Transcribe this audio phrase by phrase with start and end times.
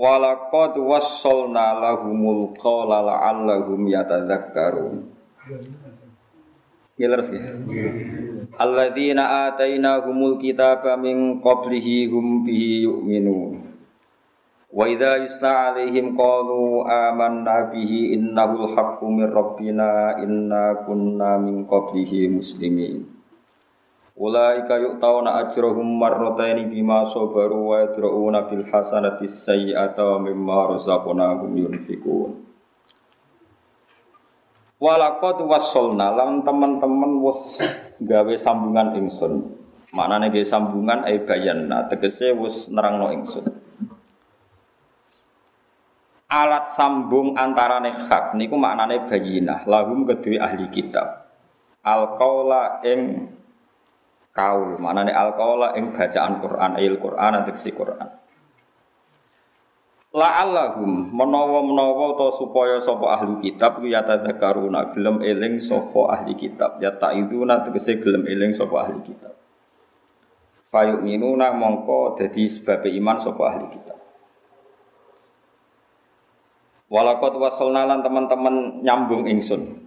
[0.00, 5.12] Walaqad wassalna lahumul qawla la'allahum yatadzakkarun.
[6.96, 7.52] Gilers ya.
[8.56, 13.60] Alladzina atainahumul kitaba min qablihi hum bihi yu'minun.
[14.72, 22.32] Wa idza yusla alaihim qalu amanna bihi innahul haqqu min rabbina inna kunna min qablihi
[22.32, 23.19] muslimin.
[24.20, 32.36] Ulaika yu'tauna ajrahum marrataini bima sabaru wa yadra'una bil hasanati sayyi'ata wa mimma razaqnahum yunfikun.
[34.76, 37.64] Walaqad wassalna lan teman-teman wis
[37.96, 39.56] gawe sambungan ingsun.
[39.96, 43.48] Maknane gawe sambungan ai bayanna tegese wis nerangno ingsun.
[46.28, 51.24] Alat sambung antarane hak niku maknane bayinah lahum kedue ahli kitab.
[51.80, 53.32] Al qaula ing
[54.40, 58.08] kaul nih alkola ing bacaan Quran ayil Quran si Quran.
[60.10, 66.82] La'allahum menawa-menawa to supaya sapa ahli kitab ku yatadzakaruna gelem eling sapa ahli kitab.
[66.82, 69.38] Ya ta'iduna tegese gelem eling sapa ahli kitab.
[70.66, 73.98] Fayu'minuna mongko dadi sebab iman sapa ahli kitab.
[76.90, 79.78] Walakot wasolna lan teman-teman nyambung ingsun.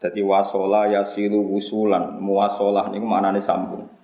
[0.00, 3.95] Jadi wasola yasilu wusulan muwasolah niku maknane sambung.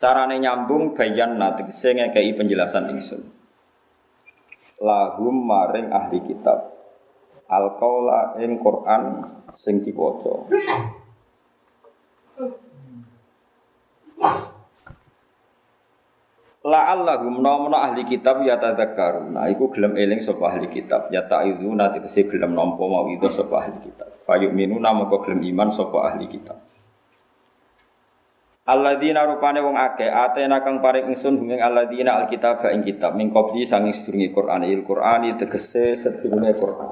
[0.00, 1.36] Carane nyambung bayan
[1.68, 3.20] saya ngekei penjelasan ingsun.
[4.80, 6.72] Lahum maring ahli kitab.
[7.52, 9.20] Al qaula ing Quran
[9.60, 10.48] sing diwaca.
[16.60, 22.28] La'allahum nomno ahli kitab ya tadzakkaruna iku gelem eling sapa ahli kitab ya ta'iduna tegese
[22.28, 26.60] gelem nampa mau itu sapa ahli kitab fayuk minuna moko gelem iman sapa ahli kitab
[28.70, 33.66] Alladzina rupane wong akeh atena kang paring ingsun huming alladzina alkitab ing kitab min qabli
[33.66, 36.90] sanging sedurunge Quran il Qur'ani tegese sedurunge Quran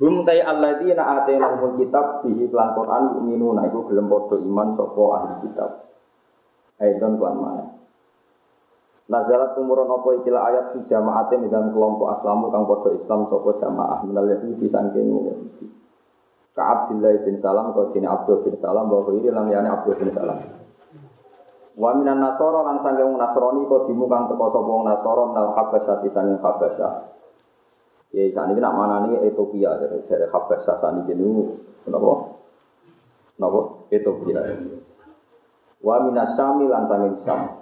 [0.00, 5.02] Hum tay alladzina atena humul kitab bihi lan Quran yu'minuna iku gelem padha iman sapa
[5.20, 5.70] ahli kitab
[6.80, 7.64] Aidon kelan mana.
[9.04, 14.00] Nazalat umuron apa ikilah ayat fi jamaatin dalam kelompok aslamu kang podo Islam sopo jamaah
[14.02, 15.83] minal Yahudi sangking Yahudi.
[16.54, 20.06] Ka Abdullah bin Salam kau dini Abdul bin Salam bahwa ini lang yani Abdul bin
[20.06, 20.38] Salam.
[21.74, 26.38] Wa minan nasoro lan sangking nasroni kau dimu kang teko sapa nasoro minal habasyah sangking
[26.38, 26.92] habasyah.
[28.14, 31.42] Ya saat ini nak mana nih Ethiopia dari dari habasyah saat ini
[31.82, 32.38] kenapa?
[33.34, 33.60] Kenapa?
[33.90, 34.54] Ethiopia.
[35.82, 37.53] Wa minasami lan sanging Syam.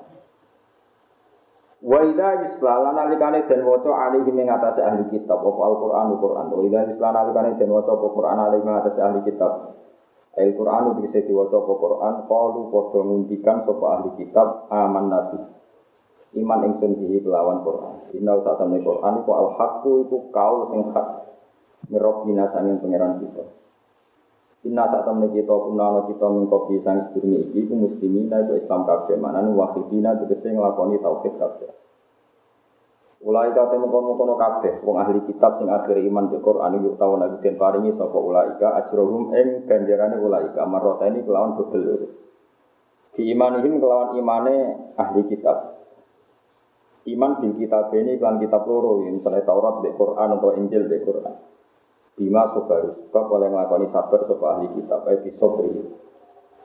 [1.83, 6.47] Wa idza yusla lan alikane den waca alihi ing atase ahli kitab apa Al-Qur'an Al-Qur'an.
[6.55, 9.53] Wa idza yusla alikane den waca apa Qur'an alihi ing atase ahli kitab.
[10.39, 15.39] Al-Qur'an bisa diwaca apa Qur'an qalu padha ngundikan sapa ahli kitab aman nabi.
[16.39, 18.15] Iman ingsun bihi kelawan Qur'an.
[18.15, 21.07] Inna sak temne Qur'an iku al-haqqu iku kaul sing hak.
[21.91, 23.43] Mirobina sanging pangeran kita.
[24.63, 29.19] Inna saat temen kita punana kita mengkopi sang sedurunge iki ku muslimin itu Islam kabeh
[29.19, 31.71] manane wahidina tegese nglakoni tauhid kabeh.
[33.27, 37.43] Ulai kate mengkono-kono kabeh wong ahli kitab sing akhir iman be Quran yuk tau lagi
[37.43, 42.11] den paringi sapa ulaika ajrohum ing ganjarane ulaika marota ini kelawan dobel
[43.19, 44.57] Di imanihim kelawan imane
[44.95, 45.87] ahli kitab.
[47.03, 51.35] Iman bil kitab ini kelan kitab loro, misalnya Taurat, be Quran atau Injil be Quran.
[52.23, 55.75] Bima sobaru sebab oleh ngelakoni sabar sopa ahli kitab Ebi sobri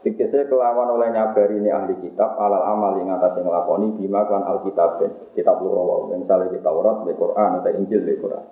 [0.06, 4.46] Tikisnya kelawan oleh nyabari ini ahli kitab Alal amal yang atas yang ngelakoni Bima kan
[4.46, 5.02] alkitab
[5.34, 8.46] Kitab lurawa Misalnya di Taurat, di Quran, atau Injil, di Quran.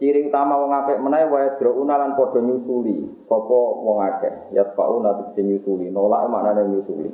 [0.00, 3.24] Ciri utama wong apik menawa wa yadruna lan padha nyusuli.
[3.24, 4.52] Sapa wong akeh?
[4.52, 5.88] Yatfauna tegese nyusuli.
[5.88, 7.08] Nolak maknane nyusuli.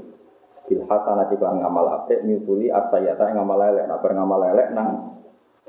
[0.66, 3.86] Bil hasanati kan ngamal apik nyusuli asayata ngamal elek.
[3.86, 5.14] Nak ngamal elek nang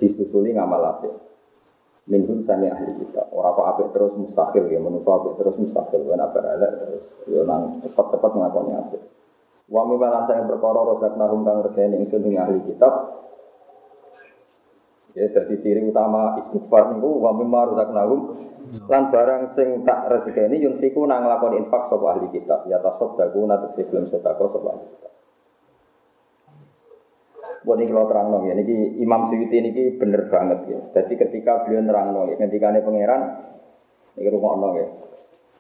[0.02, 1.14] disusuli ngamal apik
[2.08, 3.32] minhum sani ahli kita.
[3.32, 4.80] Orang kok apik terus mustahil ya.
[4.80, 6.02] Menurut apik terus mustahil.
[6.04, 9.02] Kan apa ada terus yo nang cepat-cepat ngakoni apik.
[9.72, 13.24] Wa mimalan saya perkara rosak nahum kang reseni ingsun ing ahli kitab.
[15.14, 18.34] Ya jadi ciri utama istighfar niku wa mimma nahum
[18.90, 22.66] lan barang sing tak rezekeni yunfiku nang lakoni infak sapa ahli kitab.
[22.68, 25.13] Ya tasaddaku natek sebelum sedekah sapa ahli kitab
[27.64, 30.80] Buat ini kalau terang ya, ini Imam Suyuti ini bener banget ya.
[31.00, 33.22] Jadi ketika beliau terang ya, ketika ini pangeran,
[34.20, 34.88] ini rumah ya.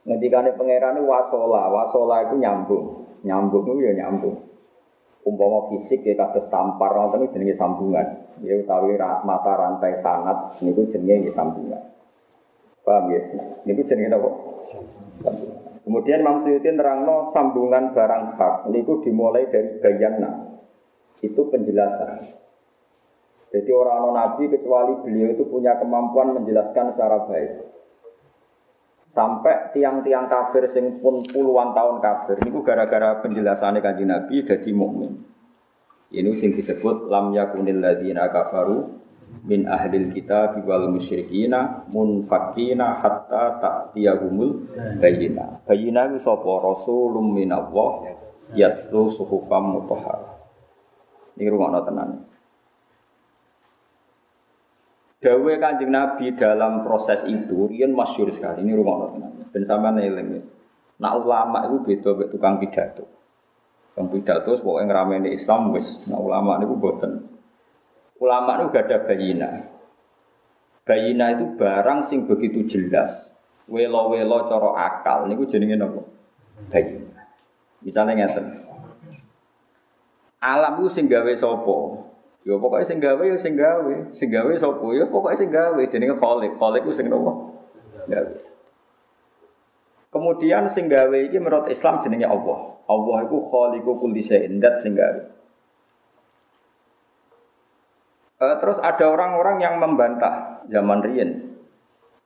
[0.04, 2.86] Ketika ini pangeran ini wasola, wasola itu nyambung,
[3.24, 4.36] nyambung itu ya nyambung.
[5.24, 8.08] Umpama fisik ya kados tampar, nonton itu jenenge sambungan.
[8.44, 11.80] Ya utawi mata rantai sangat, ini jenenge sambungan.
[12.84, 13.22] Paham ya?
[13.64, 14.30] Ini jenenge apa?
[15.88, 18.68] Kemudian Imam Suyuti nerangno sambungan barang hak.
[18.68, 20.53] Ini dimulai dari bayana
[21.24, 22.44] itu penjelasan.
[23.54, 27.52] Jadi orang non nabi kecuali beliau itu punya kemampuan menjelaskan secara baik.
[29.14, 35.22] Sampai tiang-tiang kafir sing pun puluhan tahun kafir ini gara-gara penjelasannya kanji Nabi jadi mukmin.
[36.10, 38.90] Ini sing disebut lam yakunil ladina kafaru
[39.46, 45.62] min ahlil kita wal musyrikina munfakina hatta ta'tiyahumul bayina.
[45.62, 48.18] Bayina itu sapa rasulun minallah
[48.58, 50.33] yatlu suhufam mutahharah.
[51.38, 52.10] Ini rumah tenan.
[55.24, 58.62] Dawe kanjeng Nabi dalam proses itu, rian masyur sekali.
[58.62, 59.32] Ini rumah tenan.
[59.50, 60.44] Ben sama neleng.
[61.00, 63.06] Nak ulama itu beda beda tukang pidato.
[63.94, 66.06] Tukang pidato pokoknya ngeramein Islam wis.
[66.12, 67.12] Nak ulama itu boten.
[68.22, 69.50] Ulama itu gak ada bayina.
[70.84, 73.32] Bayina itu barang sing begitu jelas.
[73.68, 75.28] Welo-welo coro akal.
[75.28, 76.02] Ini jenenge apa?
[76.68, 77.22] Bayina.
[77.84, 78.46] Misalnya ngeten.
[80.44, 81.75] Alam ku sing gawe sapa?
[82.44, 84.88] Ya pokoke sing gawe ya sing gawe, sing gawe sapa?
[84.92, 86.51] Ya pokoke sing gawe jenenge Khalik.
[86.60, 87.63] Khalik ku sing nopo?
[88.12, 88.31] Gawe.
[90.12, 92.75] Kemudian sing gawe iki menurut Islam jenenge Allah.
[92.84, 95.22] Allah iku khaliqu kulli syai'in, dat sing gawe.
[98.44, 101.56] Uh, terus ada orang-orang yang membantah zaman Rien.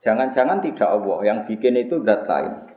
[0.02, 2.67] Jangan-jangan tidak Allah, yang bikin itu zat lain.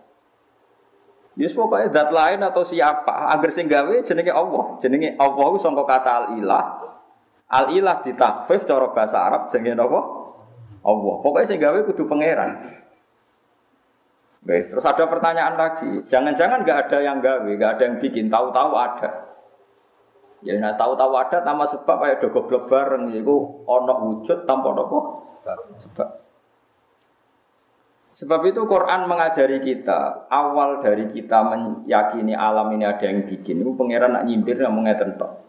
[1.39, 4.75] Yus pokoknya dat lain atau siapa agar sing gawe jenenge Allah.
[4.83, 6.66] Jenenge Allah itu sangka kata al-ilah.
[7.48, 10.01] Al-ilah ditakfif cara bahasa Arab jenenge apa?
[10.83, 11.16] Allah.
[11.24, 12.60] Pokoknya sing gawe kudu pangeran.
[14.42, 16.01] Guys, terus ada pertanyaan lagi.
[16.10, 19.31] Jangan-jangan nggak ada yang gawe, nggak ada yang bikin, tahu-tahu ada.
[20.42, 25.00] Ya nah tahu-tahu ada nama sebab kayak do goblok bareng yaiku ono wujud tanpa apa?
[25.78, 26.10] Sebab.
[28.21, 33.65] Sebab itu Quran mengajari kita awal dari kita meyakini alam ini ada yang bikin.
[33.65, 35.41] Itu pangeran nak nyimpir nak mengatakan tok.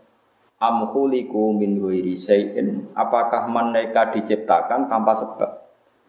[0.57, 2.89] Am khuliqu min ghairi syai'in.
[2.97, 5.51] Apakah mereka diciptakan tanpa sebab?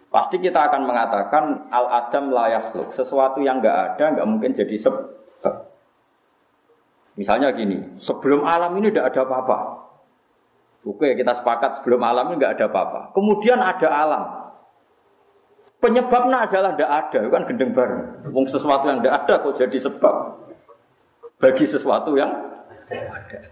[0.08, 2.96] Pasti kita akan mengatakan al adam layak yakhluq.
[2.96, 5.12] Sesuatu yang enggak ada enggak mungkin jadi sebab.
[7.20, 9.58] Misalnya gini, sebelum alam ini tidak ada apa-apa.
[10.88, 13.12] Oke, kita sepakat sebelum alam ini enggak ada apa-apa.
[13.12, 14.43] Kemudian ada alam.
[15.84, 18.32] Penyebabnya adalah tidak ada, kan gendeng bareng.
[18.32, 20.16] Wong sesuatu yang tidak ada kok jadi sebab
[21.44, 22.32] bagi sesuatu yang
[22.88, 23.52] ada.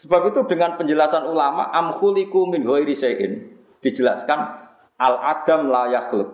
[0.00, 2.96] Sebab itu dengan penjelasan ulama amkhuliku min ghairi
[3.84, 4.38] dijelaskan
[4.96, 5.84] al adam la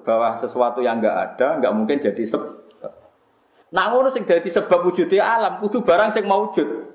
[0.07, 2.63] bahwa sesuatu yang enggak ada enggak mungkin jadi sebab.
[3.75, 6.87] Nah ngono sing dadi sebab wujudnya alam kudu barang sing maujud.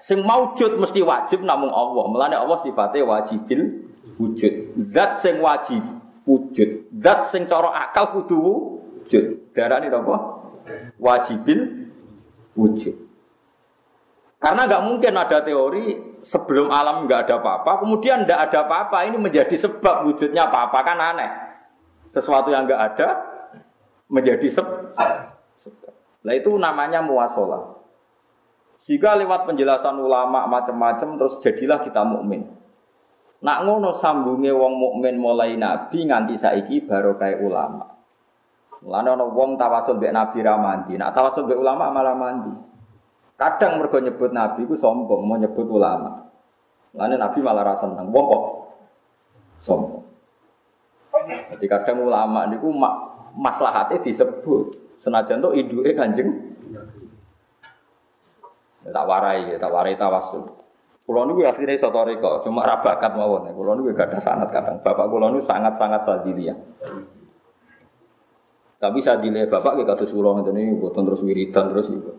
[0.00, 2.04] Sing maujud mesti wajib namun Allah.
[2.08, 3.84] Melane Allah sifatnya wajibil
[4.16, 4.80] wujud.
[4.96, 6.90] Zat sing wajib wujud.
[7.00, 9.24] Zat sing cara akal kudu wujud.
[9.50, 10.16] Ini apa?
[11.00, 11.90] Wajibil
[12.54, 12.96] wujud.
[14.40, 19.20] Karena nggak mungkin ada teori sebelum alam nggak ada apa-apa, kemudian nggak ada apa-apa ini
[19.20, 21.30] menjadi sebab wujudnya apa-apa kan aneh.
[22.08, 23.08] Sesuatu yang nggak ada
[24.08, 24.96] menjadi sebab.
[26.24, 27.84] Nah itu namanya muasola.
[28.80, 32.48] Jika lewat penjelasan ulama macam-macam terus jadilah kita mukmin.
[33.40, 37.88] Nak ngono sambunge wong mukmin mulai nabi nganti saiki kayak ulama.
[38.80, 42.52] Mulane ana wong tawasul mbek nabi ra mandi, nak tawasul mbek ulama malah mandi.
[43.36, 46.28] Kadang mergo nyebut nabi ku sombong, mau nyebut ulama.
[46.92, 48.08] Mulane nabi malah ra seneng.
[48.08, 48.44] Wong kok
[49.60, 50.04] sombong.
[51.52, 52.72] Jadi kadang ulama niku
[53.36, 56.28] maslahatnya disebut senajan tuh iduke kanjeng
[58.84, 60.59] tak warai tak warai tawasul
[61.10, 63.50] Kulo niku akhirnya iso toriko, cuma ra bakat mawon.
[63.50, 64.78] Kulo niku gak ada sanat kadang.
[64.78, 66.06] Bapak kulo niku sangat-sangat
[66.38, 66.54] ya.
[68.78, 72.14] Tapi sadile bapak nggih kados kulo ngeten niku boten terus wiridan terus itu.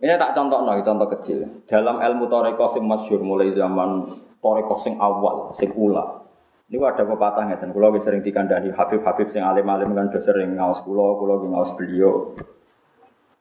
[0.00, 1.44] Ini tak contoh no, contoh kecil.
[1.68, 4.08] Dalam ilmu toriko sing masyur mulai zaman
[4.40, 6.24] toriko sing awal, sing ula.
[6.72, 7.68] Ini ada pepatah ngeten.
[7.76, 12.32] Kulo sering dikandani Habib-habib sing alim-alim kan do sering ngaos kulo, kulo ngaos beliau.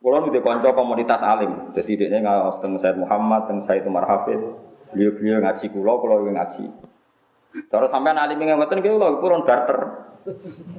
[0.03, 1.72] Kulo nu kanca komunitas alim.
[1.72, 4.36] Jadi dia ngawas teng Said Muhammad, teng Said Umar Hafid.
[4.91, 6.67] Beliau-beliau ngaji kulo, kulo yang ngaji.
[7.72, 9.79] Terus sampean alim yang ngoten nggih kulo purun barter.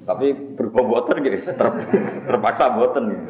[0.04, 1.68] Tapi berbobotan gitu, ter,
[2.28, 3.24] terpaksa boten.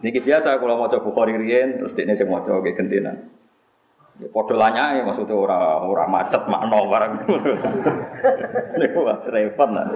[0.00, 3.32] Niki biasa kalau mau coba Bukhari riyen terus dia sing maca kayak gentenan.
[4.20, 7.12] Ya maksudnya ora ora macet makno barang.
[8.76, 9.88] Niku wis repot nah.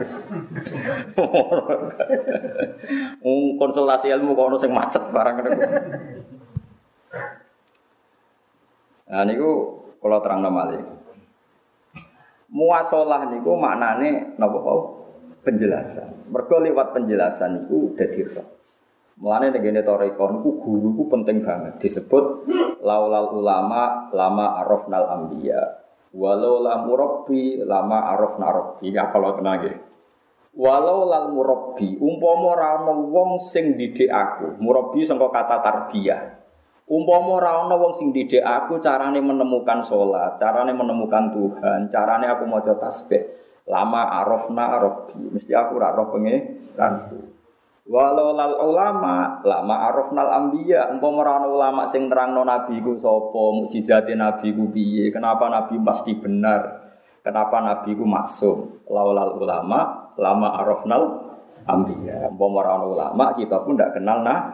[3.21, 5.51] Wong konsultasi ilmu kok ono macet barang niku.
[9.13, 9.51] Nah niku
[10.01, 10.81] kula terangno malih.
[12.49, 14.59] Muasalah niku maknane napa
[15.45, 16.33] penjelasan.
[16.33, 18.49] Mergo lewat penjelasan niku dadi roh.
[19.15, 22.51] Mulane nek ngene toreko niku guru niku penting banget disebut
[22.85, 25.81] laulal ulama lama arafnal anbiya.
[26.15, 28.95] Walau lam murabbi lama arafna rabbi.
[28.95, 29.77] Ya kalau tenang nggih.
[30.55, 34.61] Walau lal murabbi umpama ora wong sing didik aku.
[34.63, 36.23] Murabbi sangka kata tarbiyah.
[36.87, 42.79] Umpama ora wong sing didik aku carane menemukan sholat, carane menemukan Tuhan, carane aku maca
[42.79, 43.43] tasbih.
[43.67, 45.19] Lama arafna rabbi.
[45.35, 47.34] Mesti aku ora roh pengeranku.
[47.85, 53.61] Walau lal ulama lama arafnal ambiya umpama ora ana ulama sing nerangno nabi ku sapa
[53.61, 56.65] mukjizate nabi ku piye kenapa nabi pasti benar
[57.21, 61.03] kenapa nabi ku maksum laulal ulama lama arafnal
[61.69, 64.49] ambiya umpama ora ana ulama kita pun ndak kenal nah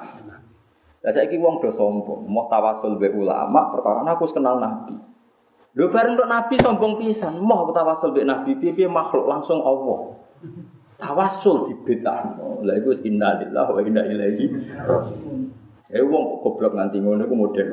[1.01, 4.93] Lah saiki wong do sombong, mau tawasul be ulama perkara aku kenal nabi.
[5.73, 10.13] Lho bareng nabi sombong pisan, mau tawasul be nabi piye makhluk langsung Allah.
[11.01, 12.61] Tawasul di bedano.
[12.61, 14.45] Lah iku innalillahi wa inna ilaihi
[14.85, 15.41] raji'un.
[15.91, 17.69] Eh wong goblok nganti ngono iku model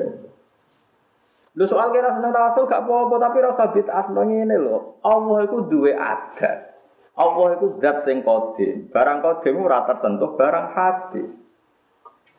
[1.58, 5.02] Lho soal kira seneng tawasul gak apa-apa tapi rasa bid'ah ngene lho.
[5.02, 6.78] Allah iku duwe adat.
[7.18, 8.88] Allah iku zat sing kodim.
[8.94, 11.34] Barang kodim ora tersentuh barang hadis.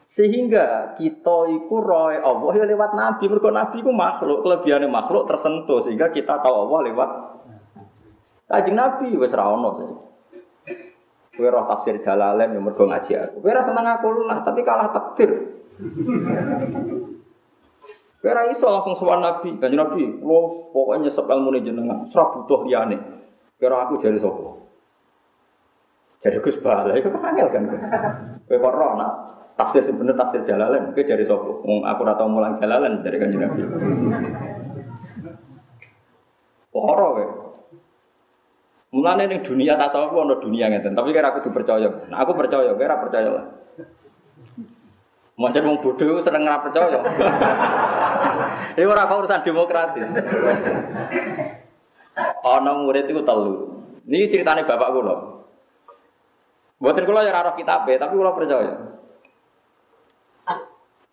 [0.08, 3.27] Sehingga kita iku roy Allah ya lewat nabi.
[3.27, 7.10] Mergo nabi iku makhluk, kelebihannya makhluk tersentuh sehingga kita tahu Allah lewat
[8.50, 9.69] Kanjeng Nabi wis ra ono
[11.39, 13.39] Kowe roh tafsir Jalalain yang mergo ngaji aku.
[13.48, 15.31] Ora seneng aku lah, tapi kalah takdir.
[18.19, 22.67] Kowe ora iso langsung sowan Nabi, kanjeng Nabi, lo pokoknya nyesep ilmu jenengan, ora butuh
[22.67, 23.00] liyane.
[23.55, 24.60] Kowe aku jare sapa?
[26.19, 27.63] Jadi Gus Bala itu kan angel kan.
[28.43, 29.12] Kok roh nak
[29.55, 31.48] tafsir sebener tafsir Jalalain, kowe jare sapa?
[31.63, 33.63] Wong aku ora tau mulang Jalalain dari kanjeng Nabi.
[36.75, 37.38] Ora kowe.
[38.89, 42.10] Mulane ning dunia tasawuf ono dunia ngeten, tapi kira aku dipercaya.
[42.10, 43.46] Nah, aku percaya, kira percaya lah.
[45.39, 47.00] Macam wong bodoh seneng ora percaya.
[48.75, 50.10] Ini ora urusan demokratis.
[52.43, 53.77] Ono murid itu telu.
[54.03, 55.15] Ini ceritanya bapak kula.
[56.81, 58.74] Buatin kula ya raro kitabe, tapi kula percaya.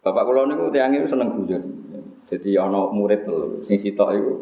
[0.02, 1.62] Bapak kula niku tiyang itu seneng guyon.
[2.26, 4.32] Jadi ono murid telu, sing sitok iku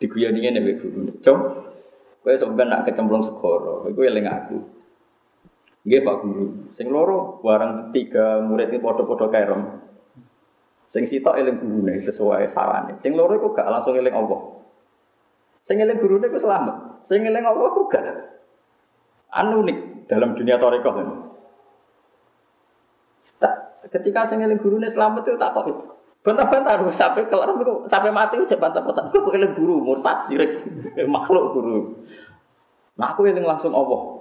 [0.00, 1.12] diguyoni ngene mbek guru.
[1.20, 1.40] Cung,
[2.18, 4.58] Kowe sampean nak kecemplung segoro, iku eling aku.
[5.86, 6.46] Nggih Pak Guru.
[6.74, 9.62] Sing loro barang tiga murid ini padha-padha kerem.
[10.88, 12.98] Sing sitok eling gurune sesuai sarane.
[12.98, 14.40] Sing loro iku gak langsung eling Allah.
[15.64, 17.06] Sing eling gurune iku selamat.
[17.06, 18.04] Sing eling Allah iku gak.
[19.32, 20.96] Anu unik dalam dunia tarekat.
[23.88, 27.54] Ketika sing eling gurune selamat itu tak kok Bantah-bantah harus sampai kelar
[27.86, 29.06] sampai mati udah bantah-bantah.
[29.14, 30.66] Aku eling guru murtad sirik
[31.14, 31.94] makhluk guru.
[32.98, 34.18] Nah aku eling langsung Allah.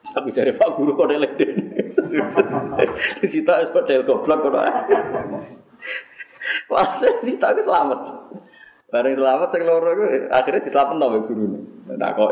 [0.00, 1.34] Tapi dari Pak Guru kok eling
[3.20, 4.54] Di situ es del goblok kok.
[6.70, 8.00] Walhasil situ aku selamat.
[8.90, 11.60] Bareng selamat sing loro iku akhirnya diselametno mbek gurune.
[11.94, 12.30] Nah kok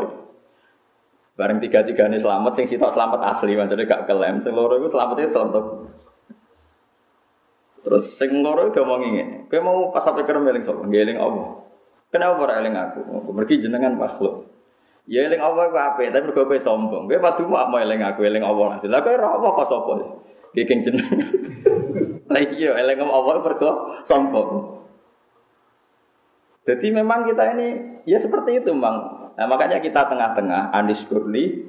[1.39, 4.43] Bareng tiga-tiga ini selamat, sing sitok selamat asli, maksudnya gak kelem.
[4.43, 5.78] Sing loro itu selamatnya selamat
[7.79, 9.47] Terus sing loro udah mau ngene.
[9.47, 10.83] Kowe mau pas sampai kerem eling sapa?
[10.83, 11.63] Ngeling Allah.
[12.09, 12.99] Kenapa ora eling aku?
[13.31, 14.49] Mergi jenengan makhluk.
[15.09, 17.07] Ya eling Allah ku apik, tapi mergo kowe sombong.
[17.07, 18.77] Kowe padu mau eling aku, eling Allah.
[18.83, 19.91] Lah kowe ora apa kok sapa?
[20.53, 21.17] Kiking jenengan.
[22.33, 23.71] Lah iya eling Allah mergo
[24.03, 24.49] sombong.
[26.67, 27.67] Jadi memang kita ini
[28.05, 29.33] ya seperti itu, Bang.
[29.33, 31.65] Nah, makanya kita tengah-tengah Anis Kurli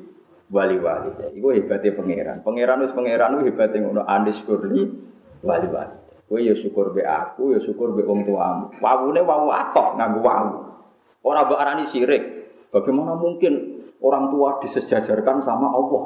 [0.51, 1.39] wali wali.
[1.39, 2.37] Iku hebatnya pangeran.
[2.43, 4.91] Pangeran wis pangeran hebatnya ngono Anis Kurli
[5.45, 5.97] wali wali.
[6.31, 8.71] Kowe ya syukur be aku, ya syukur be wong tuamu.
[8.79, 10.57] Wawune wawu atok nganggo wawu.
[11.27, 12.23] Ora mbok arani sirik.
[12.71, 16.05] Bagaimana mungkin orang tua disejajarkan sama Allah?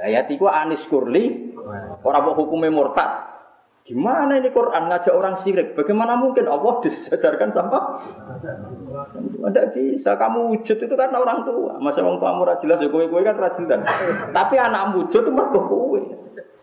[0.00, 1.52] Ayat itu anis kurli,
[2.00, 3.39] orang mau hukumnya murtad.
[3.80, 5.72] Gimana ini Quran ngajak orang sirik?
[5.72, 7.96] Bagaimana mungkin Allah disejajarkan sama?
[9.40, 10.20] Tidak bisa.
[10.20, 11.80] Kamu wujud itu karena orang tua.
[11.80, 13.80] Masa orang tua murah jelas ya kowe kowe kan jelas.
[14.36, 16.00] Tapi anak wujud itu mergo kowe.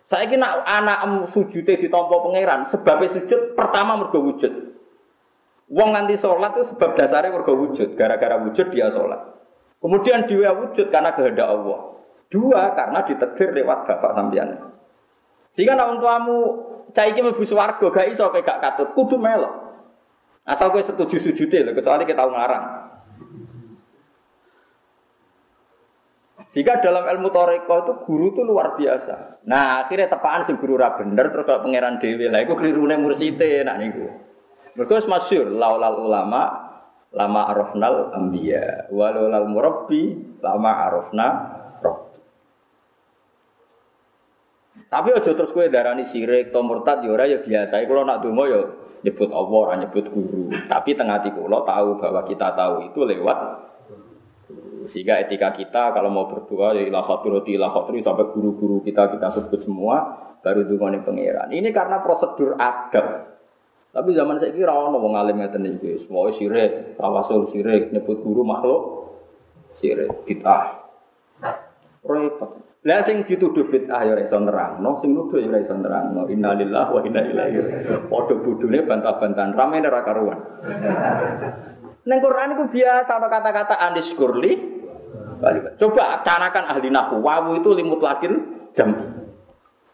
[0.07, 4.53] Saya kira anak sujud di tompo pangeran, sebabnya sujud pertama mergo wujud.
[5.67, 9.19] Wong nanti sholat itu sebab dasarnya mergo wujud, gara-gara wujud dia sholat.
[9.83, 11.99] Kemudian dia wujud karena kehendak Allah.
[12.31, 14.47] Dua karena ditegur lewat bapak sambian.
[15.51, 16.39] Sehingga nak tuamu
[16.93, 19.53] cah iki mlebu swarga gak iso kowe gak katut, kudu melok.
[20.47, 22.65] Asal kowe setuju sujute lho, kecuali kita ngarang.
[26.47, 29.43] Jika dalam ilmu toreko itu guru itu luar biasa.
[29.51, 32.95] Nah akhirnya tepaan si guru ra bener terus kalau pangeran dewi lah, itu keliru nih
[32.95, 34.07] mursite nak niku.
[34.79, 36.67] Mereka masyur laulal ulama
[37.11, 41.27] lama arafnal ambia walulal murabbi lama arafna
[44.87, 47.83] Tapi aja terus kowe darani sirik to murtad ya ora ya biasa.
[47.83, 48.61] Kalau nak donga ya
[49.03, 50.47] nyebut Allah, ora nyebut guru.
[50.67, 53.39] Tapi tengah hati kula tahu bahwa kita tahu itu lewat
[54.87, 59.59] sehingga etika kita kalau mau berdoa ya ilah roti ilah sampai guru-guru kita kita sebut
[59.59, 61.51] semua baru dungane pangeran.
[61.51, 63.35] Ini karena prosedur adab.
[63.91, 68.45] Tapi zaman saya kira orang mau ngalim ngeten iki, semua sirik, tawasul sirik, nyebut guru
[68.45, 69.09] makhluk
[69.73, 70.85] sirik, kita
[72.05, 72.51] repot.
[72.87, 76.23] Lah sing dituduh bid'ah ya ora iso nerangno, sing nuduh ya ora iso nerangno.
[76.31, 78.07] Innalillahi wa inna ilaihi raji'un.
[78.07, 80.39] Padha bodhone bantah-bantahan, rame ora karuan.
[82.07, 84.79] Neng Quran itu biasa ada kata-kata anis kurli.
[85.75, 87.19] Coba canakan ahli nahu.
[87.19, 88.33] Wawu itu limut lakin
[88.71, 88.95] jam.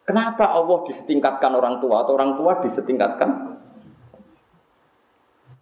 [0.06, 3.58] Kenapa Allah disetingkatkan orang tua atau orang tua disetingkatkan?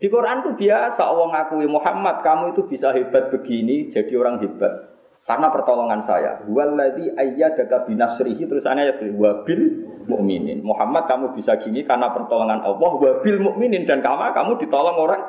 [0.01, 4.90] Di Quran itu biasa Allah ngakui Muhammad kamu itu bisa hebat begini jadi orang hebat.
[5.21, 6.41] Karena pertolongan saya.
[6.49, 9.61] Waladhi ayyadaka binasrihi terus ya wabil
[10.09, 10.65] mukminin.
[10.65, 15.21] Muhammad kamu bisa gini karena pertolongan Allah wabil mukminin dan kamu kamu ditolong orang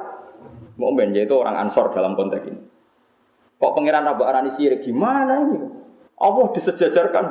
[0.80, 2.60] mukmin yaitu orang ansor dalam konteks ini.
[3.60, 5.60] Kok pangeran Rabu Arani sirik gimana ini?
[6.16, 7.24] Allah disejajarkan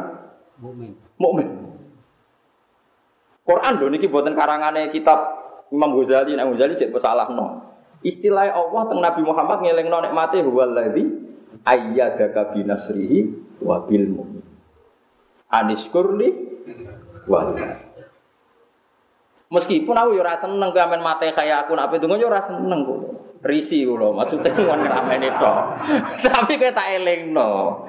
[0.62, 0.94] mukmin.
[1.18, 1.48] Mukmin.
[3.42, 5.18] Quran loh niki buatan karangannya kitab
[5.74, 7.74] Imam Ghazali, Imam Ghazali cek salah no.
[8.06, 11.21] Istilah Allah tentang Nabi Muhammad ngeleng no nikmati huwaladzi
[11.66, 13.20] ayyadaka binasrihi
[13.62, 14.46] wa bil mu'min.
[15.52, 16.30] Aniskurli
[17.28, 17.42] wa
[19.52, 23.00] Meskipun aku yo seneng kamen mate kaya aku nak pedungo yo ora seneng kok.
[23.42, 25.58] Risi kula, maksudnya wong ngrameni tok.
[26.24, 27.84] Tapi kowe tak elingno.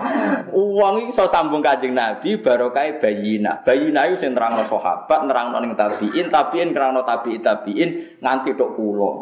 [0.48, 3.60] Wong iki iso sambung Kanjeng Nabi barokah bayina.
[3.60, 7.90] Bayina iku sing nerangno sahabat, nerangno ning tabiin, tabiin nerangno tabiin, tabiin
[8.24, 9.12] nganti tok kula.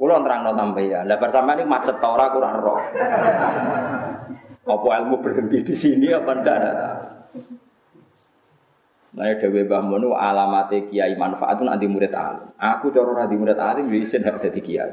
[0.00, 1.04] Kulo sampai sampeyan.
[1.04, 2.80] Lah bersama ini macet ta ora kurang roh.
[4.64, 6.72] Apa ilmu berhenti di sini apa ndak ada?
[9.10, 12.48] Nah, Dewi Mbah Mono alamate kiai manfaat nanti murid alim.
[12.56, 14.92] Aku cara ora di murid alim ya isin hak jadi kiai.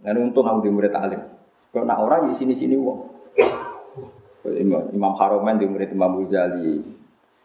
[0.00, 1.20] Dan untung aku di murid alim.
[1.68, 3.12] Kalau nak orang di sini-sini wong.
[4.56, 6.80] Imam, Imam Haromen di murid Imam Ghazali.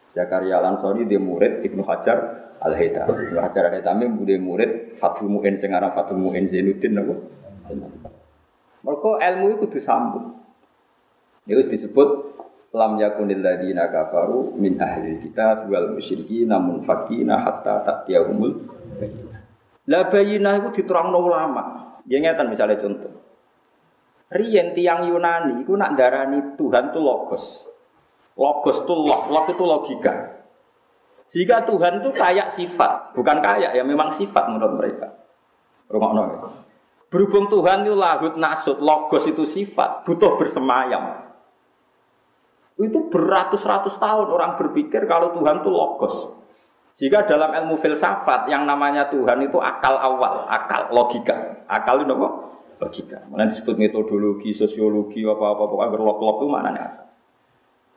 [0.08, 3.06] Zakaria Lansori di murid Ibnu Hajar Al Haytham.
[3.06, 7.14] Ibnu Hajar Al Haytham bude murid Fathul Muin sing aran Fathul Muin Zainuddin napa.
[8.82, 10.38] Mergo ilmu iku kudu sambung.
[11.46, 12.34] Ya wis disebut
[12.74, 18.52] lam yakunil ladina kafaru min ahli kitab wal musyrikin namun fakina hatta ta'tiyahumul
[18.98, 19.40] bayyinah.
[19.86, 21.64] Lah bayyinah iku diterangno ulama.
[22.06, 23.14] Ya ngeten misalnya contoh.
[24.26, 27.66] Riyen tiang Yunani iku nak darani Tuhan tuh logos.
[28.36, 30.35] Logos tuh log, log itu logika.
[31.26, 35.10] Sehingga Tuhan itu kayak sifat, bukan kayak ya memang sifat menurut mereka.
[35.90, 36.38] Rumah ya.
[37.06, 41.22] Berhubung Tuhan itu lahut nasut, logos itu sifat, butuh bersemayam.
[42.78, 46.14] Itu beratus-ratus tahun orang berpikir kalau Tuhan itu logos.
[46.96, 51.64] Jika dalam ilmu filsafat yang namanya Tuhan itu akal awal, akal logika.
[51.68, 52.28] Akal itu apa?
[52.80, 53.18] Logika.
[53.28, 56.86] Mana disebut metodologi, sosiologi, apa-apa, pokoknya berlog-log itu maknanya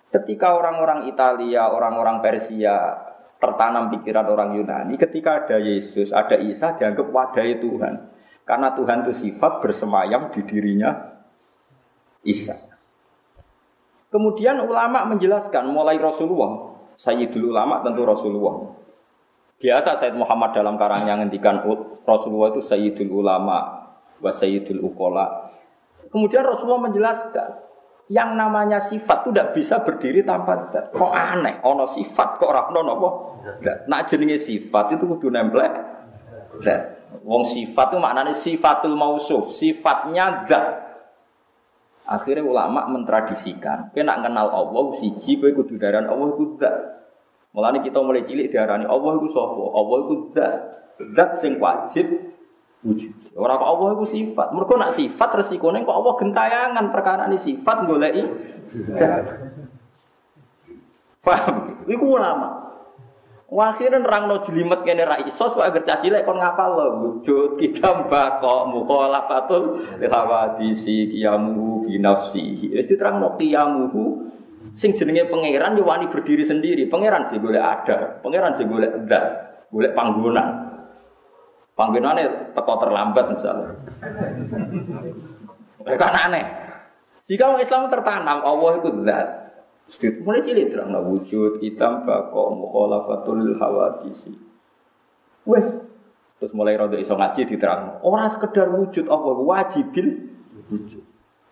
[0.10, 3.09] Ketika orang-orang Italia, orang-orang Persia,
[3.40, 8.20] tertanam pikiran orang Yunani ketika ada Yesus, ada Isa dianggap wadai Tuhan.
[8.44, 10.92] Karena Tuhan itu sifat bersemayam di dirinya
[12.26, 12.58] Isa.
[14.10, 18.74] Kemudian ulama menjelaskan mulai Rasulullah, Sayyidul ulama tentu Rasulullah.
[19.62, 21.62] Biasa Sayyid Muhammad dalam karangnya ngendikan
[22.04, 23.86] Rasulullah itu Sayyidul ulama
[24.18, 25.54] wa Sayyidul ukola.
[26.10, 27.69] Kemudian Rasulullah menjelaskan
[28.10, 30.90] yang namanya sifat itu tidak bisa berdiri tanpa zat.
[30.90, 31.62] Kok aneh?
[31.62, 33.10] Ono sifat kok ora ono napa?
[33.86, 35.62] Nak jenenge sifat itu kudu nempel
[36.66, 36.98] zat.
[37.22, 40.90] Wong sifat itu maknanya sifatul mausuf, sifatnya zat.
[42.10, 46.78] Akhirnya ulama mentradisikan, kowe nak kenal Allah siji kowe kudu daran Allah iku zat.
[47.54, 49.64] Mulane kita mulai cilik diarani Allah iku sapa?
[49.70, 50.58] Allah iku zat.
[51.14, 52.10] Zat sing wajib
[52.84, 53.36] wujud.
[53.36, 54.48] Orang kok Allah itu sifat.
[54.56, 58.20] Mereka nak sifat resikone kok Allah gentayangan perkara ini sifat golei.
[61.26, 61.84] Paham?
[61.88, 62.72] Iku ulama.
[63.50, 68.06] Wakhiran rang no jelimet kene ra iso sok agar cacilek kon ngapal lo wujud kita
[68.06, 72.78] bako mukhalafatul lihawadisi kiyamuhu binafsihi.
[72.78, 74.30] Wis diterangno kiyamuhu
[74.70, 76.86] Sing jenenge pangeran yo wani berdiri sendiri.
[76.86, 79.26] Pangeran sing golek ada, pangeran sing golek zat,
[79.74, 80.69] golek panggonan.
[81.80, 83.72] Panggonane teko terlambat misalnya.
[85.96, 86.44] kan aneh.
[87.24, 89.28] Jika orang Islam tertanam Allah itu zat.
[89.88, 94.36] Sedikit mulai cilik terang wujud kita bako mukhalafatul hawadisi.
[95.48, 95.80] Wes
[96.38, 98.04] terus mulai rodo iso ngaji diterang.
[98.04, 100.36] Orang sekedar wujud Allah wajibil
[100.68, 101.02] wujud.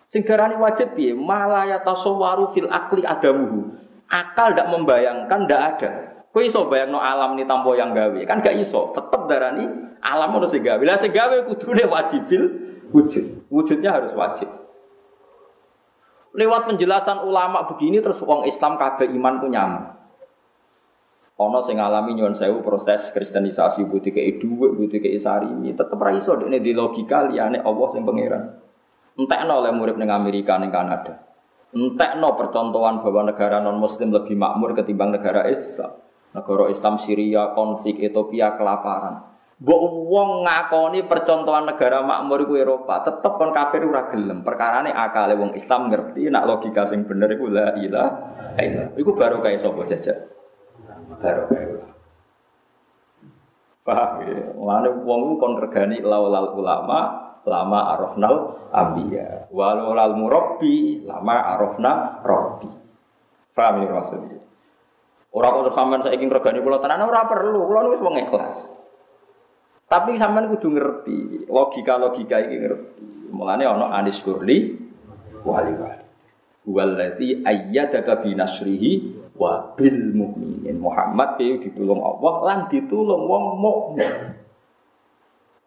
[0.08, 1.12] Sing wajib piye?
[1.16, 3.76] Malaya tasawwaru fil akli adamuhu.
[4.08, 5.90] Akal ndak membayangkan ndak ada.
[6.38, 8.22] Kowe iso bayangno alam ni tanpa yang gawe.
[8.22, 8.94] Kan gak iso.
[8.94, 9.66] Tetep darani
[9.98, 10.78] alam harus sing gawe.
[10.86, 12.42] Lah sing gawe kudune wajibil
[12.94, 13.50] wujud.
[13.50, 14.46] Wujudnya harus wajib.
[16.38, 19.98] Lewat penjelasan ulama begini terus wong Islam kabeh iman ku nyaman.
[21.42, 26.14] Ono sing ngalami nyuwun sewu proses kristenisasi butuh kei dhuwit, butuh kei sarimi, tetep ra
[26.14, 28.62] iso dekne di logika liyane Allah sing pangeran.
[29.18, 31.18] Entekno oleh murid ning Amerika ning Kanada.
[31.74, 36.06] Entekno percontohan bahwa negara non muslim lebih makmur ketimbang negara Islam.
[36.34, 39.24] Negara Islam Syria konflik Ethiopia kelaparan.
[39.58, 44.46] Mbok wong ngakoni percontohan negara makmur iku Eropa, tetep kon kafir ora gelem.
[44.46, 48.94] Perkarane akale wong Islam ngerti nak logika sing bener iku la ilaha illallah.
[48.94, 50.30] Iku baru kaya sapa jajak.
[51.18, 51.66] Baru kaya
[53.82, 54.52] Paham ya?
[54.54, 62.20] Mulane wong iku kon regani laulal ulama lama arafnal ambiya walau lal murabbi lama arafna
[62.20, 62.68] rabbi
[63.56, 64.37] paham ya maksudnya
[65.34, 67.68] orang kalau sampean saya ingin regani pulau tenan ora perlu.
[67.68, 68.64] Pulau wis wong ikhlas.
[69.88, 73.32] Tapi sampean kudu ngerti logika-logika ini ngerti.
[73.32, 74.76] Mulane ana anis kurli
[75.44, 76.04] wali wali
[76.68, 84.12] walladzi ayyadaka binasrihi wa bil mukminin Muhammad ditulung Allah lan ditulung wong mukmin.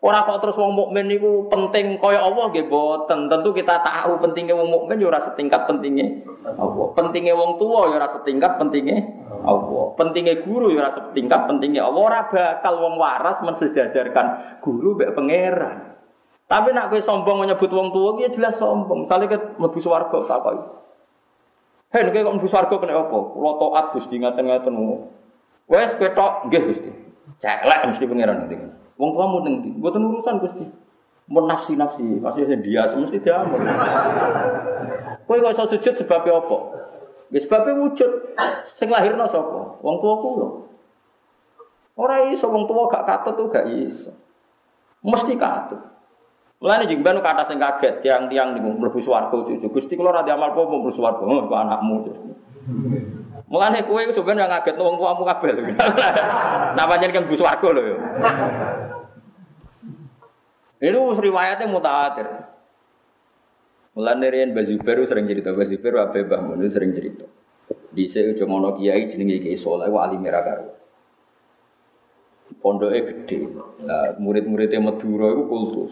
[0.01, 3.29] Orang kok terus wong mukmin niku penting kaya Allah nggih boten.
[3.29, 6.25] Tentu kita tahu pentingnya wong mukmin ya ora setingkat pentingnya
[6.57, 6.89] Allah.
[6.97, 8.97] Pentingnya wong tua ya ora setingkat pentingnya
[9.41, 9.85] Allah.
[9.97, 12.01] Pentingnya guru ya ora setingkat pentingnya Allah.
[12.01, 15.97] Ora bakal wong waras mensejajarkan guru mbek pangeran.
[16.45, 19.07] Tapi nak kowe sombong menyebut wong tua ya jelas sombong.
[19.07, 20.53] Sale ke mlebu swarga tak kok.
[21.91, 23.17] Hei, nek kok mlebu swarga kena apa?
[23.31, 24.73] Kula taat Gusti ngaten-ngaten.
[25.71, 26.91] Wes kowe tok nggih Gusti.
[27.41, 28.55] Celek mesti pangeran ngerti.
[29.01, 30.61] Wong tua mau nengdi, buatan urusan gusti.
[31.25, 33.41] Mau nafsi nafsi, masih dia semesti dia.
[35.25, 36.57] Kau kok iso sujud sebabnya apa?
[37.31, 38.11] Ya sebabnya wujud.
[38.67, 39.79] Sing lahirno sapa?
[39.79, 40.47] Wong tua kulo.
[41.95, 44.11] Ora iso wong tua gak katut tuh gak iso.
[44.99, 45.79] Mesti katut.
[46.61, 49.65] Mulane jeng ben kata sing kaget tiang-tiang niku mlebu swarga cucu.
[49.71, 51.95] Gusti kula ora diamal apa mlebu swarga, kok anakmu.
[53.49, 55.73] Mulane kowe sebenarnya ngaget wong tuamu kabeh.
[56.77, 57.95] Nah pancen kan swarga lho.
[60.81, 62.27] Ini riwayatnya mutawatir.
[63.91, 67.27] Mulane riyen Bazubair sering cerita, Bazubair Abe Bahmun sering cerita.
[67.91, 70.63] Di sini cuma ono kiai jenenge Kiai Soleh wali merah karo.
[72.63, 73.51] Pondoknya gede.
[73.83, 75.91] Nah, murid-muridnya Madura itu kultus.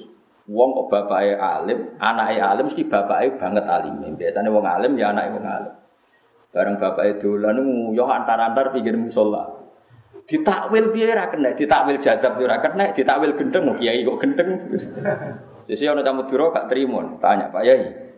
[0.50, 4.18] Wong kok bapaknya alim, anaknya alim mesti bapaknya banget alim.
[4.18, 5.74] Biasanya wong alim ya anaknya wong alim.
[6.50, 9.46] Bareng bapak itu lalu yo antar-antar pikir musola.
[10.26, 14.50] Ditakwil piye ra kena, ditakwil jadab ora kena, ditakwil gendeng mau kiai kok gendeng.
[15.70, 18.10] Jadi orang tamu biro gak terima, tanya Pak Yai.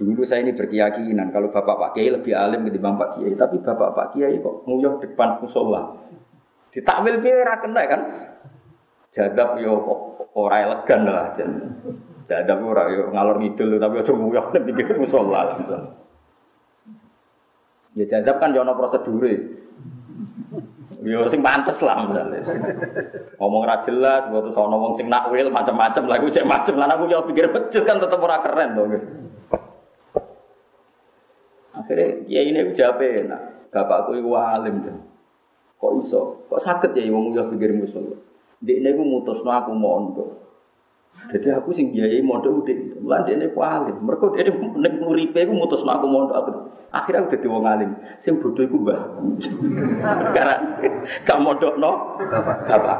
[0.00, 3.92] Dulu saya ini berkeyakinan kalau bapak Pak Kiai lebih alim ketimbang Pak Kiai, tapi bapak
[3.92, 5.92] Pak Kiai kok nguyuh depan musola.
[6.72, 8.00] Ditakwil ra kena kan?
[9.12, 9.76] Jadab yo
[10.32, 11.36] ora elegan lah
[12.24, 15.52] Jadab ora yo ngalor ngidul tapi aja nguyuh pikir musola.
[17.92, 19.20] Ya jadab kan jono prosedur
[21.00, 22.44] Yo sing pantes lah misalnya.
[23.40, 27.24] Ngomong ra jelas, buat sono wong sing nakwil macam-macam lagu cek macam lah aku yo
[27.24, 28.82] pikir becet kan tetep ora keren to.
[31.72, 33.72] Akhirnya ya ini jawab enak.
[33.72, 34.96] Bapakku iku alim tuh.
[35.80, 36.44] Kok iso?
[36.52, 38.04] Kok sakit ya wong yo pikir musuh.
[38.60, 40.30] Dek ini mutusno aku mondok.
[41.32, 43.96] Jadi aku sing biayai mondok udah, mulan dia ini alim.
[44.04, 44.52] Mereka dia ini
[44.84, 46.50] nek nguripe aku mutus aku mondok aku.
[46.92, 47.90] Akhirnya aku jadi wong alim.
[48.20, 49.00] Sing bodoh aku mbah.
[50.36, 50.54] Karena
[51.24, 52.20] gak mondok no,
[52.68, 52.98] bapak.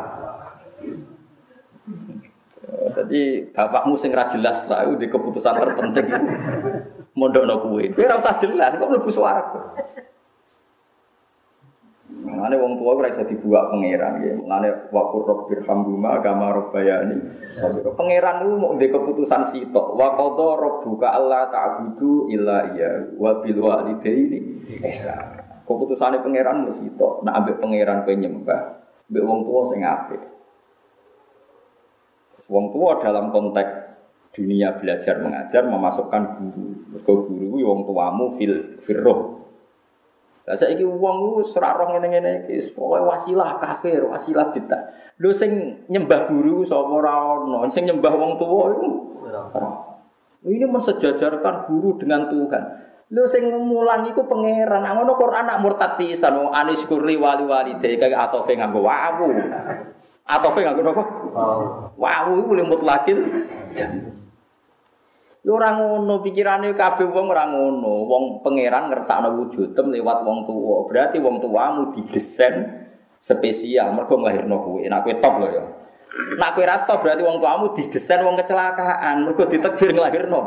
[2.71, 6.07] Jadi bapakmu sing ra jelas lah, di keputusan terpenting.
[7.19, 7.91] Mondok no kue.
[7.91, 9.43] Kue usah jelas, kok lebih suara.
[12.21, 14.37] Mulane wong tua ora iso dibuat pangeran ya.
[14.37, 17.17] Mulane wa qur rabbir hamduma kama rabbayani.
[17.97, 19.97] Pangeran itu mau ndek keputusan sitok.
[19.97, 25.41] Wa qadha rabbuka alla ta'budu illa iya wa bil walidaini ihsan.
[25.65, 27.25] Keputusane pangeran mesti sitok.
[27.25, 28.61] Nek ambek pangeran kowe nyembah,
[29.09, 30.21] ambek wong tua sing apik.
[32.51, 33.73] Wong tua dalam konteks
[34.37, 36.67] dunia belajar mengajar memasukkan guru.
[36.93, 39.40] Mergo guru wong tuamu fil firroh
[40.49, 44.83] Lah saiki wong ku ora roh ngene-ngene iki, pokoke wasilah kafir, wasilah bidah.
[45.21, 48.89] Lho sing nyembah guru sapa ora ono, sing nyembah wong tuwa iku
[49.29, 49.71] ora.
[50.41, 52.65] Ini mensejajarkan guru dengan Tuhan.
[53.11, 54.87] Lho sing mulang iku pangeran.
[54.87, 58.87] Nang ngono Quran nak murtad pisan wong anis kurli wali wali de kaya atofe nganggo
[58.87, 59.35] wawu.
[60.25, 61.03] Atofe nganggo napa?
[61.99, 63.19] Wawu iku mutlakin.
[65.41, 68.05] Yo ora ngono pikirane kabeh wong ora ngono.
[68.05, 70.85] Wong pangeran ngersakno wujudem lewat wong tuwa.
[70.85, 72.69] Berarti wong tuamu didesain
[73.17, 74.85] spesial mergo nglahirno kowe.
[74.85, 75.65] Nek kowe top lho ya.
[76.37, 80.41] Nek kowe ra top berarti wong tuamu didesain wong kecelakaan mergo ditakdir nglahirno.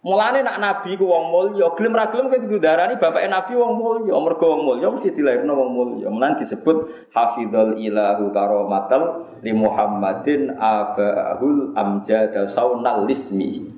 [0.00, 4.16] Mulane nak nabi ku wong mulya, gelem ra gelem kowe darani bapake nabi wong mulya,
[4.16, 6.08] mergo wong mulya mesti dilahirno wong mulya.
[6.08, 13.76] Mulane disebut hafizul ilahu karamatal li Muhammadin abahul amjad saunal lismi.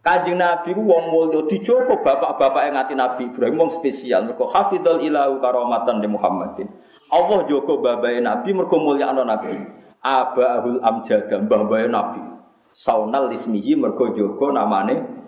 [0.00, 5.04] Kanjeng Nabi ku wong mulya dijogo bapak-bapak yang ngati Nabi Ibrahim wong spesial mergo hafizul
[5.04, 6.68] ilahu karamatan li Muhammadin.
[7.12, 9.52] Allah jogo babae Nabi mergo mulyakno Nabi.
[10.00, 12.24] Abahul amjad mbah Nabi.
[12.72, 15.27] Saunal lismihi mergo jogo namane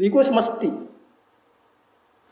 [0.00, 0.70] Iku mesti.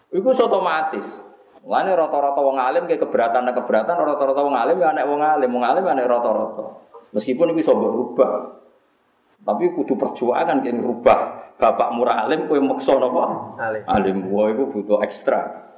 [0.09, 1.21] Iku otomatis.
[1.69, 5.65] Lane rata-rata wong alim kayak keberatan keberatan rata-rata wong alim ya anak wong alim, wong
[5.67, 6.67] alim ya anak rata-rata.
[7.13, 8.57] Meskipun itu bisa berubah.
[9.45, 11.53] Tapi kudu perjuangan yang rubah.
[11.59, 13.25] Bapak murah alim kowe maksa napa?
[13.61, 13.83] Alim.
[13.85, 15.69] Alim wah iku butuh ekstra.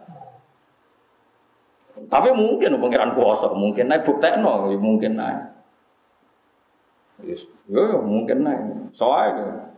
[2.09, 5.60] Tapi mungkin pengiran kuasa, mungkin naik buktekno, ya mungkin naik.
[7.71, 8.95] Yo, mungkin naik.
[8.97, 9.71] Soalnya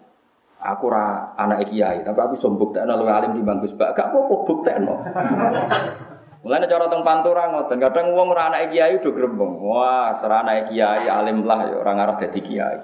[0.62, 3.98] aku ra anak kiai, tapi aku sombuk tak lu alim di bangkus bak.
[3.98, 4.94] Gak apa-apa buktekno.
[6.42, 9.62] Mulane cara teng pantura ngoten, kadang wong ora anak kiai udah grembeng.
[9.62, 12.78] Wah, serah anak kiai alim lah ya ora ngarah dadi kiai.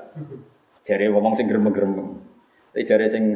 [0.86, 2.22] Jare ngomong sing grembeng-grembeng.
[2.70, 3.34] Tapi jare sing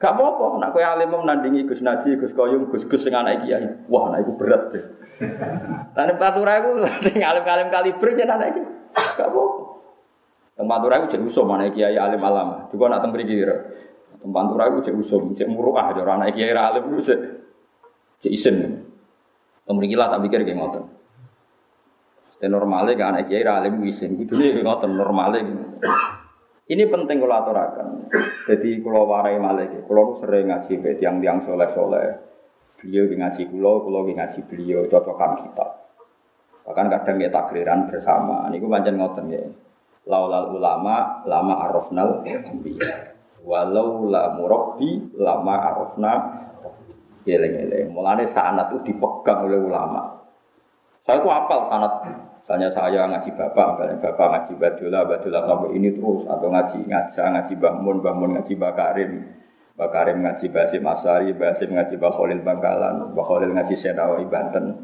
[0.00, 3.84] gak apa-apa, nek kowe alim menandingi Gus Naji, Gus Koyum, Gus-gus sing anak kiai.
[3.92, 4.84] Wah, nek iku berat deh.
[5.92, 8.68] Lan pantura iku sing alim-alim kaliber jeneng anak kiai.
[9.20, 9.67] Gak apa-apa.
[10.58, 12.66] Teng Pantura iku jek usum anak kiai alim alam.
[12.66, 13.46] Juga nak teng mriki.
[14.18, 17.18] Teng Pantura iku jek usum, jek muruah ya anak kiai alim iku jek
[18.18, 18.56] jek isin.
[19.62, 20.84] Teng mriki lah tak pikir kayak ngoten.
[22.42, 24.18] Dan normalnya kan anak kiai alim isin.
[24.18, 25.46] Kudune ngoten normalnya.
[26.66, 27.88] Ini penting kalau aturakan.
[28.50, 32.18] Jadi kalau warai malih, kalau sering ngaji be tiang-tiang soleh-soleh.
[32.82, 35.66] Beliau ngaji kulo, kulo ngaji beliau, cocokan kita.
[36.66, 38.50] Bahkan kadang ya takriran bersama.
[38.50, 39.40] Ini gue pancen ngoten ya
[40.08, 43.14] laulal ulama lama arafnal anbiya.
[43.44, 46.12] Walau la murabbi lama arafna
[47.28, 50.24] eleng-eleng mulane sanat itu dipegang oleh ulama.
[51.04, 51.92] Saya itu apal sanat.
[52.40, 56.24] Misalnya saya ngaji bapak misalnya bapak ngaji badullah badullah sampai ini terus.
[56.24, 59.12] Atau ngaji ngaja ngaji bahmun bahmun ngaji bakarim
[59.76, 64.74] bakarim ngaji basim asari basim ngaji bakholil bangkalan bakholil ngaji senawi banten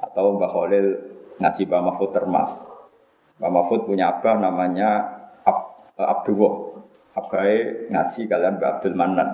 [0.00, 0.96] atau bakholil
[1.42, 2.64] ngaji bamafut termas
[3.34, 4.90] Pak Mahfud punya abah namanya
[5.44, 6.54] Ab, eh, Abdullah.
[7.14, 9.28] Abai ngaji kalian Mbak Abdul Manan.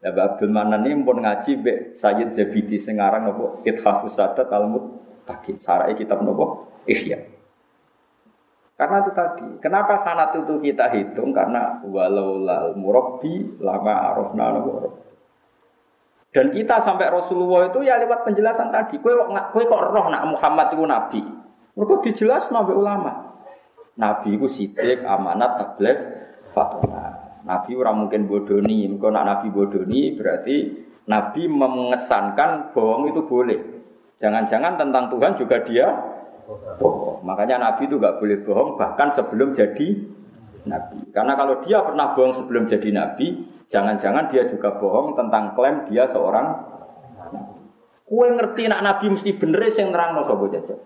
[0.00, 4.84] Ya Mbak Abdul Manan ini pun ngaji Mbak Sayyid Zabidi sengarang nopo Ithafus Sadat Talmud
[5.28, 5.60] Takin.
[5.60, 7.20] Sarai kitab nopo Ihya.
[8.78, 11.34] Karena itu tadi, kenapa sanat itu kita hitung?
[11.34, 15.04] Karena walau lal murabbi lama arafna nopo
[16.28, 19.00] dan kita sampai Rasulullah itu ya lewat penjelasan tadi.
[19.00, 21.20] Kue kok kok roh nak Muhammad itu nabi.
[21.72, 23.27] Mereka dijelas nabi ulama.
[23.98, 25.98] Nabi itu sidik, amanat, tablet,
[26.54, 27.28] fatwa.
[27.42, 30.56] Nabi orang mungkin bodoni, kalau nak Nabi bodoni berarti
[31.08, 33.58] Nabi mengesankan bohong itu boleh.
[34.20, 35.86] Jangan-jangan tentang Tuhan juga dia
[36.78, 37.24] bohong.
[37.24, 39.88] Makanya Nabi itu gak boleh bohong bahkan sebelum jadi
[40.68, 41.08] Nabi.
[41.10, 43.26] Karena kalau dia pernah bohong sebelum jadi Nabi,
[43.72, 46.76] jangan-jangan dia juga bohong tentang klaim dia seorang.
[48.04, 50.76] Kue ngerti nak Nabi mesti bener yang terang no sobo jajah.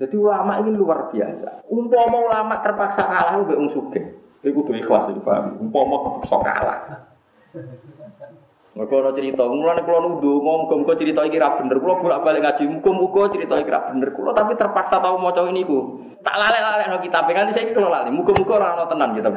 [0.00, 1.68] Jadi ulama ini luar biasa.
[1.68, 4.16] Umpama ulama terpaksa kalah mbek wong sugih.
[4.40, 5.60] Iku kudu ikhlas iki paham.
[5.60, 6.80] Umpama terpaksa kalah.
[8.70, 12.40] Mereka ada cerita, mulai kalau nuduh, mau muka cerita ini rap bener, kalau bolak balik
[12.46, 16.86] ngaji, muka cerita ini rap bener, kalau tapi terpaksa mau ini ku, tak lalek lalek
[16.86, 19.28] no kita, nanti saya kalau lalek, muka muka orang tenan kita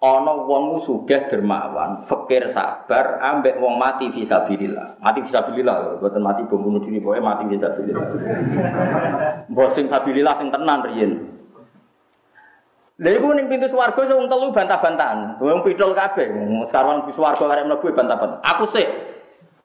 [0.00, 4.96] Ono wong sugih dermawan, fakir sabar, ambek wong mati fisabilillah.
[4.96, 8.08] Mati fisabilillah, boten mati bom bunuh diri, pokoke mati fisabilillah.
[9.52, 11.12] Mbok sing fisabilillah sing tenan riyen.
[12.96, 15.36] Lha iku ning pintu swarga sing telu bantah-bantahan.
[15.36, 16.32] Wong pidol kabeh.
[16.64, 18.40] Sekarang pintu swarga arep mlebu bantah-bantahan.
[18.56, 18.88] Aku sih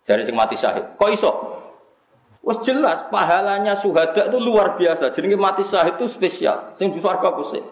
[0.03, 0.99] jari sing mati syahid.
[0.99, 1.31] Kok iso?
[2.43, 5.15] Wes jelas pahalanya syuhada itu luar biasa.
[5.15, 6.75] Jenenge mati syahid itu spesial.
[6.75, 7.63] Sing di swarga aku sih.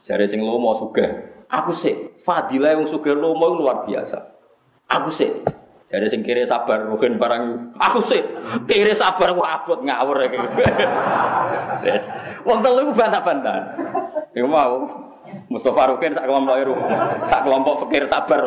[0.00, 1.10] Jare sing lomo sugih.
[1.52, 4.16] Aku sih, fadilah wong sugih lomo luar biasa.
[4.88, 5.28] Aku sih.
[5.92, 8.24] Jare sing kiri sabar rugen barang aku sih
[8.64, 10.40] kiri sabar ku abot ngawur iki.
[12.48, 13.76] Wong telu bantah-bantah.
[14.32, 14.88] Iku mau
[15.52, 16.74] Mustafa Rukin sak kelompok iru.
[17.28, 18.40] Sak kelompok fakir sabar.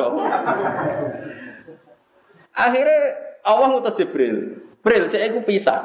[2.58, 3.00] Akhirnya
[3.46, 4.66] Allah ngutus Jibril.
[4.82, 5.82] Jibril cek iku pisah.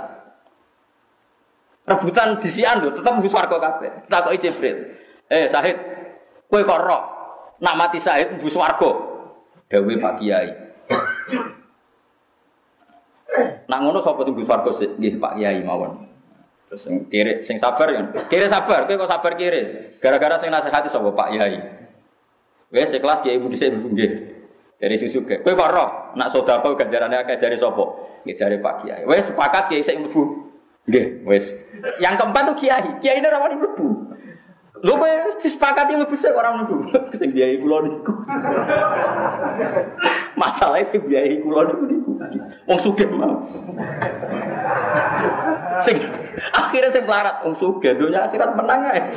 [1.88, 4.04] Rebutan disian lho, tetep mbus warga kabeh.
[4.08, 4.76] Takoki Jibril.
[5.30, 5.78] Eh Sahid,
[6.50, 7.02] kowe kok roh
[7.62, 8.90] nak mati Sahid mbus warga.
[9.70, 10.50] Dewi Pak Kiai.
[13.70, 16.10] Nak ngono sapa sing mbus warga nggih Pak Kiai mawon.
[16.66, 18.10] Terus sing kiri sing sabar kan.
[18.26, 19.94] Kiri sabar, kowe kok sabar kiri.
[20.02, 21.58] Gara-gara sing nasihati sapa Pak Kiai.
[22.74, 24.10] Wes kelas Kiai Budi sik nggih.
[24.82, 25.46] Dari susu ke.
[25.46, 27.86] Kowe kok roh nak sedekah ganjarane akeh jari sapa?
[28.26, 29.02] Nggih jari Pak Kiai.
[29.06, 30.50] Wes sepakat Kiai sik mlebu.
[30.90, 31.54] Nggih, wes.
[32.02, 32.88] Yang keempat tuh Kiai.
[32.98, 33.88] Kiai ini rawani mlebu.
[34.80, 35.12] Lho kowe
[35.44, 36.88] disepakati mlebu sik ora mlebu.
[37.20, 38.16] Sing biayai kula niku.
[40.40, 42.10] Masalahnya sing biayai kula niku niku.
[42.64, 43.44] Wong sugih mau.
[45.84, 46.00] Sing
[46.56, 49.00] akhirnya sing melarat wong sugih dunya akhirat menang ae.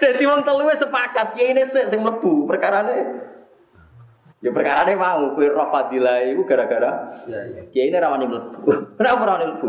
[0.00, 3.24] Dadi wong telu wis sepakat kiai ini sik sing mlebu perkarane
[4.44, 7.08] Ya perkara ini mau, kue roh fadilah itu gara-gara
[7.72, 8.92] Kiai ini rawani mlebu.
[9.00, 9.68] Kenapa rawani mlebu?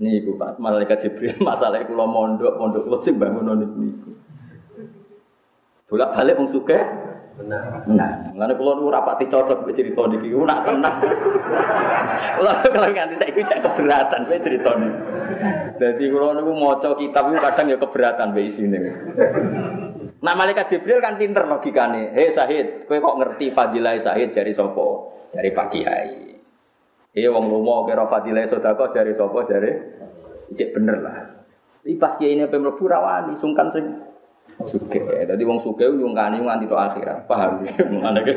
[0.00, 4.10] Nih ibu pak, malaikat Jibril masalah kulo mondok, mondok kulo sing bangun niku niku.
[5.92, 6.78] Bolak balik wong suke.
[7.36, 7.84] Benar.
[7.84, 10.32] Nah, ngene kulo nu rapati cocok mbek cerita niki.
[10.32, 10.96] Ku nak tenang.
[12.40, 15.00] Kulo kalau nganti saiki cek keberatan mbek cerita niki.
[15.76, 18.80] Dadi kulo niku maca kitab iku kadang ya keberatan mbek isine.
[20.24, 22.16] Nah malaikat Jibril kan pinter logikane.
[22.16, 25.12] Hei Sahid, kowe kok ngerti fadilah Sahid dari sopo?
[25.28, 26.29] Dari Pak Kiai.
[27.10, 29.70] Iya wong lomo kira fadilah sedekah jari sapa jari
[30.54, 31.42] cek bener lah.
[31.82, 33.98] Iki pas kiai ini pemlebu rawani sungkan sing
[34.62, 35.26] suge.
[35.26, 37.26] Dadi wong suge nyungkani nganti tok akhirat.
[37.26, 37.82] Paham ya?
[37.90, 38.34] Mulane ke.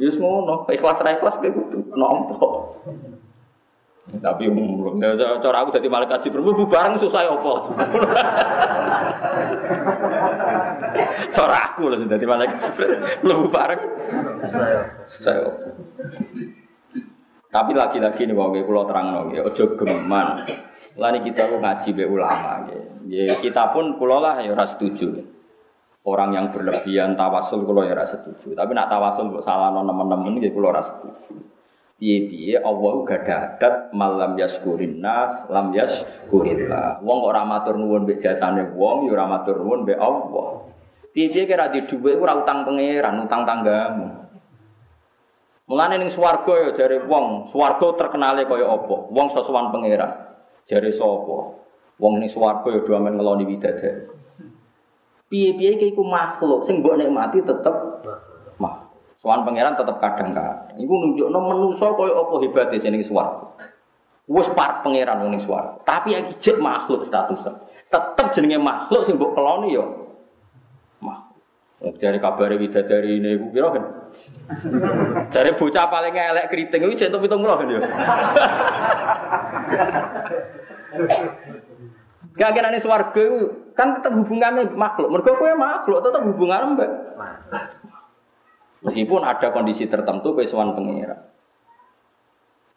[0.00, 2.48] Yus ngono, ikhlas ra ikhlas kowe kudu nampa.
[4.10, 4.50] Tapi
[4.98, 7.54] ya, cara aku jadi malaikat Jibril bu bareng susah ya apa.
[11.36, 13.78] cara aku loh jadi malaikat Jibril lebu bareng
[15.06, 15.62] susah ya apa.
[17.50, 20.46] Tapi lagi-lagi nih wong kula terang ya ojo geman.
[20.94, 22.62] Lani kita ngaji be ulama
[23.10, 23.34] ya.
[23.42, 25.18] kita pun kula lah ya ora setuju.
[26.06, 28.54] Orang yang berlebihan tawasul kula ya ora setuju.
[28.54, 31.42] Tapi nak tawasul kok salah teman-teman ya kula ora setuju.
[32.00, 37.02] Piye-piye Allah gak adat malam yaskurin nas lam yaskurillah.
[37.02, 40.70] Wong ora matur nuwun mbek jasane wong ya ora matur nuwun mbek Allah.
[41.10, 44.29] Piye-piye kira di dhuwit ora utang pangeran, utang tanggamu.
[45.70, 49.06] Mulane ning swarga ya jare wong, swarga terkenale kaya apa?
[49.06, 50.10] Wong sesuwan pangeran.
[50.66, 51.54] Jare sapa?
[52.02, 54.02] Wong ning swarga ya do amen ngeloni widadari.
[55.30, 58.02] Piye-piye iki iku makhluk sing mbok nikmati tetep
[58.58, 58.82] mah.
[59.14, 60.74] Sowan pangeran tetep kadang-kadang.
[60.74, 63.46] Iku nunjukno manusa kaya apa hebate sing ning swarga.
[64.26, 65.78] Wis par pangeran wong ning swarga.
[65.86, 67.62] Tapi iki jek makhluk statusnya.
[67.86, 69.86] Tetep jenenge makhluk sing mbok keloni ya.
[71.80, 73.84] Dari kabar widadari ini, gue kira kan.
[75.30, 77.80] Dari bocah paling elek keriting itu centok pitung kan ya.
[82.36, 83.26] Gak kena nih swarga
[83.74, 85.10] kan tetap hubungannya makhluk.
[85.10, 86.90] Mereka kue makhluk tetap hubungan mbak.
[88.80, 91.30] Meskipun ada kondisi tertentu kesuan pengira.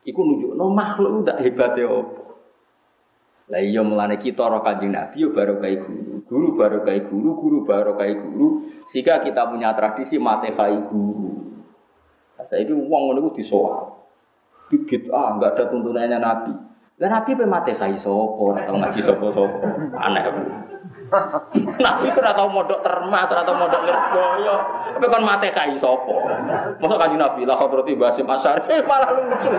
[0.03, 1.87] Iku nunjuk no makhluk udah hebat ya.
[3.53, 6.25] Lah iya mulane kita ora Kanjeng Nabi yo baru kayak guru.
[6.25, 8.65] Guru baru kayak guru, guru baru kayak guru.
[8.89, 11.53] Sehingga kita punya tradisi mate kai guru.
[12.41, 13.93] Saya ini uang ngono disoal.
[14.73, 16.53] Bibit ah enggak ada tuntunannya Nabi.
[16.97, 19.69] Lah Nabi pe mate kai sapa, ora tau ngaji sapa-sapa.
[20.01, 20.23] Aneh.
[21.77, 24.55] Nabi ora tau modok termas, ora tau modok lirboyo.
[24.97, 26.15] Tapi kon mate kai sapa?
[26.81, 29.49] Masa kanjeng Nabi lah hadrati Basim Asyari eh, malah lucu.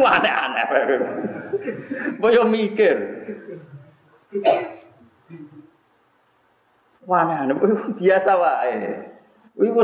[0.00, 0.64] Aneh-aneh.
[2.16, 2.96] Boyo mikir.
[7.02, 7.56] Nih
[7.98, 8.76] biasa wae.
[9.52, 9.82] Iku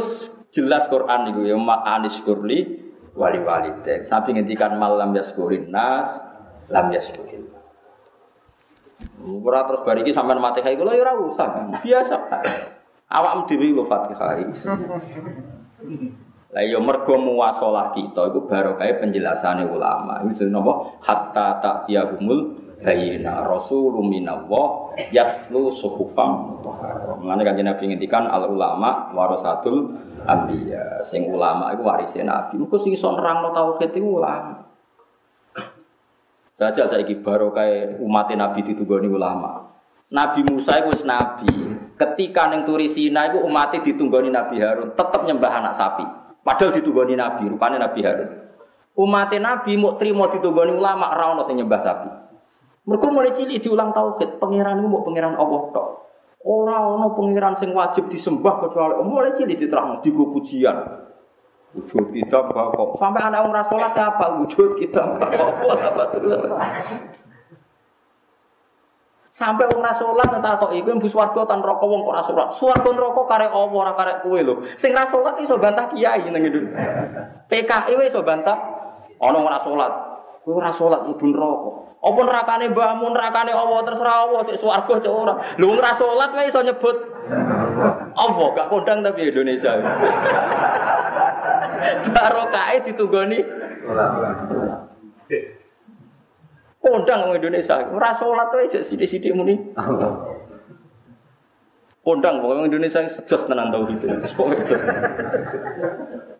[0.49, 4.09] jelas Quran iku ya anis kurli wali wali tek.
[4.09, 6.25] Sampai ngendikan malam yaskurin nas
[6.73, 7.58] lam yaskurin.
[9.23, 11.47] Ora terus bar iki sampean Fatihah iku lho ya ora usah.
[11.79, 12.17] Biasa.
[13.09, 14.43] Awakmu dhewe lho Fatihah.
[16.49, 20.25] Lah iya, mergo muwasalah kita iku barokah penjelasane ulama.
[20.25, 20.73] Iku jenenge napa?
[21.05, 27.21] Hatta ta'tiyahumul bayina rasulun minallah yatlu suhufam mutahharah.
[27.21, 29.93] Mulane kanjeng Nabi ngendikan al ulama warasatul
[30.25, 31.05] anbiya.
[31.05, 32.57] Sing ulama iku warise Nabi.
[32.57, 34.68] Muga sing iso nerangno tauhid iku ulama.
[36.59, 39.79] Saja saiki barokah umat Nabi ditunggoni ulama.
[40.11, 41.47] Nabi Musa itu nabi.
[41.95, 43.79] Ketika neng turi Sina itu umatnya
[44.31, 46.03] Nabi Harun, tetap nyembah anak sapi.
[46.43, 48.31] Padahal ditunggoni Nabi, rupanya Nabi Harun.
[48.99, 52.11] Umatnya Nabi mau terima ditunggoni ulama, rawon sing nyembah sapi.
[52.89, 55.89] Mereka mulai cilik diulang tauhid, pangeran mau pangeran Allah tok.
[56.43, 61.08] Orang ono pangeran sing wajib disembah kecuali mulai cilik diterang di pujian.
[61.69, 65.29] Wujud kita kok sampai anak orang sholat apa wujud kita apa
[69.39, 72.49] Sampai wong ra salat entar kok iku mbus warga tan rokok wong kok ora salat.
[72.59, 74.41] Swarga neraka karek apa ora karek kowe.
[74.75, 76.75] Sing ra salat iso bantah kiai nang ngene.
[77.47, 78.59] PKI wis iso bantah
[79.23, 79.93] ana ora salat.
[80.43, 81.71] Kowe ora salat mlebu neraka.
[82.03, 85.35] Apa nerakane mbahmu nerakane Allah terserah Allah cek swarga cek ora.
[85.55, 86.97] Lho wong ra salat wae iso nyebut
[88.19, 89.79] apa gak kondang tapi Indonesia.
[92.13, 93.39] Barokahe ditunggoni.
[96.79, 99.59] Kondang orang Indonesia, ora salat wae jek sithik-sithik muni.
[102.07, 104.01] Kondang wong Indonesia sejos tenan tauhid.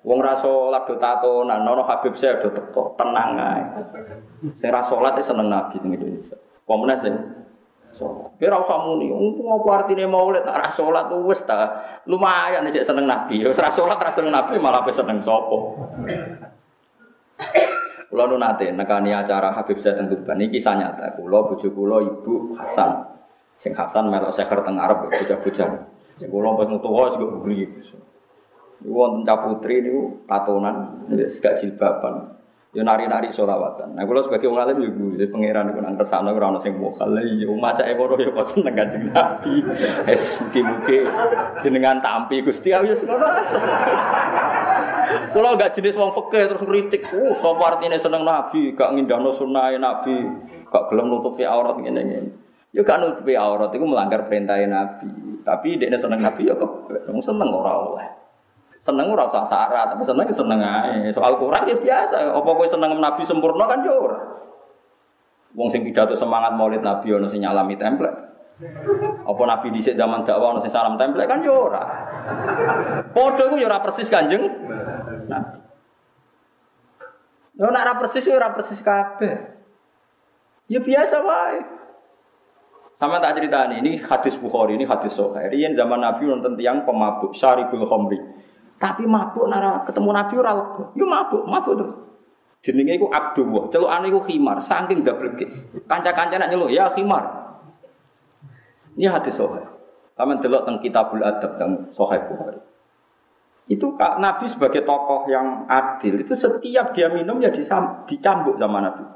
[0.07, 3.63] Wong ra salat do tatonan, nono Habib saya do teko, tenang ae.
[4.55, 6.39] Sing ra salat seneng Nabi teng Indonesia.
[6.65, 7.15] Pomene sing
[7.93, 8.35] salat.
[8.41, 11.79] Kira usah muni, ngopo artine maulid nek ra salat wis ta.
[12.09, 13.45] Lumayan nek seneng Nabi.
[13.45, 15.59] Wis ra salat ra seneng Nabi malah seneng sapa.
[18.09, 21.13] Kulo nu nate nekani acara Habib Zaid teng Tuban iki kisah nyata.
[21.21, 23.05] Kulo bojo kulo Ibu Hasan.
[23.61, 25.69] Sing Hasan melok seker teng Arab bocah-bocah.
[26.17, 27.69] Sing kulo pas tuwa sing buri.
[28.79, 32.38] Iku wonten putri niku tatonan, wis gak jilbaban.
[32.77, 33.97] Yo nari-nari solawatan.
[33.97, 37.17] Nah, kalau sebagai wong alim yo gue pangeran iku nang kersane ora ono sing mokal.
[37.25, 38.77] Yo macake ngono yo kok seneng
[39.09, 39.65] Nabi.
[40.05, 41.09] Es mugi-mugi
[41.65, 43.25] jenengan tampi Gusti ya ngono.
[45.09, 49.73] Kalau gak jenis wong fikih terus ngritik, oh sapa artine seneng Nabi, gak ngindahno sunah
[49.81, 50.29] Nabi,
[50.69, 52.29] gak gelem nutupi aurat ngene-ngene.
[52.77, 55.41] Yo gak nutupi aurat iku melanggar perintah Nabi.
[55.41, 58.09] Tapi dia seneng Nabi yo kebek, seneng ora oleh.
[58.79, 61.11] Seneng ora usah syarat, tapi seneng ya seneng ae.
[61.11, 62.31] Soal Quran ya biasa.
[62.31, 64.21] Apa kowe seneng Nabi sempurna kan yo ora.
[65.59, 68.19] Wong sing pidato semangat Maulid Nabi ono sing nyalami template.
[69.27, 71.83] Apa Nabi dhisik zaman dakwah ono sing salam template kan yo ora.
[73.11, 74.47] Padha ku yo ora persis Kanjeng
[75.27, 75.59] Nabi.
[77.59, 79.35] Yo nek ora persis yo ora persis kabeh.
[80.71, 81.61] Ya biasa wae.
[82.99, 85.55] Sama tak cerita ini, ini hadis Bukhari, ini hadis Sahih.
[85.55, 88.19] Ini zaman Nabi nonton tiang pemabuk, syaribul khomri.
[88.79, 90.85] Tapi mabuk nara ketemu Nabi ora lega.
[90.95, 91.95] Yo mabuk, mabuk terus.
[92.63, 93.67] Jenenge iku Abdullah.
[93.71, 95.47] Celukane iku khimar, saking dableke.
[95.87, 97.27] Kanca-kanca nak nyeluk, ya khimar.
[98.99, 99.63] Ini hadis sahih.
[100.15, 102.59] Sama delok teng Kitabul Adab teng Sahih Bukhari.
[103.71, 108.83] Itu Kak Nabi sebagai tokoh yang adil itu setiap dia minum ya disam, dicambuk sama
[108.83, 109.07] Nabi.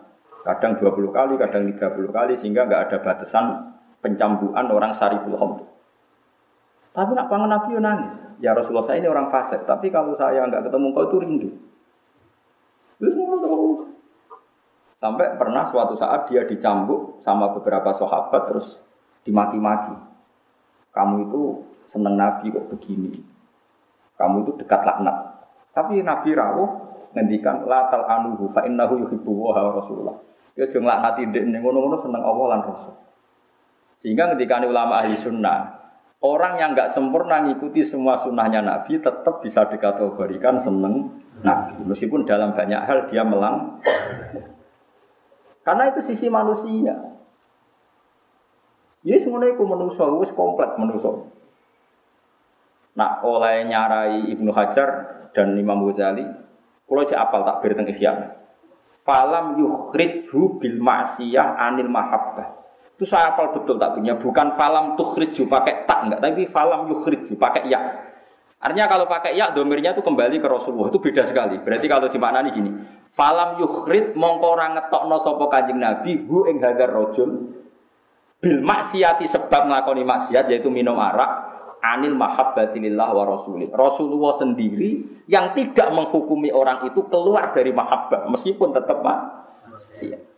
[0.47, 5.72] Kadang 20 kali, kadang 30 kali sehingga nggak ada batasan pencambukan orang sariful khamr.
[6.93, 8.21] Tapi nak pangan Nabi nangis.
[8.37, 11.51] Ya Rasulullah saya ini orang fasik, tapi kalau saya nggak ketemu kau itu rindu.
[14.95, 18.85] Sampai pernah suatu saat dia dicambuk sama beberapa sahabat terus
[19.27, 19.97] dimaki-maki.
[20.93, 23.19] Kamu itu seneng Nabi kok begini.
[24.15, 25.17] Kamu itu dekat laknat.
[25.73, 26.71] Tapi Nabi rawuh
[27.17, 30.15] ngendikan latal anuhu fa innahu yuhibbu wa Rasulullah.
[30.55, 32.95] Ya jangan laknati ndek ngono-ngono seneng Allah lan Rasul.
[33.97, 35.82] Sehingga ketika ulama ahli sunnah
[36.23, 41.83] Orang yang nggak sempurna ngikuti semua sunnahnya Nabi tetap bisa dikategorikan seneng Nabi.
[41.83, 43.83] Meskipun dalam banyak hal dia melang.
[45.67, 46.95] Karena itu sisi manusia.
[49.03, 51.11] Ya semuanya itu manusia, itu komplek manusia.
[52.95, 54.89] Nah, oleh nyarai Ibnu Hajar
[55.35, 56.23] dan Imam Ghazali,
[56.87, 57.91] kalau cek apal tak berteng
[59.03, 62.63] Falam yukhridhu bil ma'siyah anil mahabbah.
[62.95, 64.15] Itu saya apal betul tak punya.
[64.15, 67.81] Bukan falam tukhriju pakai enggak, tapi falam yukhriju pakai ya.
[68.63, 71.59] Artinya kalau pakai ya domirnya itu kembali ke Rasulullah itu beda sekali.
[71.59, 72.71] Berarti kalau dimaknani gini,
[73.11, 77.51] falam yukhrid mongko ora ngetokno sapa Kanjeng Nabi hu ing hadar rajul
[78.39, 81.31] bil maksiati sebab nglakoni maksiat yaitu minum arak
[81.83, 83.67] anil mahabbati lillah wa rasulih.
[83.75, 90.32] Rasulullah sendiri yang tidak menghukumi orang itu keluar dari mahabbah meskipun tetap maksiat.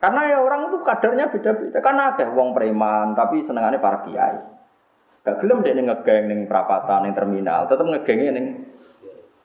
[0.00, 1.78] Karena ya orang itu kadarnya beda-beda.
[1.84, 4.40] Karena ada wong preman, tapi senengannya para kiai.
[5.20, 8.46] Gak gelem dia ngegeng neng perapatan, neng terminal, tetap ngegengnya neng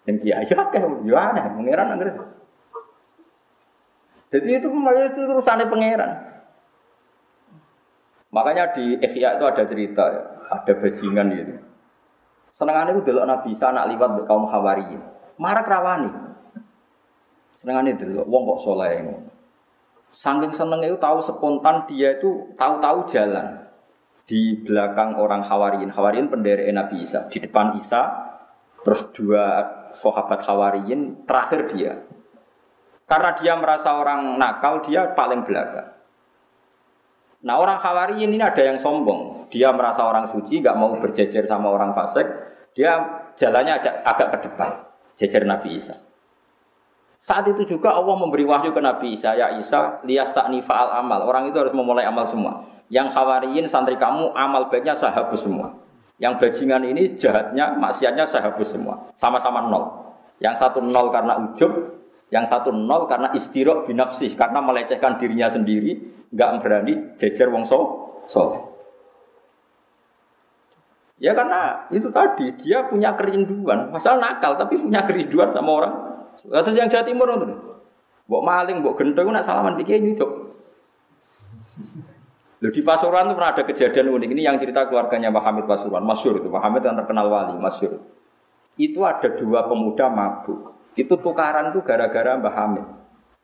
[0.08, 0.48] neng kiai.
[0.48, 2.10] Ya kan, ya aneh, pangeran angger.
[4.32, 6.12] Jadi itu itu urusannya pangeran.
[8.32, 10.22] Makanya di Ikhya itu ada cerita, ya.
[10.56, 11.54] ada bajingan gitu.
[12.56, 14.96] Senengannya itu dulu Nabi Isa anak liwat kaum Hawari.
[15.36, 16.12] Marak rawani.
[17.60, 19.04] Senengannya dulu, wong kok soleh
[20.16, 23.68] Saking seneng itu tahu spontan dia itu tahu-tahu jalan
[24.24, 25.92] di belakang orang Hawariyin.
[25.92, 27.28] Hawariyin pendiri Nabi Isa.
[27.28, 28.16] Di depan Isa,
[28.88, 31.94] terus dua sahabat Hawariyin, terakhir dia.
[33.04, 35.92] Karena dia merasa orang nakal, dia paling belakang.
[37.44, 39.52] Nah orang Hawariyin ini ada yang sombong.
[39.52, 42.26] Dia merasa orang suci, gak mau berjejer sama orang fasik.
[42.72, 43.04] Dia
[43.36, 44.70] jalannya agak, agak ke depan,
[45.20, 46.05] jejer Nabi Isa.
[47.26, 51.26] Saat itu juga Allah memberi wahyu ke Nabi Isa, ya Isa, lias tak al amal.
[51.26, 52.62] Orang itu harus memulai amal semua.
[52.94, 55.74] Yang khawariin santri kamu amal baiknya sahabus semua.
[56.22, 59.10] Yang bajingan ini jahatnya, maksiatnya sahabus semua.
[59.18, 60.14] Sama-sama nol.
[60.38, 61.98] Yang satu nol karena ujub,
[62.30, 64.38] yang satu nol karena istirok binafsih.
[64.38, 65.98] Karena melecehkan dirinya sendiri,
[66.30, 68.70] nggak berani jejer wong so, so.
[71.18, 73.90] Ya karena itu tadi, dia punya kerinduan.
[73.90, 75.94] Masalah nakal, tapi punya kerinduan sama orang.
[76.46, 77.28] Terus yang Jawa Timur,
[78.26, 80.46] Mbok maling, mbok gendong, nak salaman pikir nyucuk.
[82.66, 84.30] Loh, di Pasuruan itu pernah ada kejadian unik.
[84.34, 86.02] Ini yang cerita keluarganya Pak Hamid Pasuruan.
[86.02, 86.50] Masyur itu.
[86.50, 87.54] Pak Hamid yang terkenal wali.
[87.62, 88.02] Masyur.
[88.80, 90.74] Itu ada dua pemuda mabuk.
[90.98, 92.86] Itu tukaran tuh gara-gara Mbah Hamid.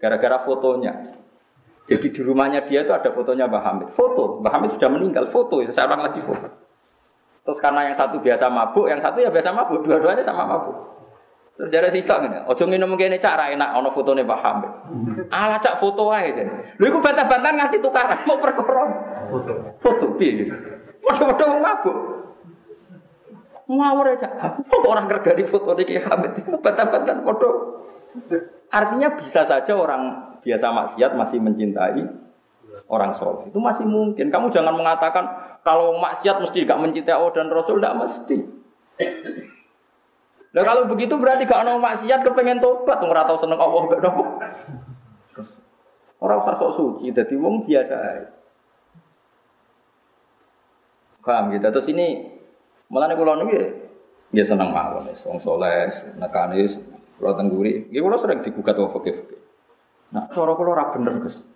[0.01, 1.05] Gara-gara fotonya.
[1.85, 3.87] Jadi di rumahnya dia itu ada fotonya Mbah Hamid.
[3.93, 4.41] Foto.
[4.41, 5.29] Mbah Hamid sudah meninggal.
[5.29, 5.61] Foto.
[5.69, 6.47] Sekarang lagi foto.
[7.45, 9.85] Terus karena yang satu biasa mabuk, yang satu ya biasa mabuk.
[9.85, 10.77] Dua-duanya sama mabuk.
[11.61, 14.71] Terus jadi sitok ngene, ojo minum kene cak ra enak ana fotone Pak Hamid.
[15.29, 16.73] Ala cak foto wae jane.
[16.81, 18.89] Lha iku bantah-bantahan nganti tukaran mau perkara.
[19.29, 19.53] Foto.
[19.77, 20.57] Foto piye gitu.
[21.05, 21.97] Foto-foto wong mabuk.
[23.69, 24.57] Ngawur aja.
[24.57, 26.33] Kok orang di foto iki Hamid
[26.65, 27.49] bantah-bantahan foto.
[28.73, 32.01] Artinya bisa saja orang biasa maksiat masih mencintai
[32.89, 33.53] orang soleh.
[33.53, 34.33] Itu masih mungkin.
[34.33, 35.29] Kamu jangan mengatakan
[35.61, 38.37] kalau maksiat mesti gak mencintai Allah dan Rasul, tidak mesti.
[40.51, 44.23] Nah kalau begitu berarti gak ada maksiat kepengen tobat, nggak tahu seneng Allah gak nopo.
[46.21, 47.97] Orang sok suci, jadi wong biasa.
[51.23, 51.65] Paham gitu.
[51.71, 52.29] Terus ini
[52.91, 53.89] malah nih pulau nih
[54.31, 56.63] dia seneng mawon, wong soleh, nekani,
[57.19, 57.87] pulau tengguri.
[57.91, 59.27] Dia pulau sering digugat wong fakir.
[60.11, 61.47] Nah, cara pulau ora bener gus.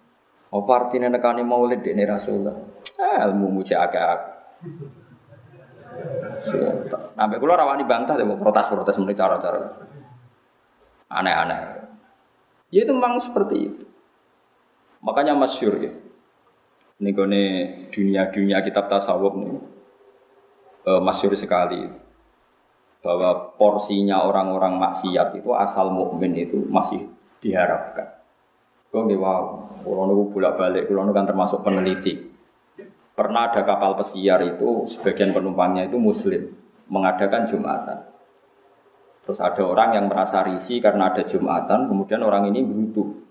[0.52, 2.56] Apa artinya nekani maulid ini Rasulullah?
[2.96, 4.18] Eh, ilmu muja agak
[7.16, 9.60] Sampai kulo rawani bantah deh protes-protes menurut cara-cara
[11.10, 11.60] aneh-aneh.
[12.74, 13.84] Ya itu memang seperti itu.
[15.00, 15.94] Makanya masyur ya.
[16.96, 17.12] Ini
[17.92, 19.60] dunia-dunia kitab tasawuf nih
[20.88, 21.92] e, masyur sekali
[23.06, 27.06] bahwa porsinya orang-orang maksiat itu asal mukmin itu masih
[27.44, 28.18] diharapkan.
[28.90, 32.25] Kau nggak wow, kalau bolak balik, kalau kan termasuk peneliti.
[33.16, 36.52] Pernah ada kapal pesiar itu sebagian penumpangnya itu muslim
[36.92, 38.04] mengadakan jumatan.
[39.24, 43.26] Terus ada orang yang merasa risih karena ada jumatan, kemudian orang ini berutu.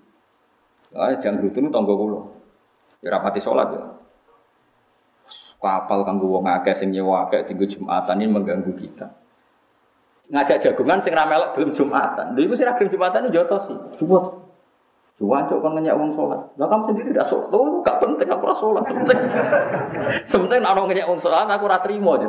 [0.90, 2.20] Ah, jangan berutu itu tonggo kulo.
[3.04, 3.84] Ya rapati sholat ya.
[5.60, 9.08] Kapal kanggo wong akeh sing nyewa akeh tinggu jumatan ini mengganggu kita.
[10.28, 12.36] Ngajak jagungan sing ramelok belum jumatan.
[12.36, 13.72] Lha iku sing jumatan jotosi.
[13.96, 14.43] Coba
[15.14, 16.42] Cuancuk kan nanya uang sholat.
[16.58, 17.46] Lah kamu sendiri tidak sholat.
[17.54, 18.82] Oh, gak penting aku ora sholat.
[18.82, 19.18] Penting.
[20.30, 22.26] Sementing orang nanya uang sholat aku ora trimo aja.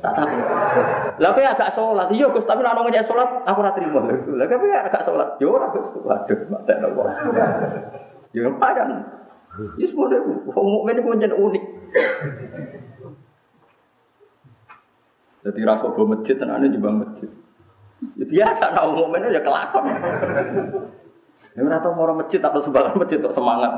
[0.00, 0.38] Tak tahu.
[1.18, 2.06] Lah kowe agak sholat.
[2.14, 3.98] Iya Gus, tapi orang nanya sholat aku ora trimo.
[4.06, 5.28] Lah kowe agak sholat.
[5.42, 5.90] Yo ora Gus.
[5.98, 7.02] Waduh, mate nopo.
[8.30, 8.46] Yo.
[9.74, 11.64] Ya semua deh, wong mukmin itu menjadi unik.
[15.40, 17.26] Jadi rasa bawa masjid, tenane juga masjid.
[18.14, 19.90] Ya biasa, nah mukmin ya kelakon.
[21.58, 23.72] Ya ora tau mau masjid atau sumbangan masjid kok semangat.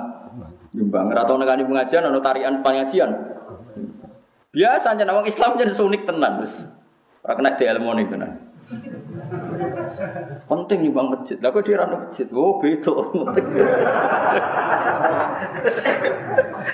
[0.76, 3.10] Nyumbang ora tau nekani pengajian ana tarian pengajian.
[4.52, 6.68] Biasa aja wong Islam jadi sunik tenan wis.
[7.24, 8.30] Ora kena di ilmu nih tenan.
[10.44, 11.36] Penting nyumbang masjid.
[11.40, 12.28] Lah kok dia masjid.
[12.32, 12.92] Oh, beda.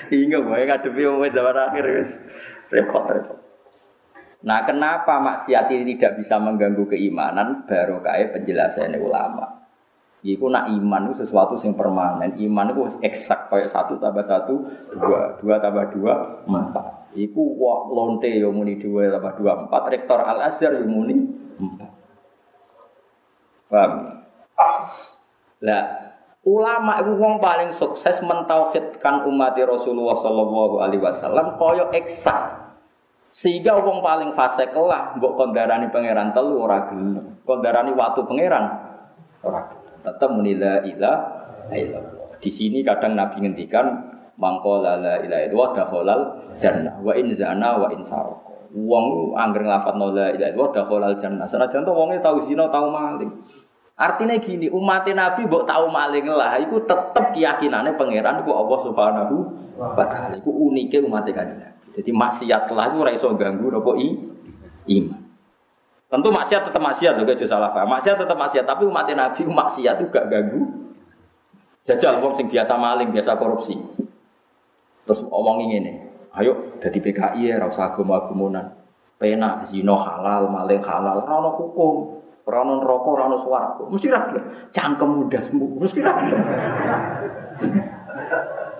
[0.09, 2.19] Hingga gue ngadepi umum zaman akhir wis
[2.71, 3.39] repot repot.
[4.39, 7.67] Nah, kenapa maksiat ini tidak bisa mengganggu keimanan?
[7.67, 9.58] Baru kayak penjelasan ulama.
[10.19, 12.35] Iku nak iman itu sesuatu yang permanen.
[12.35, 17.15] Iman itu eksak kayak satu tambah satu dua, dua tambah dua empat.
[17.15, 19.81] Iku wah lonte yang muni dua tambah dua empat.
[19.87, 21.23] Rektor Al Azhar yang muni
[21.55, 21.91] empat.
[23.71, 23.91] Paham?
[25.63, 25.83] Lah
[26.43, 32.59] ulama itu wong paling sukses mentauhidkan umat Rasulullah Shallallahu Alaihi Wasallam koyo eksak
[33.29, 38.65] sehingga wong paling fase kelah mbok kondarani pangeran telu ora gelem kondarani waktu pangeran
[39.45, 41.17] ora gelem tetap menila ilah
[41.71, 42.39] illallah.
[42.39, 43.85] Di sini kadang Nabi ngendikan
[44.39, 46.21] mangkola la ilaha illallah dakhalal
[46.55, 48.71] jannah wa in zana wa in sarqa.
[48.71, 51.45] Wong angger nglafat la ilaha illallah dakhalal jannah.
[51.45, 53.31] Senajan to wonge tau zina tau maling.
[53.99, 59.35] Artinya gini, umat Nabi mbok tahu maling lah, itu tetap keyakinannya pangeran itu Allah Subhanahu
[59.75, 60.39] wa taala.
[60.39, 61.59] Iku unike umat kanjeng
[61.91, 64.15] Jadi maksiat lah itu ora iso ganggu nopo i
[64.95, 65.18] iman.
[66.09, 67.93] Tentu maksiat tetap maksiat loh, gak salah paham.
[67.93, 70.65] Maksiat tetap maksiat, tapi umat Nabi maksiat itu gak ganggu.
[71.85, 73.77] Jajal wong sing biasa maling, biasa korupsi.
[75.05, 76.01] Terus omong ini,
[76.33, 78.73] ayo jadi PKI ya, rasa agama-agumunan.
[79.21, 82.17] Pena, zino halal, maling halal, rano hukum.
[82.49, 83.93] Rano rokok, rano suaraku.
[83.93, 84.41] Mesti rapi.
[84.73, 85.77] Cangkem muda sembuh.
[85.77, 86.33] Mesti rapi.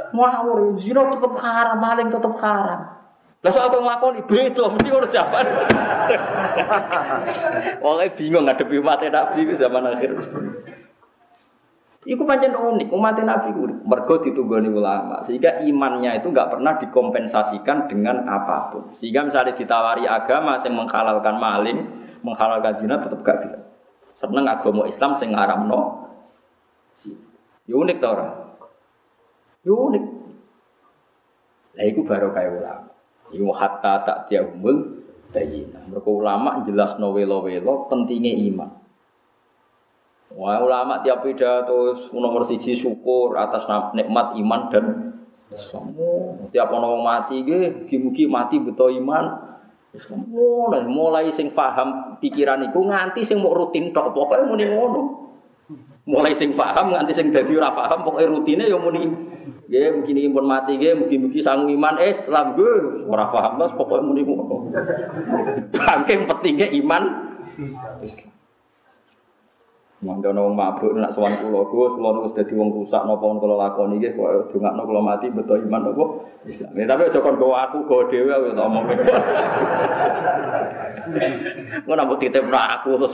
[0.09, 2.98] Ngawur, zino tetap haram, maling tetap haram.
[3.39, 5.47] Lah soal kok nglakoni beda mesti ora jawaban.
[7.83, 10.11] Wong bingung ngadepi umat Nabi ku zaman akhir.
[12.03, 17.87] Iku pancen unik, umat Nabi ku mergo ditunggoni ulama, sehingga imannya itu nggak pernah dikompensasikan
[17.87, 18.91] dengan apa pun.
[18.91, 21.79] Sehingga misalnya ditawari agama yang menghalalkan maling,
[22.23, 23.63] menghalalkan zina tetap gak bilang.
[24.11, 26.11] Seneng agama Islam sing ngaramno.
[27.63, 28.27] Ya unik ta ora?
[29.63, 30.03] Ya unik.
[31.79, 32.98] Lah iku baru kayak ulama.
[33.29, 35.81] Iku hatta tak tiahumul bayina.
[35.85, 38.69] Mereka ulama jelas no welo-welo pentingnya iman.
[40.29, 43.65] Wah ulama tiap pidato nomor siji syukur atas
[43.97, 44.85] nikmat iman dan
[45.49, 45.97] Islam.
[46.53, 49.49] Tiap orang mati ge, mugi mati betul iman,
[49.89, 55.01] Islam mulai mulai sing paham pikiran iku nganti sing mau rutin tok pokoke muni ngono.
[56.09, 59.05] Mulai sing paham nganti sing dadi ora paham pokoke rutine ya muni
[59.69, 64.01] nggih mungkin iki pun mati nggih mugi-mugi sangu iman Islam gue ora paham terus pokoke
[64.01, 64.73] muni ngono.
[65.69, 67.03] Bangke pentingnya iman
[68.01, 68.33] Islam.
[69.99, 74.01] Mangga wong mabuk nak sowan kula Gus, kula wis dadi wong rusak napa kula lakoni
[74.01, 76.05] nggih kok dongakno kula mati beto iman apa
[76.49, 76.73] Islam.
[76.73, 78.89] Ya, tapi aja kon go aku go dhewe wis omong.
[81.85, 83.13] Ngono mbok titipno aku terus.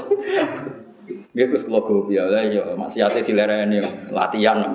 [1.36, 4.72] Nggih Gus kula go piye ya ya maksiate dilereni latihan.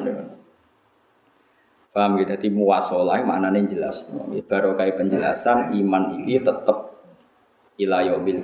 [1.90, 4.06] Paham gitu, jadi muwasolah maknanya jelas.
[4.46, 7.02] Baru kayak penjelasan iman ini tetap
[7.80, 8.38] ilayah bil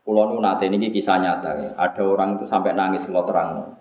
[0.00, 1.70] Kulo nu nate ini kisah nyata ya.
[1.76, 3.76] Ada orang itu sampai nangis kalau terang.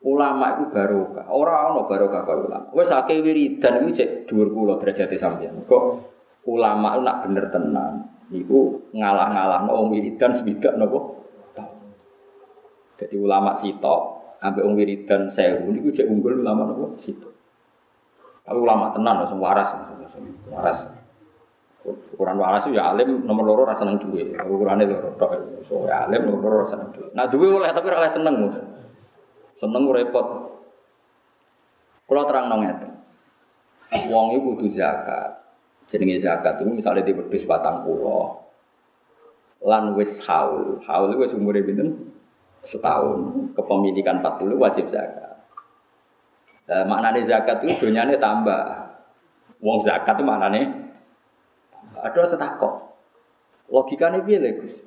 [0.00, 1.28] Ulama itu barokah.
[1.28, 2.72] Orang ono barokah kalau ulama.
[2.72, 5.60] Wes akeh wiridan itu cek dhuwur kula derajat sampeyan.
[5.68, 5.84] Kok
[6.48, 7.94] ulama itu nak bener tenan.
[8.32, 11.17] Iku ngalah-ngalah no wiridan sebidak nopo.
[12.98, 14.00] Jadi ulama sitok
[14.42, 17.30] sampai wong wiridan sewu niku cek unggul ulama nopo sitok.
[18.42, 19.70] Tapi ulama tenan langsung waras,
[20.50, 20.88] waras.
[21.88, 24.34] Ukuran waras itu ya alim nomor loro rasa seneng duwe.
[24.34, 25.30] Ukurane loro tok.
[25.64, 27.08] So ya alim nomor loro rasa seneng duwe.
[27.14, 28.50] Nah duwe oleh tapi ora seneng.
[29.54, 30.26] Seneng repot.
[32.08, 32.88] Kalau terang nong itu,
[34.08, 35.28] uang itu kudu zakat.
[35.84, 38.48] Jenenge zakat itu misalnya di wedhus batang pulau,
[39.60, 40.80] lan wis haul.
[40.88, 42.16] Haul wis umure pinten?
[42.68, 43.48] Setahun.
[43.56, 45.40] Kepemilikan 40 wajib zakat.
[46.68, 48.92] Nah, maknanya zakat itu dunyanya tambah.
[49.64, 50.68] Uang zakat itu maknanya
[51.96, 52.92] ada setakok.
[53.72, 54.84] Logikanya piye Gus?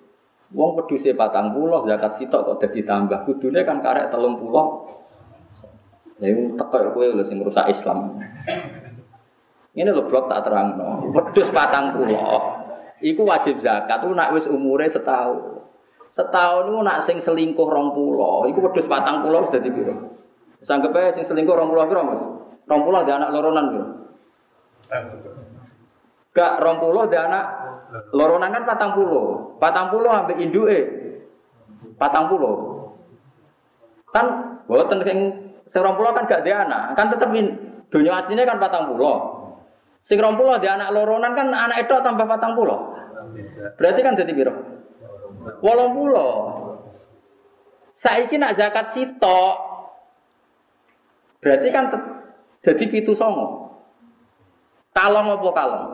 [0.51, 3.25] Wong peduse patang pulau zakat sitok kok dadi tambah.
[3.25, 4.85] Kudune kan karek telung pulau.
[6.21, 8.13] Ya teko kowe lho sing rusak Islam.
[9.73, 11.09] Ini lho blok tak terang no.
[11.09, 12.61] Pedus patang pulau.
[13.01, 15.60] Iku wajib zakat tuh nak wis umure setahun.
[16.11, 18.43] Setahun itu nak sing selingkuh rong pulau.
[18.51, 20.11] Iku pedus patang pulau sudah piro?
[20.59, 22.21] Sanggep ae sing selingkuh rong pulau piro Mas?
[22.67, 23.87] Rong pulau ada anak loronan piro?
[26.31, 27.43] Gak rong puluh dia anak
[28.15, 30.83] loronan kan patang puluh, patang puluh sampai induk eh
[31.99, 32.55] patang puluh.
[34.11, 35.19] Kan buatan sing
[35.67, 37.31] sing rong puluh kan gak dia anak, kan tetep
[37.91, 39.15] dunia aslinya kan patang puluh.
[40.03, 42.79] Sing rong puluh dia anak loronan kan anak itu tambah patang puluh.
[43.79, 44.55] Berarti kan jadi biro.
[45.61, 46.33] Wolong puluh.
[47.91, 49.55] Saiki nak zakat sitok.
[51.41, 51.89] Berarti kan
[52.61, 53.73] jadi pitu songo.
[54.93, 55.85] Kalong apa kalong?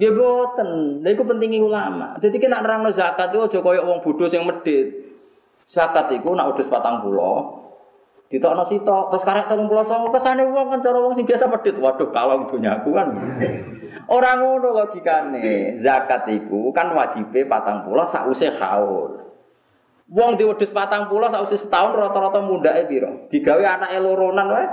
[0.00, 1.02] Dia boten.
[1.04, 2.18] Lha iku pentingi ulama.
[2.18, 4.42] Dadi kena nerangno zakat itu aja koyo wong bodho sing.
[5.68, 7.57] Zakat iku nak wedhus 40
[8.28, 11.76] ditokno sitok terus karek 39 kesane wong kan cara wong sing biasa medhit.
[11.80, 13.08] Waduh kalau aku kan.
[14.08, 15.76] Ora ngono logikane.
[15.80, 19.32] Zakat iku kan wajibe 40 sause haul.
[20.08, 23.28] Wong wedhus 40 sause setahun rata-rata mundake piro?
[23.32, 24.66] Digawe anake loronan wae.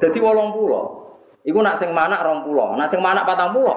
[0.00, 1.00] Dadi 80.
[1.40, 3.76] Iku nak sing manak rong pulau, nak sing manak patang pulau.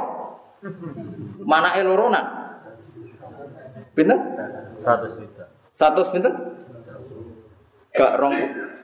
[1.44, 2.24] Mana eloronan?
[3.96, 4.20] Pinten?
[4.72, 5.48] Satu juta.
[5.72, 6.34] Satu pinten?
[7.94, 8.36] Gak rong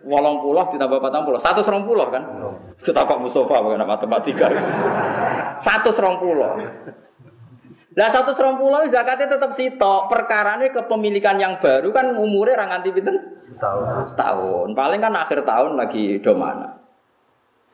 [0.05, 1.41] wolong pulau ditambah patang pulau.
[1.41, 2.24] Satu rong pulau kan?
[2.78, 4.47] Kita kok Mustafa bukan matematika.
[5.57, 6.62] Satu rong pulau.
[7.97, 10.07] Lah satu pulau zakatnya tetap sitok.
[10.14, 13.18] Perkarane kepemilikan yang baru kan umurnya orang anti pinten?
[13.43, 14.07] Setahun.
[14.14, 14.68] Setahun.
[14.78, 16.80] Paling kan akhir tahun lagi do mana.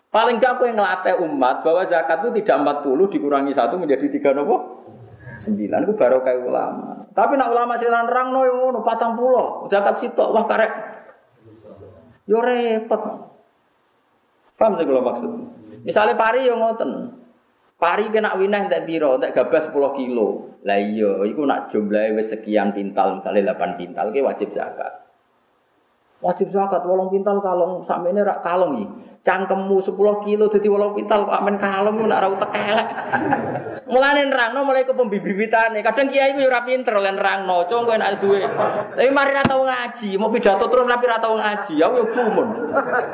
[0.09, 4.31] Paling gak aku yang ngelatih umat bahwa zakat itu tidak 40 dikurangi satu menjadi tiga
[4.31, 4.87] nopo?
[5.35, 7.11] Sembilan itu baru kayak ulama.
[7.11, 10.71] Tapi nak ulama sih rang no yang patang pulau zakat sitok wah karek.
[12.25, 13.01] Yo repot.
[14.55, 15.31] Paham sih kalau maksud?
[15.85, 17.21] Misalnya pari yang ngoten.
[17.75, 20.57] Pari kena winah tak biro, tak gabas 10 kilo.
[20.63, 25.05] Lah iya, iku nak jumlahnya wis sekian pintal, misalnya 8 pintal, ke wajib zakat.
[26.23, 28.87] Wajib zakat, wolong pintal kalong, sampai ini rak kalong iki
[29.25, 32.87] cangkemmu 10 kilo jadi walau pintal kok amen kalem nak ra utek elek.
[33.91, 35.81] Mulane nerangno mulai ke pembibitane.
[35.81, 38.45] Kadang kiai ku yo ora pinter lan nerangno, cung kowe nek duwe.
[38.45, 42.47] Tapi mari ra tau ngaji, mau pidato terus tapi ra tau ngaji, aku yo gumun.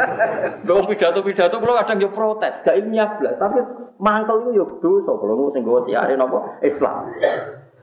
[0.68, 3.64] Wong pidato-pidato kula kadang yo protes, gak ilmiah blas, tapi
[3.96, 7.08] mangkel iku yo dosa kula sing nggo siare napa Islam.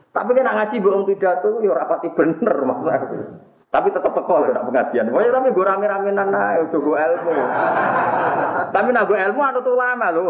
[0.09, 2.93] Tapi kan ngaji mbok pidato yo ora pati bener masa.
[3.69, 5.13] Tapi tetap teko lho nak pengajian.
[5.13, 7.33] Pokoknya tapi gue rame-ramenan ae ojo gue ilmu.
[8.75, 10.29] tapi nak gue ilmu anut ulama lho.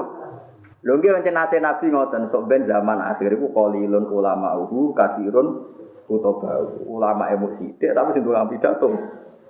[0.83, 5.71] Lho nggih pancen nase Nabi ngoten sok ben zaman akhir iku qalilun ulama uhu kasirun
[6.11, 6.83] utobau.
[6.91, 8.91] Ulama emosi sithik tapi sing tukang pidato.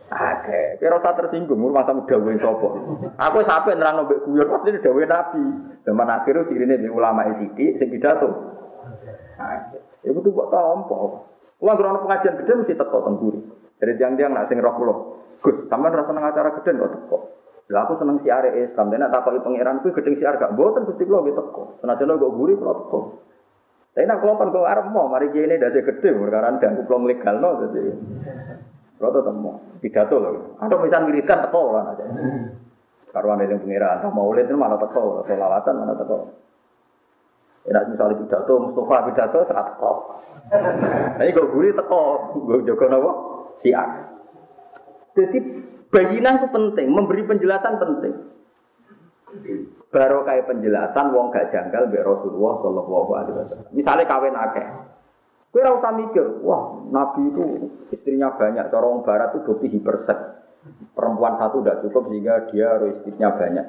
[0.09, 2.69] Oke, kira usah tersinggung, masa dawe sapa.
[3.29, 5.45] Aku sampe nerangno mbek guyon pasti dawe Nabi.
[5.89, 8.29] Zaman akhir cirine mbek ulama sithik sing pidato.
[9.41, 9.81] Oke.
[10.05, 10.97] Tuh kok tampa.
[11.59, 13.17] Wah, grono pengajian gede mesti teko teng
[13.79, 14.95] jadi tiang-tiang nak sing roh kula.
[15.39, 17.19] Gus, sampean rasa nang acara gede kok teko.
[17.71, 21.07] Lah aku seneng siare Islam, dene tak takoki pangeran kuwi gedeng siar gak mboten Gusti
[21.07, 21.63] kula nggih teko.
[21.79, 22.99] Senajan kok guri kula teko.
[23.95, 27.51] Tapi nak kula kan kok mau mari kene dase gede perkara ganggu plong legal no
[27.63, 27.81] dadi.
[28.99, 30.59] Kula tetep mau pidato lho.
[30.59, 32.05] Atau misal wiridan teko ora aja.
[33.09, 36.29] Karuan yang pangeran, tak mau lihat mana teko, selawatan mana teko.
[37.69, 39.93] Enak misalnya pidato, Mustafa pidato serat teko.
[41.21, 43.28] Ini gue guri teko, gue jaga nopo
[43.59, 44.15] siar.
[45.19, 45.39] Jadi
[45.91, 48.15] bayinan itu penting, memberi penjelasan penting.
[49.91, 53.69] Baru kayak penjelasan wong gak janggal be Rasulullah Shallallahu Alaihi Wasallam.
[53.77, 54.67] Misalnya kawin akeh,
[55.49, 60.19] Kue usah mikir, wah Nabi itu istrinya banyak, corong barat itu bukti hipersek.
[60.93, 63.67] Perempuan satu tidak cukup sehingga dia harus istrinya banyak.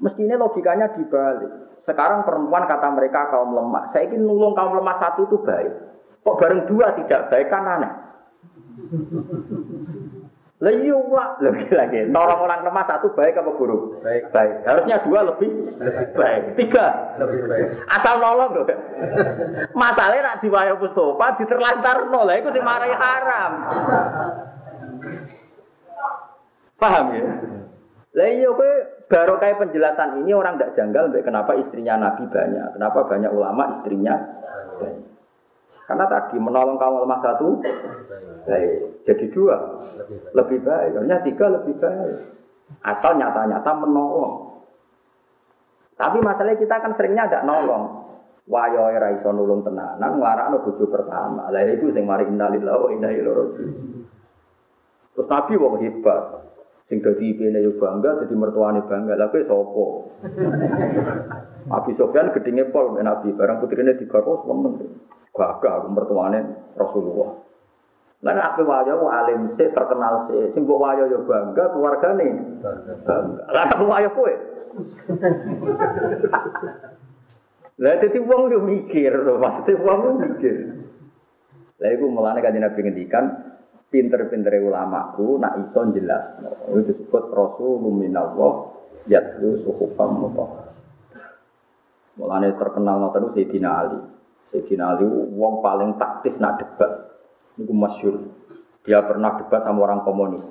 [0.00, 1.76] Mestinya logikanya dibalik.
[1.80, 3.88] Sekarang perempuan kata mereka kaum lemah.
[3.88, 5.72] Saya ingin nulung kaum lemah satu itu baik.
[6.20, 7.92] Kok bareng dua tidak baik kan aneh.
[10.60, 10.92] Lah iya
[11.40, 11.98] lagi lagi.
[12.12, 14.04] Tolong orang lemah satu baik apa buruk?
[14.04, 14.28] Baik.
[14.28, 14.54] Baik.
[14.68, 15.50] Harusnya dua lebih
[15.80, 16.42] lebih baik.
[16.60, 17.66] Tiga lebih baik.
[17.88, 18.64] Asal nolong loh.
[19.72, 22.28] Masalahnya nak diwayo Mustafa diterlantar nol.
[22.36, 23.52] Itu sih marahi haram.
[26.76, 27.24] Paham ya?
[28.10, 28.72] Lah iya kowe
[29.06, 34.14] baru kayak penjelasan ini orang tidak janggal kenapa istrinya Nabi banyak, kenapa banyak ulama istrinya
[34.82, 35.19] banyak.
[35.90, 37.58] Karena tadi menolong kaum lemah satu
[38.46, 39.58] baik, jadi dua
[40.38, 42.14] lebih baik, artinya tiga lebih baik.
[42.86, 44.62] Asal nyata-nyata menolong.
[45.98, 48.06] Tapi masalahnya kita kan seringnya ada nolong.
[48.46, 51.50] Wayo era iso nulung tenanan nglarakno bojo pertama.
[51.50, 53.66] Lah itu sing mari innalillahi wa inna ilaihi
[55.18, 56.22] Terus Nabi wong hebat.
[56.86, 59.18] Sing dadi ipine yo bangga, dadi mertuane bangga.
[59.18, 59.86] Lah kowe sapa?
[61.66, 64.78] Abi Sofyan gedenge pol Nabi, barang putrine digarwa seneng
[65.34, 66.40] bangga aku mertuane
[66.74, 67.30] Rasulullah.
[68.20, 72.28] Lah nek ape wayo alim sik terkenal sik, sing mbok wayo ya bangga keluargane.
[73.48, 74.34] Lah aku wayo kowe.
[77.80, 80.56] Lah dadi wong yo mikir, maksudnya wong yo mikir.
[81.80, 83.24] Lah iku mulane kanjeng Nabi ngendikan
[83.88, 86.28] pinter-pintere ulamaku nak iso jelas.
[86.68, 88.52] Itu disebut Rasulullah minallah
[89.08, 90.68] yatlu suhufam mutahhar.
[92.20, 94.19] Mulane terkenal ngoten Sayyidina Ali.
[94.50, 96.90] Sayyidina Ali wong paling taktis nak debat.
[97.54, 98.18] Niku masyhur.
[98.82, 100.42] Dia pernah debat sama orang komunis.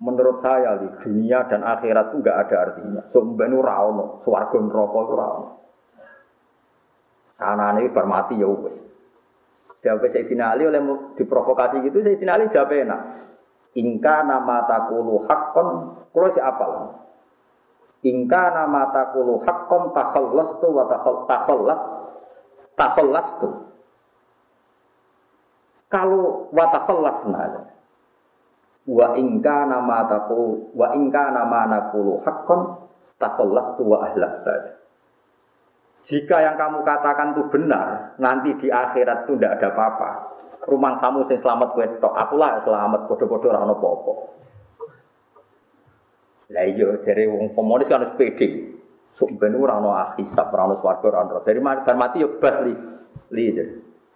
[0.00, 3.02] Menurut saya di dunia dan akhirat itu enggak ada artinya.
[3.12, 5.48] Sumpah ora ono, swarga neraka ora ono.
[7.36, 8.80] Sanane bar mati ya wis.
[9.84, 10.80] Jawab Sayyidina Ali oleh
[11.20, 13.00] diprovokasi gitu Sayyidina Ali jawab enak.
[13.76, 15.68] Ingka nama takulu hakon,
[16.10, 16.96] kalau si apal.
[18.00, 20.84] Ingka nama takulu hakon takhallas tu wa
[21.28, 21.80] takhallas
[23.40, 23.54] tuh.
[25.90, 27.66] Kalau wa takhallasna
[28.90, 32.78] wa ingka nama taku wa ingka nama nakulu hakon
[33.18, 34.46] takhallastu wa ahlak
[36.00, 40.10] jika yang kamu katakan itu benar, nanti di akhirat itu tidak ada apa-apa.
[40.64, 44.12] Rumah samu sing selamat kue tok, akulah selamat bodoh-bodoh rano popo.
[46.50, 48.69] Lah iya dari wong komunis kan harus pede.
[49.20, 51.44] Sok ben ora ono hisab, ora ono swarga, ora ono.
[51.44, 52.72] Dari mati yo bas li.
[53.36, 53.68] Lider.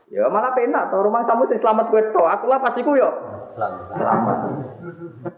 [0.08, 2.24] Ya malah penak to rumah samu sing selamat kowe tok.
[2.24, 3.08] Aku lah pas iku yo
[3.92, 4.36] selamat.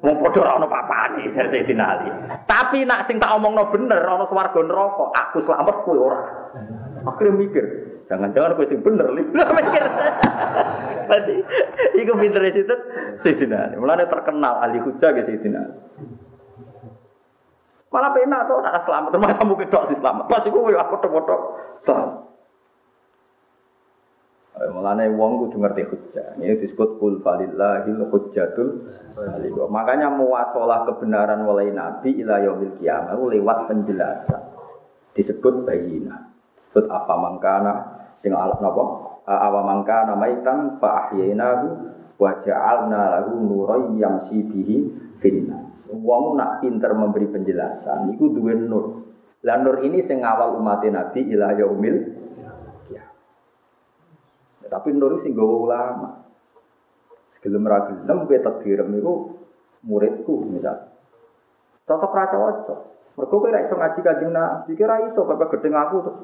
[0.03, 2.09] Wong padha ora ono papane dari Sayyidina Ali.
[2.47, 6.23] Tapi nak sing tak omongno bener ono swarga neraka, aku selamat kowe ora.
[7.07, 7.65] Akhirnya mikir,
[8.11, 9.23] jangan-jangan kowe sing bener li.
[9.33, 9.85] mikir.
[11.07, 11.35] Berarti
[12.03, 12.75] iku pinter situ
[13.23, 13.75] Sayyidina Ali.
[13.83, 15.75] Mulane terkenal ahli hujah ke Sayyidina Ali.
[17.87, 20.27] Malah penak to nak selamat, rumah samu kedok sih selamat.
[20.27, 21.41] Pas iku aku tok
[21.87, 22.27] selamat.
[24.57, 26.41] Mulane wong kudu ngerti hujjah.
[26.41, 29.53] Ini disebut kul falillahil hujjatul baligh.
[29.69, 34.43] Makanya muwasalah kebenaran mulai nabi ila yaumil kiamah lewat penjelasan.
[35.13, 36.33] Disebut bayina.
[36.57, 37.73] Disebut apa mangkana
[38.17, 38.85] sing alat napa?
[39.29, 41.67] Awa mangkana maitan fa ahyaynahu
[42.17, 44.77] wa ja'alna lahu nuran yamshi bihi.
[45.93, 49.07] Wong nak pinter memberi penjelasan iku duwe nur.
[49.47, 52.17] Lah nur ini sing awal umat Nabi ila yaumil
[54.67, 56.11] tapi nur sing gawa ulama.
[57.35, 59.15] Segelem ra gelem kowe takdirem iku
[59.87, 60.91] muridku misal.
[61.87, 62.81] Tetep ra cocok.
[63.17, 66.17] Mergo kowe ra iso ngaji Kanjeng Nabi, kira iso bapak gedeng aku tuh.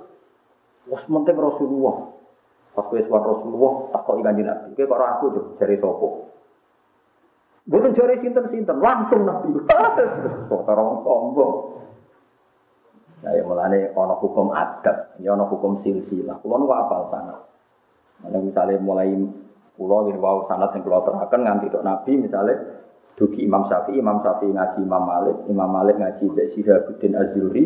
[0.91, 2.11] Wes penting Rasulullah.
[2.73, 6.09] Pas kowe suwan Rasulullah takoki Kanjeng Nabi, kowe kok ora aku tuh jare sapa?
[7.63, 9.55] Boten jare sinten-sinten, langsung Nabi.
[10.51, 11.55] Kok ora wong sombong.
[13.23, 16.43] Nah, ya mulane ana hukum adat, ya ana hukum silsilah.
[16.43, 17.39] Kulo nu apal sana.
[18.27, 19.15] Nah, misalnya mulai
[19.79, 22.83] pulau ini wow sanat yang keluar terakan nganti dok Nabi misalnya
[23.15, 27.65] dugi Imam Syafi'i, Imam Syafi'i ngaji Imam Malik, Imam Malik ngaji Mbak Syihabuddin Azuri,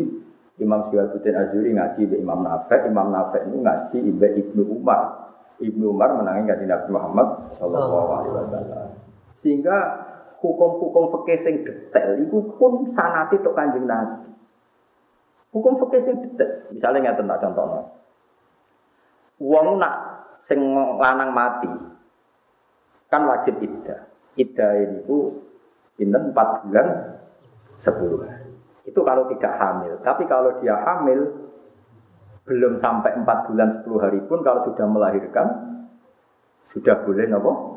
[0.61, 5.01] Imam Syihabuddin Azuri ngaji Mbak Imam Nafek, Imam Nafek itu ngaji Mbak Ibnu Umar.
[5.57, 7.27] Ibnu Umar menangin ngaji Nabi Muhammad
[7.57, 9.06] Shallallahu Alaihi Wasallam.
[9.37, 9.77] Sehingga
[10.41, 14.33] hukum-hukum fikih sing detail itu pun sanati tok kanjeng Nabi.
[15.53, 16.73] Hukum fikih sing detail.
[16.73, 17.81] Misalnya nggak tak contohnya.
[19.37, 19.93] Uang nak
[20.41, 20.57] sing
[20.97, 21.69] lanang mati
[23.13, 23.61] kan wajib.
[24.37, 25.17] Iddah ini itu
[25.97, 26.87] pinten 4 bulan
[27.77, 28.49] 10 hari.
[28.85, 29.97] Itu kalau tidak hamil.
[30.05, 31.25] Tapi kalau dia hamil
[32.45, 35.47] belum sampai 4 bulan 10 hari pun kalau sudah melahirkan
[36.63, 37.76] sudah boleh nopo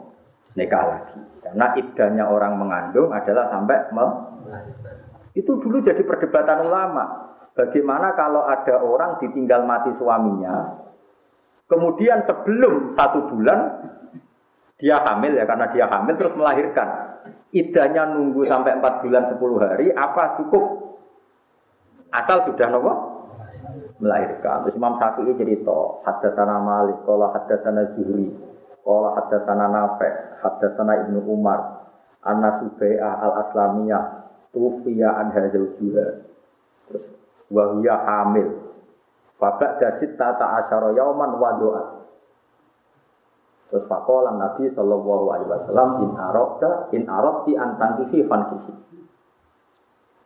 [0.54, 1.20] nikah lagi.
[1.42, 4.96] Karena idahnya orang mengandung adalah sampai melahirkan.
[5.34, 7.30] Itu dulu jadi perdebatan ulama.
[7.54, 10.80] Bagaimana kalau ada orang ditinggal mati suaminya,
[11.66, 13.90] kemudian sebelum satu bulan
[14.80, 16.88] dia hamil ya karena dia hamil terus melahirkan.
[17.50, 20.94] Idahnya nunggu sampai empat bulan sepuluh hari, apa cukup
[22.14, 22.92] asal sudah nopo
[24.00, 24.64] melahirkan.
[24.64, 28.30] Terus Imam Syafi'i cerita, hadatsana Malik, qala hadatsana Zuhri,
[28.82, 31.88] qala hadatsana Nafi', hadatsana Ibnu Umar,
[32.24, 34.02] Anna Subai'ah al-Aslamiyah,
[34.52, 36.06] tufiya an zawjiha.
[36.90, 37.04] Terus
[37.50, 38.48] wa hiya hamil.
[39.40, 41.84] Babak dasit tata asyara yauman wa doa.
[43.70, 48.74] Terus fakolan Nabi Shallallahu Alaihi Wasallam in arokta in arokti antangkihi fankihi.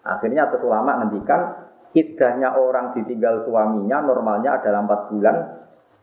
[0.05, 5.37] Akhirnya terus ulama ngendikan idahnya orang ditinggal suaminya normalnya adalah 4 bulan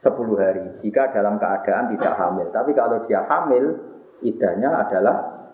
[0.02, 2.50] 10 hari jika dalam keadaan tidak hamil.
[2.50, 3.78] Tapi kalau dia hamil,
[4.26, 5.46] idahnya adalah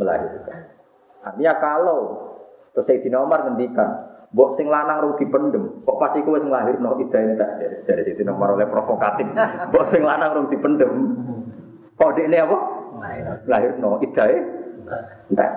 [0.00, 0.72] melahirkan.
[1.20, 2.00] Artinya kalau
[2.72, 7.20] terus Sayyidina Umar ngendikan, Mbok sing lanang rugi pendem, kok pas iku wis nglahirno idah
[7.20, 7.50] ini tak
[7.84, 9.28] dari Sayyidina Umar oleh provokatif.
[9.68, 10.92] Mbok sing lanang rugi pendem.
[11.92, 12.58] Kok dekne apa?
[13.44, 14.28] Lahirno idah
[15.28, 15.50] entek.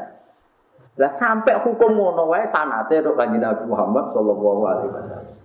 [0.99, 5.40] Lah sampai hukum ngono wae sanate tok Kanjeng Nabi Muhammad sallallahu alaihi wasallam.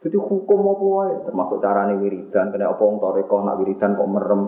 [0.00, 4.42] Jadi hukum apa wae termasuk carane wiridan, kena apa wong toreko nak wiridan kok merem.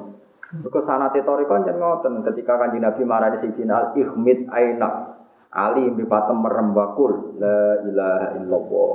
[0.52, 5.16] Mergo sanate toreko jan ngoten ketika Kanjeng Nabi marani Sayyidina Al Ihmid Aina
[5.52, 8.92] Ali bi patem merem bakul la ilaha illallah.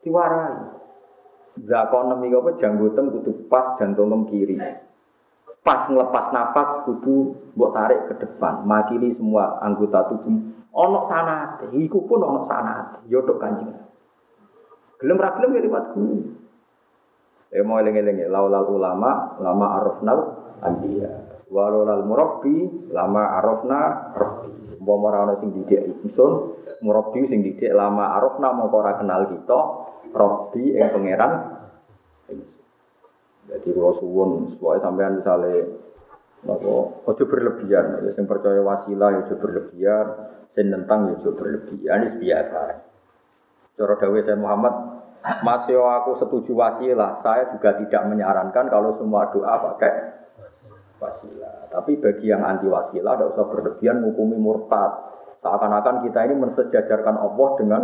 [0.00, 0.56] Diwarai.
[1.54, 4.58] Zakon iki apa janggotem kudu pas jantung kiri
[5.64, 10.36] pas ngelepas nafas kudu mbok tarik ke depan makili semua anggota tubuh
[10.76, 13.72] ono sanate iku pun ono sanate yo tok kanjeng
[15.04, 16.18] gelem ra gelem ya liwat guru
[17.52, 20.18] eh mau eling-eling laulal ulama lama arafnal
[20.64, 27.68] anbiya walal murabbi lama arafna rabbi umpama ora ana sing didik ingsun murabbi sing didik
[27.76, 29.60] lama arafna mongko ora kenal kita
[30.16, 31.32] rabbi ing pangeran
[33.44, 35.68] jadi kalau suwun, sesuai sampean misalnya,
[36.48, 38.00] nopo, ojo berlebihan.
[38.00, 40.06] Ya, yang percaya wasilah ya ojo berlebihan,
[40.48, 42.08] sing nentang ya ojo berlebihan.
[42.08, 42.60] Ini biasa.
[43.74, 44.74] Cara dawe saya Muhammad,
[45.42, 47.18] masih aku setuju wasilah.
[47.18, 49.92] Saya juga tidak menyarankan kalau semua doa pakai
[51.02, 51.68] wasilah.
[51.74, 55.10] Tapi bagi yang anti wasilah, tidak usah berlebihan menghukumi murtad.
[55.42, 57.82] Seakan-akan kita ini mensejajarkan Allah dengan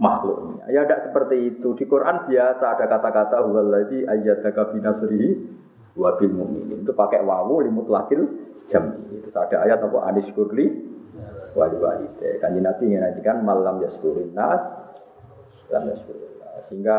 [0.00, 0.66] makhluknya.
[0.72, 1.76] Ya tidak seperti itu.
[1.76, 5.28] Di Quran biasa ada kata-kata huwallazi ayyadaka binasrihi
[5.94, 6.82] wa bil mu'minin.
[6.82, 8.26] Itu pakai wawu limut lakil
[8.66, 8.90] jam.
[9.12, 10.93] Itu ada ayat apa anis kurli
[11.54, 12.42] wali walide.
[12.42, 14.62] Kanji Nabi kan malam yaskurin nas
[15.70, 16.66] lam yaskurin nas.
[16.68, 16.98] Sehingga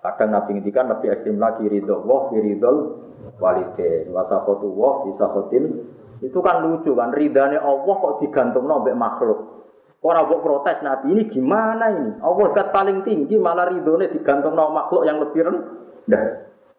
[0.00, 3.02] kadang Nabi ngendikan lebih ekstrim lagi ridho wah ridho
[3.42, 4.08] walide.
[4.14, 9.70] Wasakhotu wah bisa khotin itu kan lucu kan, ridhanya Allah kok digantung nombek makhluk.
[9.98, 12.22] Orang buat protes Nabi ini gimana ini?
[12.22, 16.24] Allah kat paling tinggi malah ridhonya digantung nombek makhluk yang lebih rendah.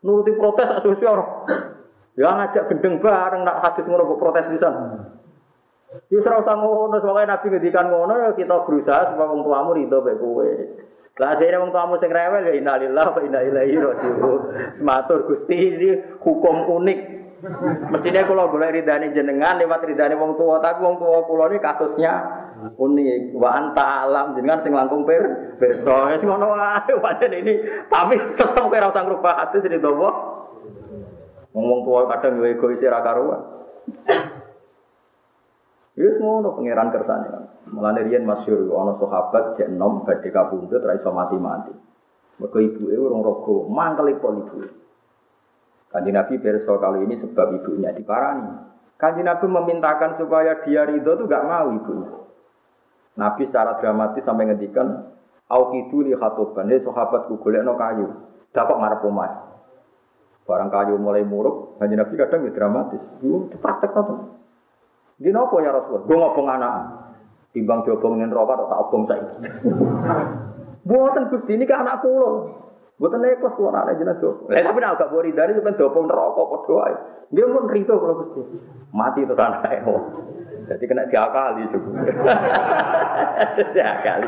[0.03, 1.47] Nuruti protes asus orang.
[2.15, 4.71] Ya ngajak gendeng bareng nak hadis ngono protes bisa.
[5.89, 10.21] Ya ora usah ngono, Nabi ngedikan ngono ya kita berusaha supaya wong tuamu ridho mek
[10.21, 10.51] kowe.
[11.17, 13.77] Lah jare wong tuamu sing rewel ya innalillahi wa inna ilaihi.
[14.77, 15.89] Sematur Gusti ini
[16.21, 16.99] hukum unik
[17.89, 22.13] Mestinya kalau boleh ridani jenengan lewat ridani wong tua, tapi wong tua kulo ini kasusnya
[22.75, 23.39] unik.
[23.39, 26.11] Wa anta alam jenengan sing langkung per berso.
[26.11, 27.53] Ya sing ngono wae paden ini.
[27.87, 30.09] Tapi tetep kira usah ngrubah hati sini dobo.
[31.55, 33.41] Wong tua kadang yo egois ra karuan.
[35.99, 37.27] Wis ngono pangeran kersane.
[37.75, 41.75] Mulane riyen masyhur ana sahabat jek enom badhe kabundut ra iso mati-mati.
[42.39, 44.47] Mergo ibuke urung rogo, mangkel ibu.
[45.91, 48.47] Kanji Nabi berso kali ini sebab ibunya diparani.
[48.95, 52.15] Kanji Nabi memintakan supaya dia ridho itu gak mau ibunya.
[53.19, 55.11] Nabi secara dramatis sampai ngendikan,
[55.51, 58.07] Aukidu li khatoban, ini sahabatku golek no kayu,
[58.53, 59.31] dapat ngarep omah.
[60.47, 63.03] Barang kayu mulai muruk, kanji Nabi kadang ya dramatis.
[63.19, 64.38] Itu praktek tuh.
[65.19, 66.75] Di nopo ya Rasulullah, gue ngobong anak.
[67.51, 69.25] Timbang diobongin rokok, tak obong saya.
[70.87, 72.55] Buatan Gusti ini ke anak pulau.
[72.99, 74.51] Bukan nekos tuh anak jenazah dopo.
[74.51, 76.95] Lah tapi nak gak bori dari kan dopo neraka padha ae.
[77.31, 78.41] Dia pun rito kalau mesti
[78.91, 79.87] mati itu sana ya.
[80.67, 81.89] Jadi kena diakali juga.
[83.75, 84.27] diakali.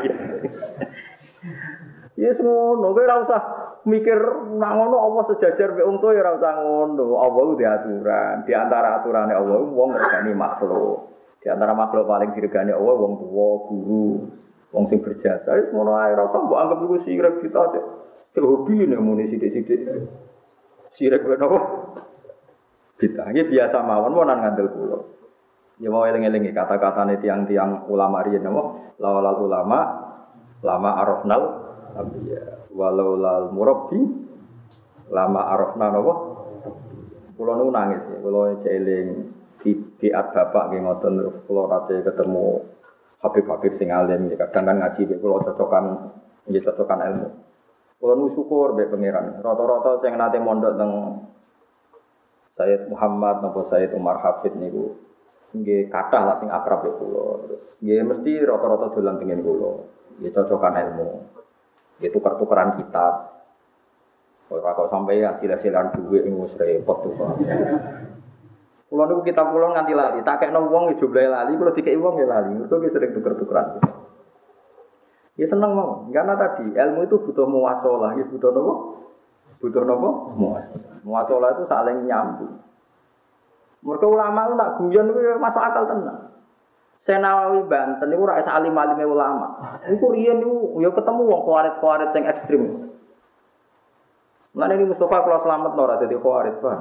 [2.16, 3.40] Ya semua, kowe ora usah
[3.82, 4.18] mikir
[4.58, 7.06] nak ngono Allah sejajar mek wong tuwa ya ora usah ngono.
[7.18, 8.36] Allah ku aturan.
[8.46, 10.98] Di antara aturannya Allah wong ngergani makhluk.
[11.42, 14.06] Di antara makhluk paling diregani Allah wong tua, guru,
[14.70, 15.58] wong sing berjasa.
[15.58, 17.80] Wis ngono ae ora usah mbok anggap iku sirik kita aja.
[18.32, 19.26] Cek hobi nih muni.
[20.92, 21.58] Sirik gue nopo.
[23.00, 25.00] Kita ini biasa mawon mau ngandel pulau.
[25.82, 28.94] Ya mau eling-eling kata-kata nih tiang-tiang ulama riyen nopo.
[29.02, 29.78] Lawal ulama
[30.62, 31.42] lama arafnal
[31.98, 32.61] ambiya.
[32.72, 34.00] Walau lal murabbi
[35.12, 36.12] lama arafna nopo.
[37.36, 38.16] Pulau nu nangis ya.
[38.20, 39.08] Pulau eling
[39.62, 41.14] di di bapak nggih ngoten
[41.46, 42.66] pulau rate ketemu
[43.22, 46.10] Habib-habib sing alim kadang kan ngaji pulau cocokan
[46.50, 47.28] ya cocokan ilmu.
[48.02, 49.38] Kalau nu syukur be pangeran.
[49.38, 50.90] Rata-rata saya nate mondok teng
[52.58, 54.98] Sayyid Muhammad nopo Sayyid Umar Hafid niku
[55.54, 57.46] nggih kathah lah sing akrab ya kula.
[57.46, 59.72] Terus nggih mesti rata-rata dolan pengen kula.
[60.18, 61.08] Nggih cocokan ilmu.
[62.02, 63.30] Nggih tukar-tukaran kitab.
[64.50, 67.14] Ora kok sampai hasil-hasilan duit ing wis repot tuh.
[68.90, 72.20] Kulo niku kitab kula nganti lali, tak kekno wong ya jumlahe lali, kulo dikeki wong
[72.20, 72.58] ya lali.
[72.58, 73.80] Mergo sering tuker-tukeran.
[75.38, 78.74] Ya seneng mau, karena tadi ilmu itu butuh muasalah, ya butuh nopo?
[79.64, 80.36] Butuh nopo?
[80.36, 81.00] Muasalah.
[81.08, 82.60] Muasalah itu saling nyambung.
[83.80, 86.31] Mereka ulama itu nak guyon itu ya masuk akal tenang.
[87.02, 89.74] Senawawi Banten itu rakyat alim alim ulama.
[89.90, 92.62] Itu rian itu ya ketemu wong kuarit kuarit yang ekstrim.
[94.54, 96.78] Mana ini Mustafa kalau selamat nora jadi kuarit pak.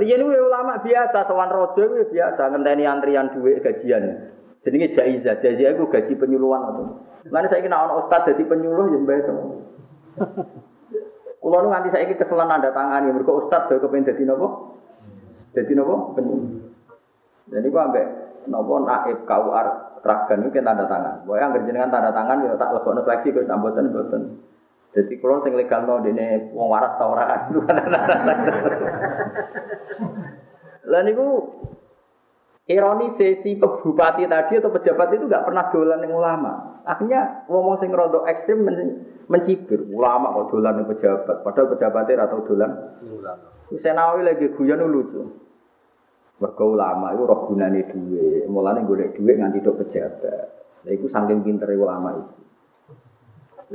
[0.00, 4.32] Rian itu ya ulama biasa, sowan rojo itu ya biasa ngenteni antrian duit gajian.
[4.64, 7.04] Jenenge jaizah, jaizah itu gaji penyuluhan atau.
[7.28, 9.60] Mana saya kena orang ustad jadi penyuluh yang baik teman.
[11.42, 14.78] Kulo nu nganti saya keselan nanda tangan ya, mereka ustad tuh kepengen jadi nopo,
[15.52, 16.70] jadi nopo penyuluh.
[17.50, 18.06] Jadi gua ambek
[18.48, 19.66] nopo naib KUR
[20.02, 21.22] ragan itu tanda tangan.
[21.22, 24.22] Boy yang dengan tanda tangan ya tak lebok seleksi terus amboten amboten.
[24.92, 27.80] Jadi kalau sing legal no dene wong waras tau ora itu kan.
[30.84, 31.48] Lah niku
[32.62, 36.52] Ironi sesi bupati tadi atau pejabat itu nggak pernah dolan yang ulama.
[36.86, 38.78] Akhirnya ngomong sing rodo ekstrim men
[39.26, 39.82] mencibir.
[39.90, 41.42] Ulama kok dolan yang pejabat.
[41.42, 42.70] Padahal pejabatnya atau dolan.
[43.74, 45.41] Senawi lagi guyon lucu.
[46.42, 48.50] Mergo ulama itu roh gunane duwe.
[48.50, 50.46] Mulane golek duit nganti tok pejabat.
[50.82, 52.34] Lah iku saking pintere ulama itu.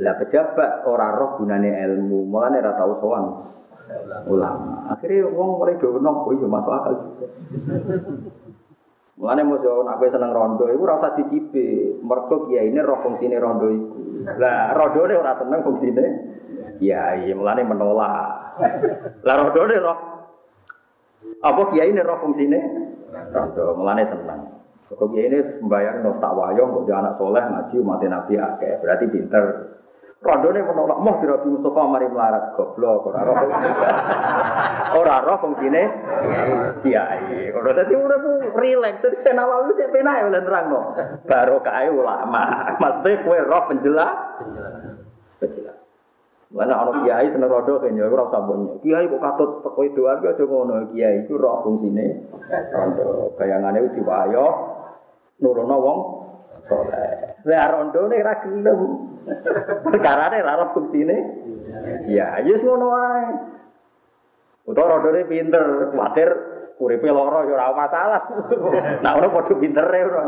[0.04, 3.24] Lah pejabat ora roh gunane ilmu, mulane ora tau sowan
[4.28, 4.92] ulama.
[4.92, 7.26] Akhirnya wong mulai dono, oh iya masuk akal juga.
[9.18, 11.98] Mulane musuh nak kowe seneng rondo iku ora usah dicipi.
[12.04, 14.28] Mergo ini roh fungsine rondo iku.
[14.36, 16.04] Lah rondone ora seneng fungsine
[16.76, 18.60] kiai, mulane menolak.
[19.24, 19.98] Lah rondone roh
[21.38, 22.58] apa kiai ini roh fungsine
[23.32, 24.40] rondo, mulane seneng.
[24.88, 29.04] Kok ini membayar no tak wayong kok dia anak soleh ngaji umat Nabi akeh, berarti
[29.12, 29.44] pinter.
[30.18, 33.36] Rondone menolak mau Nabi Mustafa mari melarat goblok ora roh.
[34.98, 35.82] Ora roh fungsine
[36.82, 37.54] kiai.
[37.54, 40.80] Ora dadi urip rileks terus senawawi cek penak oleh nerangno.
[41.22, 42.74] Barokah ulama.
[42.82, 44.18] Maksudnya kowe roh penjelas.
[45.38, 45.87] Penjelas.
[46.48, 50.32] Mana ana kiai seneng rodo kene ora usah mbok Kiai kok katut kowe doan ki
[50.32, 50.88] aja ngono.
[50.96, 52.24] Kiai iku roh fungsine
[52.72, 53.36] rondo.
[53.36, 54.46] Bayangane diwayo
[55.44, 55.98] nurono wong
[56.64, 57.44] soleh.
[57.44, 58.80] Lah rondone ra gelem.
[59.92, 61.16] Perkarane ra roh fungsine.
[62.08, 63.28] Ya, wis ngono wae.
[64.64, 66.32] Utawa rondone pinter, kuwatir
[66.80, 68.22] uripe lara ya ora masalah.
[69.04, 70.24] Nah, ora padha pintere ora.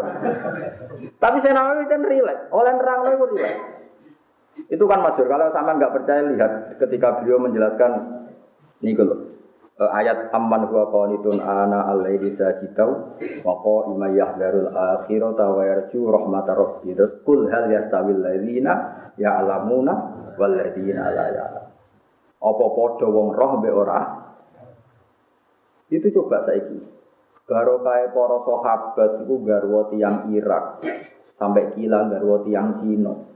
[1.16, 2.52] Tapi senawi kan rileks.
[2.52, 3.80] Oleh nerangno iku rileks.
[4.70, 5.26] Itu kan masyur.
[5.30, 8.22] Kalau sama nggak percaya lihat ketika beliau menjelaskan
[8.80, 9.30] ini kalau
[9.80, 16.53] Eh, ayat amman huwa qanitun ana al-laili sajidau wa qa'ima yahdharul akhirata wa yarju rahmatar
[16.53, 16.92] rabbi.
[16.92, 18.76] Terus kul hal yastawil ladzina
[19.16, 19.92] ya'lamuna
[20.36, 21.66] wal ladzina la ya'lam.
[22.44, 24.01] Apa padha wong roh mbek ora?
[25.88, 26.76] Itu coba saiki.
[27.48, 30.84] Barokah para sahabat iku garwa tiyang Irak.
[31.32, 33.30] Sampai kilang garwa tiyang Cina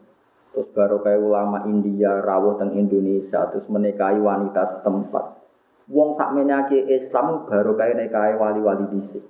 [0.55, 5.45] terus barokah ulama India rawuh teng Indonesia terus menikahi wanita setempat
[5.85, 9.21] Wong sak menyake Islam baru kaya nikahe wali-wali dhisik.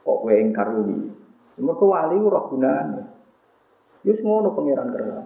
[0.00, 1.12] Kok kowe ingkar kuwi?
[1.60, 3.02] Mergo wali ora gunane.
[4.00, 5.22] Wis ngono pangeran kerana.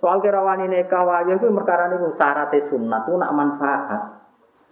[0.00, 4.02] Soal kerawani nikah itu perkara niku syaratnya sunat itu nak manfaat.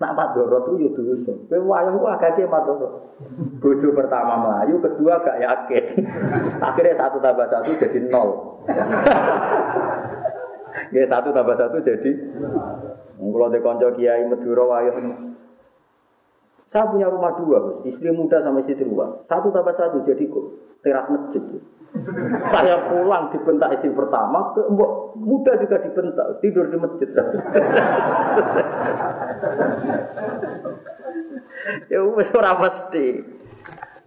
[0.05, 1.33] Nak pak doro tuh yo dosa.
[1.49, 2.05] Kowe wayah ku
[2.37, 2.89] ki doro.
[3.57, 5.85] Bojo pertama melayu, kedua gak yakin.
[6.69, 8.29] Akhirnya satu tambah satu jadi nol.
[10.95, 12.11] Ya satu tambah satu jadi
[13.19, 14.95] kalau di konco kiai Madura wayah
[16.71, 19.23] saya punya rumah dua, istri muda sama istri tua.
[19.27, 20.45] Satu tambah satu jadi kok
[20.87, 21.43] teras masjid.
[22.51, 27.07] Saya pulang dibentak istri pertama, ke mbok muda juga dibentak, tidur di masjid.
[31.95, 33.07] ya wis ora mesti.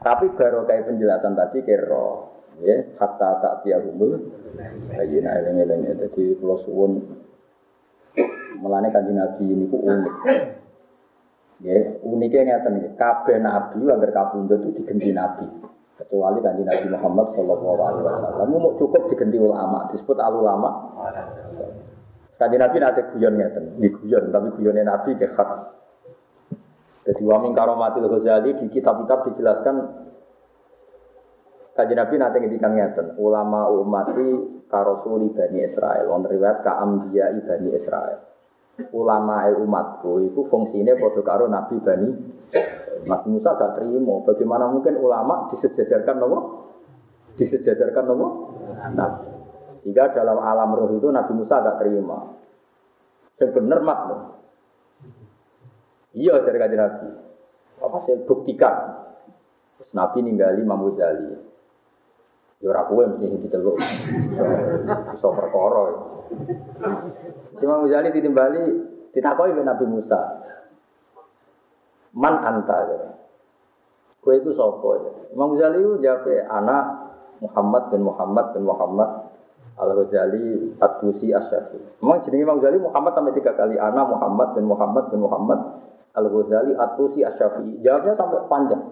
[0.03, 4.19] Tapi baru kayak penjelasan tadi kero, ya hatta tak tiahumul.
[4.99, 6.91] Ayo nah eleng-eleng jadi kalau suwun
[8.57, 10.15] Mulane kanji Nabi ini ku unik.
[11.57, 12.93] Ya, uniknya ngeten nggih.
[12.97, 15.45] Kabeh nabi agar kabundut itu diganti nabi.
[15.97, 20.69] Kecuali kanji Nabi Muhammad sallallahu alaihi wasallam mau cukup diganti ulama, disebut al ulama.
[22.37, 25.49] Nabi nanti guyon ngeten, di guyon tapi guyonnya Nabi ke hak.
[27.09, 30.05] Jadi wamin karomatil Ghazali di kitab-kitab dijelaskan
[31.73, 37.73] Kaji Nabi nanti ngendikan ngeten, ulama umati karosuli bani Israel, on riwayat ka ambiya bani
[37.73, 38.27] Israel
[38.93, 42.09] ulama umatku itu fungsinya pada karo Nabi Bani
[43.05, 44.23] Nabi Musa gak terima.
[44.25, 46.39] Bagaimana mungkin ulama disejajarkan nopo?
[47.37, 48.27] Disejajarkan nopo?
[48.97, 49.37] Nabi
[49.77, 52.33] sehingga dalam alam roh itu Nabi Musa gak terima.
[53.37, 53.99] Sebenar mak
[56.17, 57.07] iya dari kajian Nabi.
[57.77, 59.05] Apa saya buktikan.
[59.77, 61.45] Terus Nabi ninggali Imam Ghazali.
[62.57, 63.77] Ya ora kowe mesti diceluk.
[65.13, 66.01] Iso perkara.
[67.61, 68.61] Cuma Ghazali ditimbali
[69.13, 70.41] ditakoki oleh Nabi Musa.
[72.17, 72.97] Man anta ya.
[74.25, 74.89] Kowe itu sapa?
[75.31, 76.83] Imam Ghazali jawab anak
[77.37, 79.09] Muhammad bin Muhammad bin Muhammad
[79.77, 82.01] Al Ghazali At-Tusi Asy-Syafi'i.
[82.01, 83.77] Memang jenenge Imam Ghazali Muhammad sampai tiga kali.
[83.77, 85.59] Anak Muhammad bin Muhammad bin Muhammad
[86.17, 87.85] Al Ghazali At-Tusi Asy-Syafi'i.
[87.85, 88.83] Jawabnya sampai panjang.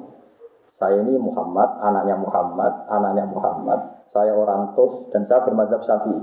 [0.75, 3.79] Saya ini Muhammad, anaknya Muhammad, anaknya Muhammad.
[4.11, 6.21] Saya orang Tos dan saya bermadzhab Syafi'i.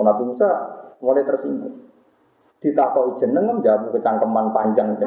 [0.00, 0.48] Nabi Musa
[1.04, 1.89] mulai tersinggung.
[2.60, 5.00] Ditakoi jeneng jawab kecangkeman panjang.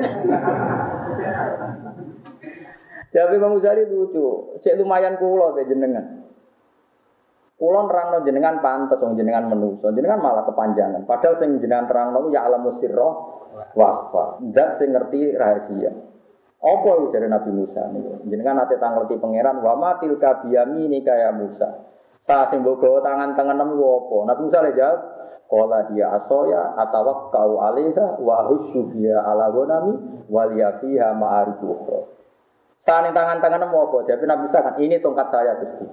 [3.14, 4.58] Jawab Imam Ghazali lucu.
[4.58, 6.26] Cek lumayan kulo be jenengan.
[7.54, 9.94] Kulo nerangno jenengan pantes wong jenengan menuso.
[9.94, 11.06] Jenengan malah kepanjangan.
[11.06, 13.06] Padahal sing jenengan terangno ya alamu sirra
[13.78, 14.42] wa akhfa.
[14.50, 15.94] Ndak sing ngerti rahasia.
[16.64, 18.26] Apa dari Nabi Musa nih?
[18.26, 21.70] Jenengan nanti ngerti pangeran wa matil kabiyami ini kayak Musa.
[22.24, 24.18] Saya sing bogo tangan tangan nemu apa?
[24.32, 25.00] Nabi Musa jawab,
[25.54, 31.78] Kala dia asoya atau kau alihah wa husyu dia ala gonami waliya fiha ma'arifu
[32.82, 33.98] Saat tangan tangan nemu apa?
[34.10, 35.86] Jadi Nabi kan ini tongkat saya gusti.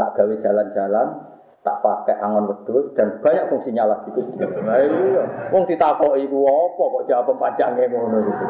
[0.00, 1.28] Tak gawe jalan-jalan,
[1.60, 4.48] tak pakai angon wedhus dan banyak fungsinya lagi itu.
[4.64, 5.22] Nah iya,
[5.52, 8.44] wong ditakoki iku apa kok jawab panjange ngono gitu.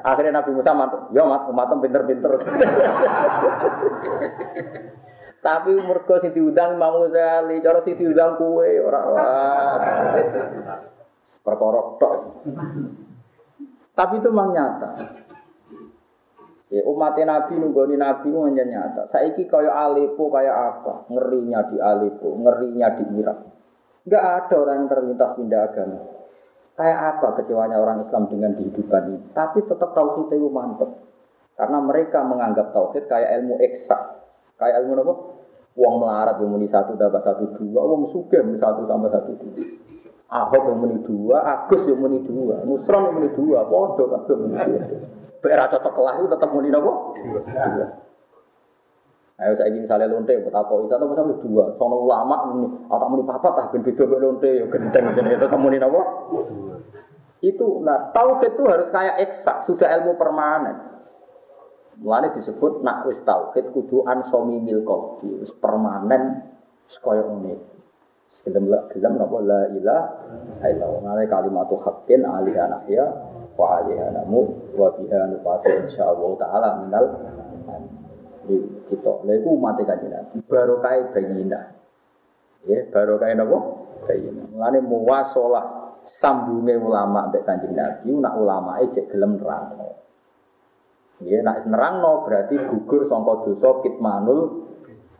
[0.00, 2.40] Akhirnya Nabi Musa mantuk, "Ya mat, umatem pinter-pinter."
[5.40, 9.00] Tapi mergo sing diundang Imam Ghazali, cara sing diundang kuwe ora
[11.40, 12.12] perkara tok.
[13.96, 14.90] Tapi itu memang nyata.
[16.70, 19.08] Ya umat Nabi nunggoni Nabi ku hanya nyata.
[19.10, 21.08] Saiki kaya Aleppo kaya apa?
[21.10, 23.38] Ngerinya di Aleppo, ngerinya di Irak.
[24.06, 25.98] Enggak ada orang yang terlintas pindah agama.
[26.78, 29.18] Kayak apa kecewanya orang Islam dengan kehidupan ini?
[29.36, 30.88] Tapi tetap tauhid itu mantep.
[31.58, 34.19] Karena mereka menganggap tauhid kayak ilmu eksak.
[34.60, 35.14] Kayak ilmu apa?
[35.80, 39.64] Uang melarat yang muni satu dapat satu dua, uang suge muni satu sama satu dua.
[40.28, 44.56] Ahok yang muni dua, Agus yang muni dua, Nusron yang muni dua, Podo kabeh muni
[44.60, 44.80] dua.
[45.40, 46.92] Berak cocok kelah itu tetap muni napa?
[47.16, 47.86] Dua.
[49.40, 51.64] Ayo saya ingin misalnya lonte, betapa isa atau misalnya dua.
[51.80, 55.56] Sono ulama muni, atau muni papat ah ben beda mek lonte, ya gendeng jadi itu
[55.56, 56.02] muni napa?
[57.40, 60.99] Itu, nah tauhid itu harus kayak eksak, sudah ilmu permanen.
[62.00, 66.48] Mulane disebut nak wis tauhid kudu ansomi mil qalbi, wis permanen
[66.88, 67.60] sekaya ngene.
[68.30, 71.00] Sekedem la gelem napa la ilaha illallah.
[71.04, 73.04] Ngene kalimatu haqqin ali anahya
[73.52, 77.04] wa ali anamu wa biha nufatu insyaallah taala minal
[78.48, 78.56] di
[78.88, 79.20] kita.
[79.28, 80.40] Lha iku umat kanjeng Nabi.
[80.48, 81.60] Barokah bayina.
[82.64, 83.58] Ya, barokah napa?
[84.08, 84.48] Bayina.
[84.48, 85.64] Mulane muwasalah
[86.08, 90.00] sambunge ulama mbek kanjeng Nabi, nak ulama cek gelem nerangno.
[91.20, 94.40] Ya, nak nerangno berarti gugur sangka dosa kitmanul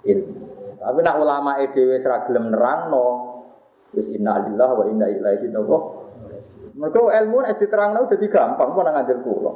[0.00, 0.40] ilmu.
[0.80, 3.06] Tapi nak ulama dhewe ora gelem nerangno,
[3.92, 5.82] wis inna lillahi wa inna ilaihi raji'un.
[6.80, 9.52] Mergo ilmu nek diterangno dadi gampang nang ngajar kula.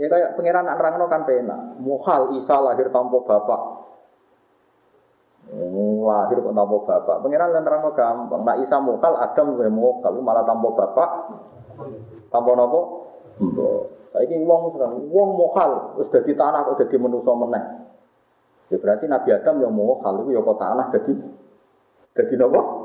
[0.00, 1.60] Ya kayak pangeran nak nerangno kan penak.
[1.84, 3.60] Muhal Isa lahir tanpa bapak.
[5.54, 7.16] Oh, lahir kok tanpa bapak.
[7.20, 8.40] Pangeran kan nerangno gampang.
[8.48, 11.10] Nak Isa muhal Adam gue muhal malah tanpa bapak.
[12.32, 12.80] Tanpa nopo?
[13.38, 13.82] Mbok.
[14.14, 14.78] Saiki wong
[15.10, 17.64] wong muhal wis dadi tanah kok dadi manusa meneh.
[18.70, 21.12] Ya berarti Nabi Adam yang muhal itu ya kok tanah dadi
[22.14, 22.84] dadi nopo?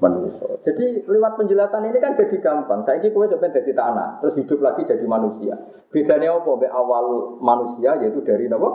[0.00, 0.48] manusia.
[0.64, 2.82] Jadi lewat penjelasan ini kan jadi gampang.
[2.82, 5.54] Ini kue sebenarnya jadi tanah, terus hidup lagi jadi manusia.
[5.92, 6.50] Bedanya apa?
[6.56, 8.70] Be awal manusia yaitu dari apa?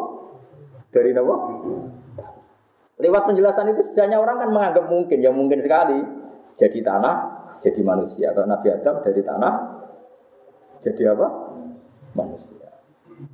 [0.94, 1.36] Dari apa?
[3.02, 6.00] Lewat penjelasan itu sejanya orang kan menganggap mungkin, ya mungkin sekali
[6.56, 7.16] jadi tanah,
[7.60, 8.32] jadi manusia.
[8.32, 9.54] Kalau Nabi Adam dari tanah
[10.80, 11.28] jadi apa?
[12.16, 12.72] Manusia.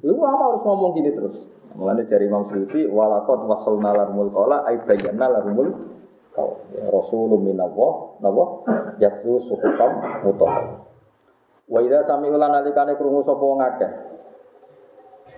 [0.02, 1.38] Lu lama harus ngomong gini terus.
[1.72, 5.72] Mulanya dari Imam Suyuti, walakot wasalna larmul kola, aibayyana larmul
[6.32, 8.44] kau ya, rasulun minallah napa
[8.99, 10.84] yatlu suhufam mutahhar.
[11.72, 13.91] Wa idza sami'u alikane krungu sapa wong akeh?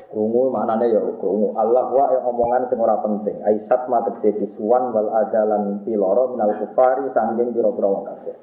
[0.10, 1.54] Krungu maknane ya krungu.
[1.54, 3.38] Allah wa yang omongan sing ora penting.
[3.46, 8.38] Aisat matek bisuan wal adalan piloro minal kufari sanggeng pira-pira wong kafir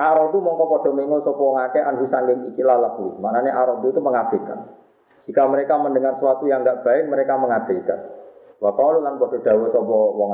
[0.00, 4.64] Arodu mongko padha mengo sapa wong akeh anhu sanggeng iki lalahu maknane arodu itu mengabaikan
[5.28, 8.00] jika mereka mendengar sesuatu yang enggak baik mereka mengabaikan
[8.64, 10.32] wa qalu lan padha dawuh sapa wong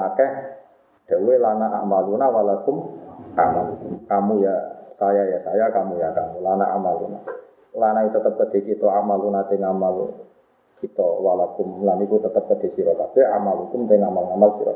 [1.06, 2.82] Dewe lana amaluna walakum
[3.38, 3.78] amal.
[4.10, 4.54] Kamu ya
[4.98, 6.42] saya ya saya, kamu ya kamu.
[6.42, 7.22] Lana amaluna.
[7.78, 10.10] Lana itu tetap kedhi kita amaluna ting amal
[10.82, 12.92] kita walakum lan iku tetep kedhi sira
[13.32, 14.74] amalukum ting amal-amal sira.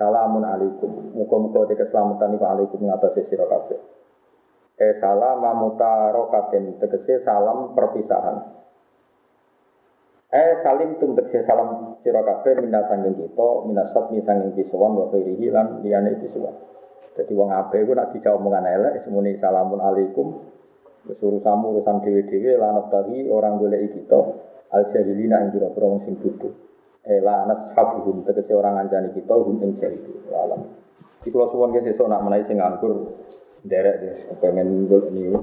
[0.00, 1.12] Salamun alaikum.
[1.12, 3.76] Muga-muga te keselamatan iku alaikum ngatasi sira kabeh.
[4.80, 8.40] Eh salam mutarokatin tegese salam perpisahan.
[10.32, 15.12] Eh salim tum tegese salam sira kabeh minna sanging kita, minasat mi sanging kisuwan wa
[15.12, 15.84] khairihi lan.
[15.84, 20.32] Dadi wong ape iku nek dijawab omongan elek semuni salamun alaikum.
[21.04, 24.20] Wis urusanmu urusan dhewe-dhewe lan tadi orang golek kita
[24.72, 25.52] al jahilina ing
[26.00, 26.69] sing bodho.
[27.10, 30.14] Eh la nashabuhum tegese orang ngancani kita hum ing jahili.
[30.30, 30.62] Alam.
[31.26, 32.62] Iki kula suwun ge sesuk nak menawi sing
[33.66, 35.42] derek wis pengen golek niku.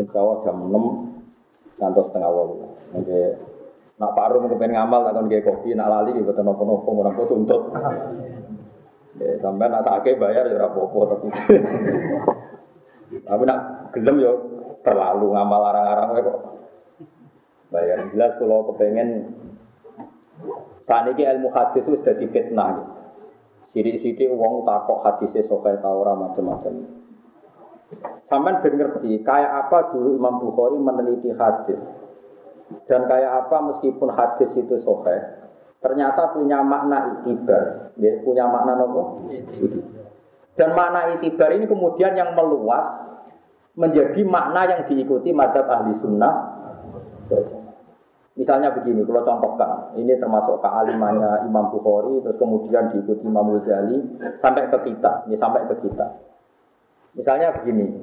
[0.00, 2.96] Insyaallah jam 6 ngantos setengah 8.
[2.98, 3.30] Mungkin
[3.94, 7.62] Nak Pak Rum kepengen ngamal, nak kon kopi, nak lali, gitu nopo-nopo, orang kok tuntut.
[9.14, 11.30] Ya, sampai nak sakit bayar ya rapopo tapi.
[13.30, 14.32] tapi nak gelem yo ya
[14.82, 16.38] terlalu ngamal arang-arang kok.
[17.70, 19.30] Bayar jelas kalau kepengen
[20.84, 22.68] saat ini ilmu hadis itu sudah fitnah.
[22.76, 22.92] Gitu.
[23.64, 26.84] Sidik-sidik uang takok hadisnya sokai taura macam-macam.
[28.24, 31.80] Sampai ngerti kayak apa dulu Imam Bukhari meneliti hadis.
[32.88, 35.16] Dan kayak apa meskipun hadis itu sohe,
[35.84, 39.28] ternyata punya makna itibar, ya, punya makna nopo.
[40.56, 42.88] Dan makna itibar ini kemudian yang meluas
[43.76, 46.34] menjadi makna yang diikuti madhab ahli sunnah.
[48.34, 53.94] Misalnya begini, kalau contohkan, ini termasuk kealimannya Imam Bukhari, terus kemudian diikuti Imam Ghazali
[54.34, 56.18] sampai ke kita, ini sampai ke kita.
[57.14, 57.94] Misalnya begini,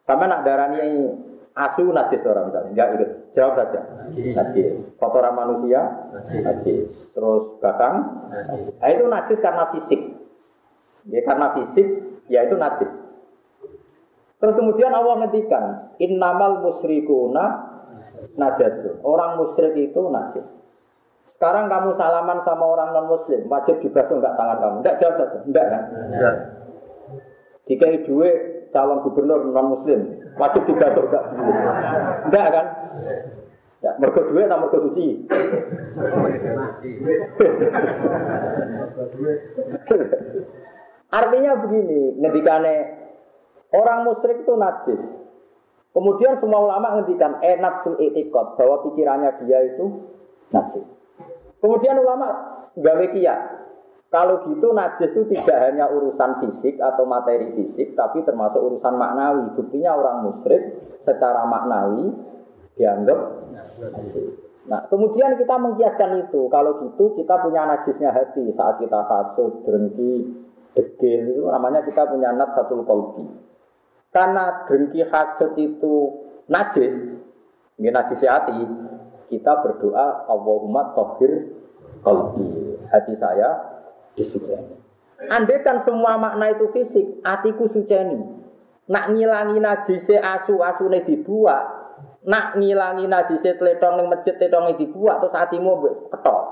[0.00, 1.12] sampai nak darani
[1.56, 3.10] Asu najis orang misalnya, enggak ikut.
[3.32, 3.80] Jawab saja.
[4.12, 4.92] Najis.
[5.00, 5.88] Kotoran manusia?
[6.12, 6.92] Najis.
[7.16, 8.28] Terus batang?
[8.28, 8.76] Najis.
[8.76, 10.00] Nah, itu najis karena fisik.
[11.08, 11.88] Ya karena fisik,
[12.28, 12.92] ya itu najis.
[14.36, 17.65] Terus kemudian Allah ngetikan, innamal musyrikuna
[18.36, 18.74] najis.
[19.02, 20.46] Orang musyrik itu najis.
[21.26, 24.76] Sekarang kamu salaman sama orang non muslim, wajib dibasuh enggak tangan kamu?
[24.80, 25.82] Enggak jawab saja, enggak kan?
[25.90, 26.34] Enggak.
[27.66, 28.36] Jika duit
[28.70, 31.24] calon gubernur non muslim, wajib dibasuh enggak?
[32.30, 32.66] Enggak kan?
[33.84, 35.28] Ya, mergo duit atau mergo suci?
[41.12, 42.74] Artinya begini, ngendikane
[43.76, 45.02] orang musyrik itu najis.
[45.96, 50.04] Kemudian semua ulama ngendikan enak sul itikot bahwa pikirannya dia itu
[50.52, 50.84] najis.
[51.56, 52.36] Kemudian ulama
[52.76, 53.56] gawe kias.
[54.12, 59.56] Kalau gitu najis itu tidak hanya urusan fisik atau materi fisik, tapi termasuk urusan maknawi.
[59.56, 62.12] Buktinya orang musyrik secara maknawi
[62.76, 63.48] dianggap
[63.96, 64.36] najis.
[64.68, 66.44] Nah, kemudian kita mengkiaskan itu.
[66.52, 70.44] Kalau gitu kita punya najisnya hati saat kita hasut, dengki,
[70.76, 73.45] degil itu namanya kita punya nat satu kolbi.
[74.14, 75.94] Karena dengki hasut itu
[76.48, 77.20] najis,
[77.76, 78.54] ini najis hati,
[79.28, 81.52] kita berdoa Allahumma tohir
[82.00, 82.78] kolbi.
[82.86, 83.50] Hati saya
[84.14, 84.78] disuceni.
[85.26, 88.20] Andai kan semua makna itu fisik, hatiku suceni.
[88.86, 91.66] Nak ngilangi najise asu asune dibuat,
[92.22, 95.72] nak ngilangi najise tletong ning masjid tletong dibuat terus hatimu
[96.14, 96.42] ketok.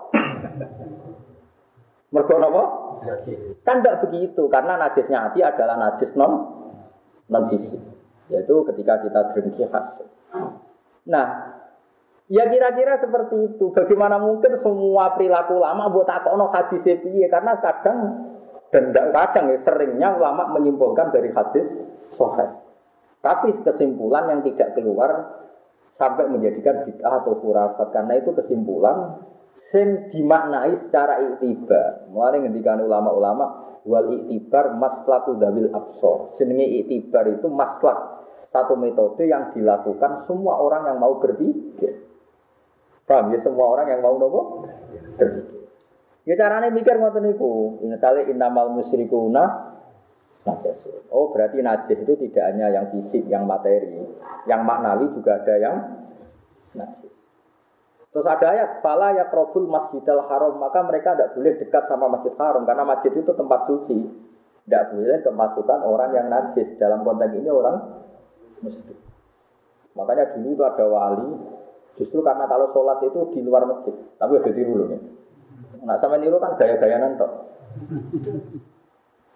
[2.15, 2.63] Mergo napa?
[3.63, 6.64] Kan tidak begitu karena najisnya hati adalah najis non
[7.29, 7.81] non fisik
[8.33, 10.09] yaitu ketika kita dengki hasil.
[11.05, 11.27] Nah,
[12.33, 13.69] ya kira-kira seperti itu.
[13.73, 17.29] Bagaimana mungkin semua perilaku lama buat takono hadis piye?
[17.29, 17.99] Karena kadang
[18.73, 21.77] dan kadang ya seringnya ulama menyimpulkan dari hadis
[22.11, 22.49] sahih.
[23.21, 25.41] Tapi kesimpulan yang tidak keluar
[25.95, 29.23] sampai menjadikan bid'ah atau khurafat karena itu kesimpulan
[29.55, 32.11] sing dimaknai secara iktibar.
[32.11, 36.35] Mulai ngendikan ulama-ulama wal iktibar maslaku dawil absor.
[36.35, 42.05] Senenge iktibar itu maslak satu metode yang dilakukan semua orang yang mau berpikir.
[43.05, 44.65] Paham ya semua orang yang mau nopo
[45.17, 45.61] berpikir.
[46.25, 47.85] Ya caranya mikir ngoten niku.
[47.85, 49.77] Misalnya innamal musyrikuna
[50.45, 50.89] najis.
[51.13, 54.01] Oh berarti najis itu tidak hanya yang fisik, yang materi,
[54.49, 55.77] yang maknawi juga ada yang
[56.73, 57.24] najis.
[58.15, 62.31] Terus ada ayat, fala ya krobul masjidil haram, maka mereka tidak boleh dekat sama masjid
[62.39, 63.99] haram, karena masjid itu tempat suci.
[64.65, 67.77] Tidak boleh kemasukan orang yang najis, dalam konteks ini orang
[68.63, 68.95] muslim.
[69.99, 71.31] Makanya dulu itu ada wali,
[71.99, 74.89] justru karena kalau sholat itu di luar masjid, tapi udah tiru loh.
[75.83, 77.51] Nah sama niru kan gaya-gaya nantok.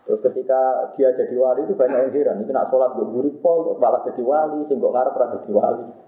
[0.07, 4.07] Terus ketika dia jadi wali itu banyak yang heran, ini nak sholat gue guripol, malah
[4.07, 6.08] jadi wali, sehingga ngarep jadi wali.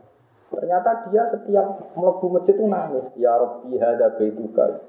[0.51, 3.07] Ternyata dia setiap melebu masjid itu nangis.
[3.15, 4.83] Ya Rabbi hada baituka.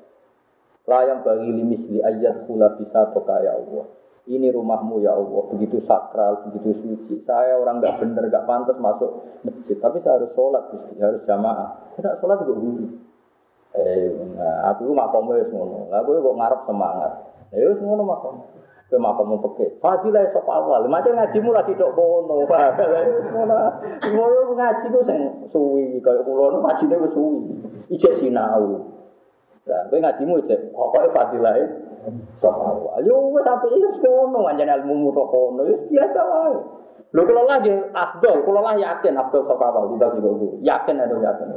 [0.90, 3.86] Layam bagi limisli ayat hula bisa toka ya Allah.
[4.22, 7.18] Ini rumahmu ya Allah, begitu sakral, begitu suci.
[7.18, 11.90] Saya orang nggak bener, nggak pantas masuk masjid, tapi saya harus sholat, Gusti, harus jamaah.
[11.98, 12.86] Tidak sholat juga dulu.
[13.72, 15.90] Eh, nah, aku makamnya ngono.
[15.90, 17.12] Aku kok ngarep semangat.
[17.50, 18.36] Ya ngono makom.
[18.92, 19.80] Kowe makom peke.
[19.80, 20.84] Fadilah sok awal.
[20.92, 22.44] Macam ngajimu lagi dok kono.
[24.12, 27.56] Ngono ngaji ku sing suwi kaya kula nu ngajine suwi.
[27.88, 28.84] Ijek sinau.
[29.64, 31.56] Lah kowe ngajimu ijek pokoke fadilah
[32.36, 33.00] sok awal.
[33.08, 35.64] Yo wis apike wis kono anjen ilmu tok kono.
[35.88, 36.60] Biasa wae.
[37.16, 41.48] Lho kula lagi afdol, kula lah yakin afdol sok awal tidak sih Yakin ada yakin.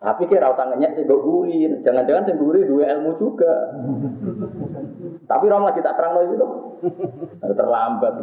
[0.00, 3.72] Tapi kira usah ngenyek sih guri, jangan-jangan sih guri dua ilmu juga.
[5.24, 6.46] Tapi orang lagi tak terang itu
[7.40, 8.14] terlambat.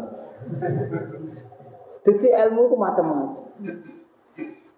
[2.06, 3.35] Jadi ilmu itu macam-macam.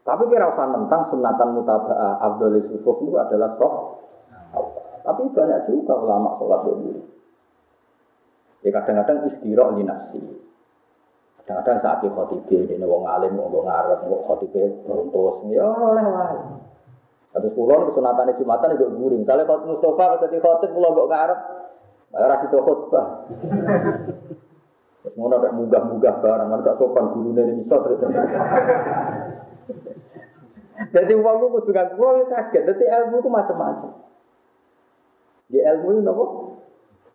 [0.04, 3.76] Tapi kira usah tentang sunatan mutaba'ah Abdul Yusuf itu adalah sok.
[5.04, 7.04] Tapi banyak juga ulama sholat dulu.
[8.64, 10.24] Ya kadang-kadang istirahat di nafsi.
[11.44, 16.40] Kadang-kadang saat khotibah, ini wong alim, wong ngarep, wong khotibah beruntus, ya oleh wae.
[17.34, 19.18] Terus pulau kesunatan jumatan itu gurih.
[19.18, 21.40] Misalnya kalau Mustafa ketika khotib pulau gak ngarep,
[22.14, 23.08] ora situ khutbah.
[25.02, 27.76] Terus ngono ada munggah-munggah barang, ada sopan guru dari iso
[30.94, 32.64] Jadi uang kudu kan kulo kaget.
[32.70, 33.92] Jadi ilmu itu macam-macam.
[35.50, 36.26] Di ilmu itu apa?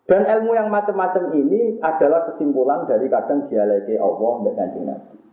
[0.09, 5.28] Dan ilmu yang macam-macam ini adalah kesimpulan dari kadang dialeki Allah dan kanjeng Nabi.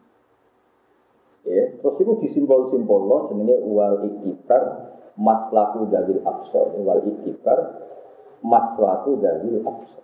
[1.86, 7.78] Terus itu disimpul-simpul loh jenenge wal iktibar maslaku dawil absor wal iktibar
[8.42, 10.02] maslaku dawil absor.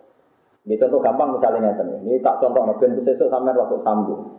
[0.63, 1.75] Ini contoh gampang misalnya
[2.07, 4.31] ini tak contoh ben besok sampai waktu sambung.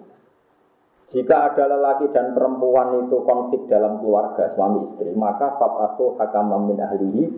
[1.05, 6.81] Jika ada lelaki dan perempuan itu konflik dalam keluarga suami istri, maka fab'atu hakamam min
[6.81, 7.29] ahlihi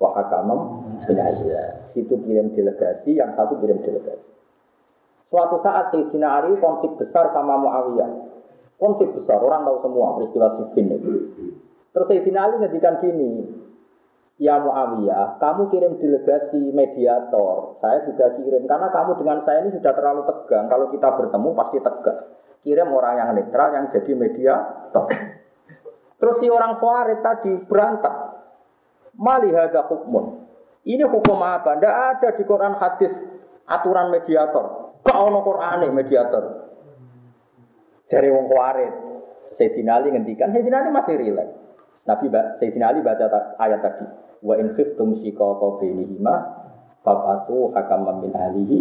[0.00, 1.84] wa hakamam min ahliha.
[1.84, 4.32] Situ kirim delegasi, yang satu kirim delegasi.
[5.28, 8.31] Suatu saat Sayyidina Ali konflik besar sama Muawiyah.
[8.82, 11.10] Konflik besar, orang tahu semua peristiwa Siffin itu.
[11.94, 13.46] Terus Sayyidina Ali ngedikan gini,
[14.42, 18.66] Ya Muawiyah, kamu kirim delegasi mediator, saya juga kirim.
[18.66, 20.66] Karena kamu dengan saya ini sudah terlalu tegang.
[20.66, 22.18] Kalau kita bertemu pasti tegang.
[22.66, 25.06] Kirim orang yang netral yang jadi mediator.
[26.18, 28.14] Terus si orang Khawarij tadi berantak.
[29.14, 30.42] Malihada hukmun.
[30.86, 31.78] Ini hukum apa?
[31.78, 33.14] Tidak ada di Quran hadis
[33.66, 34.98] aturan mediator.
[35.06, 36.61] Kau no Quran mediator.
[38.10, 38.92] Jari wong Khawarij.
[39.52, 41.52] Sayyidina Ali ngendikan, Sayyidina Ali masih rileks.
[42.08, 42.26] Nabi
[42.58, 44.06] Sayyidina Ali baca ayat tadi
[44.42, 46.34] wa in khiftum shiqaqa bainihima
[47.06, 48.78] fab'atsu hakaman min ahlihi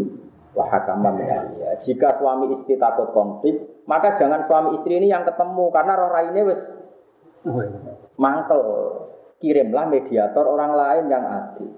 [0.57, 1.77] wa hakaman min ahliha.
[1.77, 6.41] Jika suami istri takut konflik, maka jangan suami istri ini yang ketemu karena roh raine
[6.49, 6.61] wis
[8.17, 8.61] mangkel.
[9.41, 11.73] Kirimlah mediator orang lain yang adil.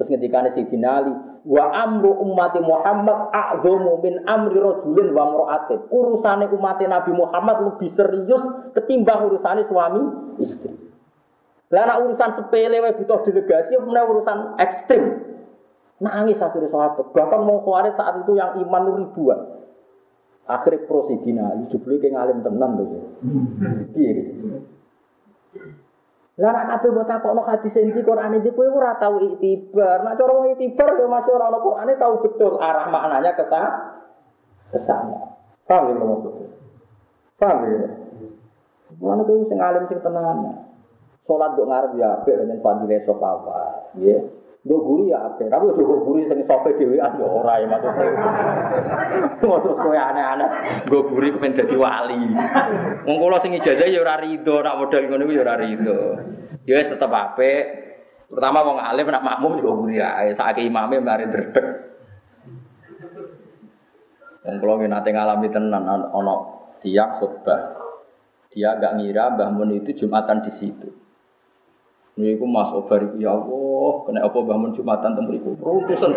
[0.00, 1.12] Terus ketika si Ali,
[1.44, 5.80] wa amru ummati Muhammad a'dhamu min amri rajulin wa mar'atin.
[5.88, 8.42] Urusane umat Nabi Muhammad lebih serius
[8.76, 10.00] ketimbang urusane suami
[10.40, 10.76] istri.
[11.70, 15.04] Lah nak urusan sepele wae butuh delegasi apa urusan ekstrim.
[16.00, 17.12] Nangis akhirnya sahabat.
[17.12, 19.60] Bahkan mau khawatir saat itu yang iman ribuan.
[20.48, 22.88] Akhirnya prosidina, jubli ke ngalim tenan tuh.
[23.94, 24.66] Iya gitu.
[26.38, 30.06] Lah nak kabeh mbok takokno hadis inti Quran iki kowe ora tau itibar.
[30.06, 33.98] Nak cara wong itibar ya masih ora ono Qurane tahu betul arah maknanya ke sana.
[35.66, 36.48] Paham ya maksudnya?
[37.36, 37.88] Paham ya?
[39.02, 40.66] Mana kowe sing alim sing tenan.
[41.26, 43.94] Sholat gue ngarep ya apik dengan fadile sofawat.
[44.00, 44.18] Ya.
[44.60, 45.48] Gue guri ya apik.
[45.48, 48.12] Tapi gue guri sing sofe dhewean ya ora ya maksudnya.
[49.40, 50.48] Maksud kowe aneh-aneh.
[50.84, 52.28] Gue guri kepen dadi wali.
[53.08, 56.00] Wong kula sing ijazah ya ora rido, nak modal ngono iku ya ora rido.
[56.68, 57.64] Ya wis tetep apik.
[58.28, 60.36] Pertama wong alim nak makmum juga guri ae.
[60.36, 61.66] Saiki imame mari dredeg.
[64.44, 66.34] Wong kula nate ngalami tenan ana
[66.84, 67.80] tiang khutbah.
[68.50, 70.99] Dia agak ngira Mbah itu Jumatan di situ.
[72.20, 75.26] Niku Mas Obar ya Allah, kena apa bangun Jumatan teng.
[75.32, 76.12] Rutusan.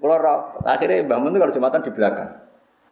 [0.00, 2.30] Kalau roh, akhirnya bangun tuh kalau Jumatan di belakang.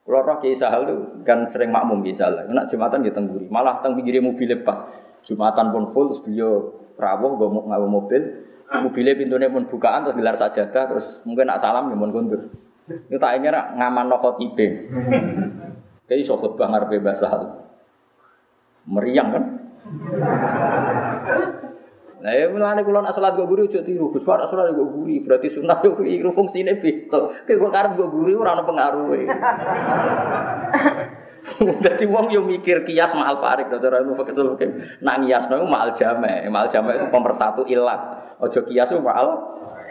[0.06, 2.46] Kalau roh Kiai tuh kan sering makmum Kiai Sahal.
[2.46, 4.86] Nak Jumatan di tengguri, malah teng pinggir mobil pas.
[5.26, 8.46] Jumatan pun full, beliau rawuh gue mau mobil.
[8.68, 12.52] Mobilnya pintunya pun bukaan terus gelar sajadah terus mungkin nak salam ya mau kundur.
[12.88, 14.92] Itu tak ingin ngaman nokot ibe.
[16.04, 17.28] Kayak iso khutbah ngarepe bahasa
[18.88, 19.44] Meriang kan?
[22.18, 24.10] Nah, ya mulane kula nak salat go guru aja tiru.
[24.10, 27.46] Gus Pak salat go guru berarti sunah yo iku fungsine beda.
[27.46, 29.22] Kayak gua karep go guru ora ono pengaruhe.
[31.58, 34.66] Dadi wong yo mikir kias ma'al farik cara ilmu fikih oke.
[34.98, 36.50] Nak ngiasno ma'al jame.
[36.50, 38.34] Ma'al jame itu pemersatu ilat.
[38.42, 39.28] Ojo kias ma'al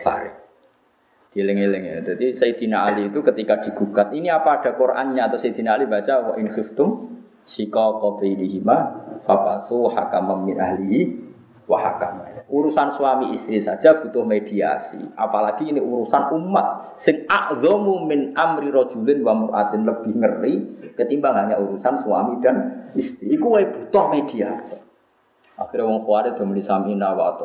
[0.04, 0.36] farik.
[1.32, 1.98] Dieling-eling ya.
[2.04, 6.34] Jadi Sayyidina Ali itu ketika digugat, ini apa ada Qur'annya atau Sayyidina Ali baca wa
[6.40, 8.78] in khiftum sika qabailihima
[9.28, 11.28] fabasu hakamam min ahlihi
[11.68, 12.24] wa hakam.
[12.48, 19.20] Urusan suami istri saja butuh mediasi, apalagi ini urusan umat sing a'dhamu min amri rajulin
[19.20, 20.56] wa mur'atin lebih ngeri
[20.96, 23.36] ketimbang hanya urusan suami dan istri.
[23.36, 24.80] Iku wae butuh mediasi.
[25.60, 27.36] Akhirnya wong Khawarij do muni samina wa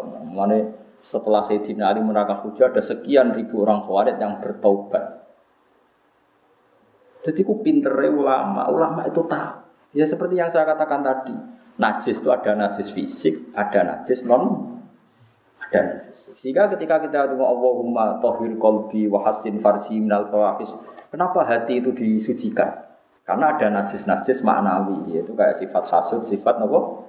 [1.02, 5.18] setelah Sayyidina Ali menerangkan hujah ada sekian ribu orang Khawarij yang bertaubat.
[7.26, 9.54] Jadi ku pintere ulama, ulama itu tahu.
[9.98, 11.34] Ya seperti yang saya katakan tadi.
[11.80, 14.76] Najis itu ada najis fisik, ada najis non
[15.68, 16.36] ada najis.
[16.36, 20.28] Sehingga ketika kita tunggu Allahumma tohir kolbi wa hasin farji minal.
[21.08, 22.92] Kenapa hati itu disucikan?
[23.22, 27.06] Karena ada najis-najis maknawi, yaitu kayak sifat hasud, sifat nopo.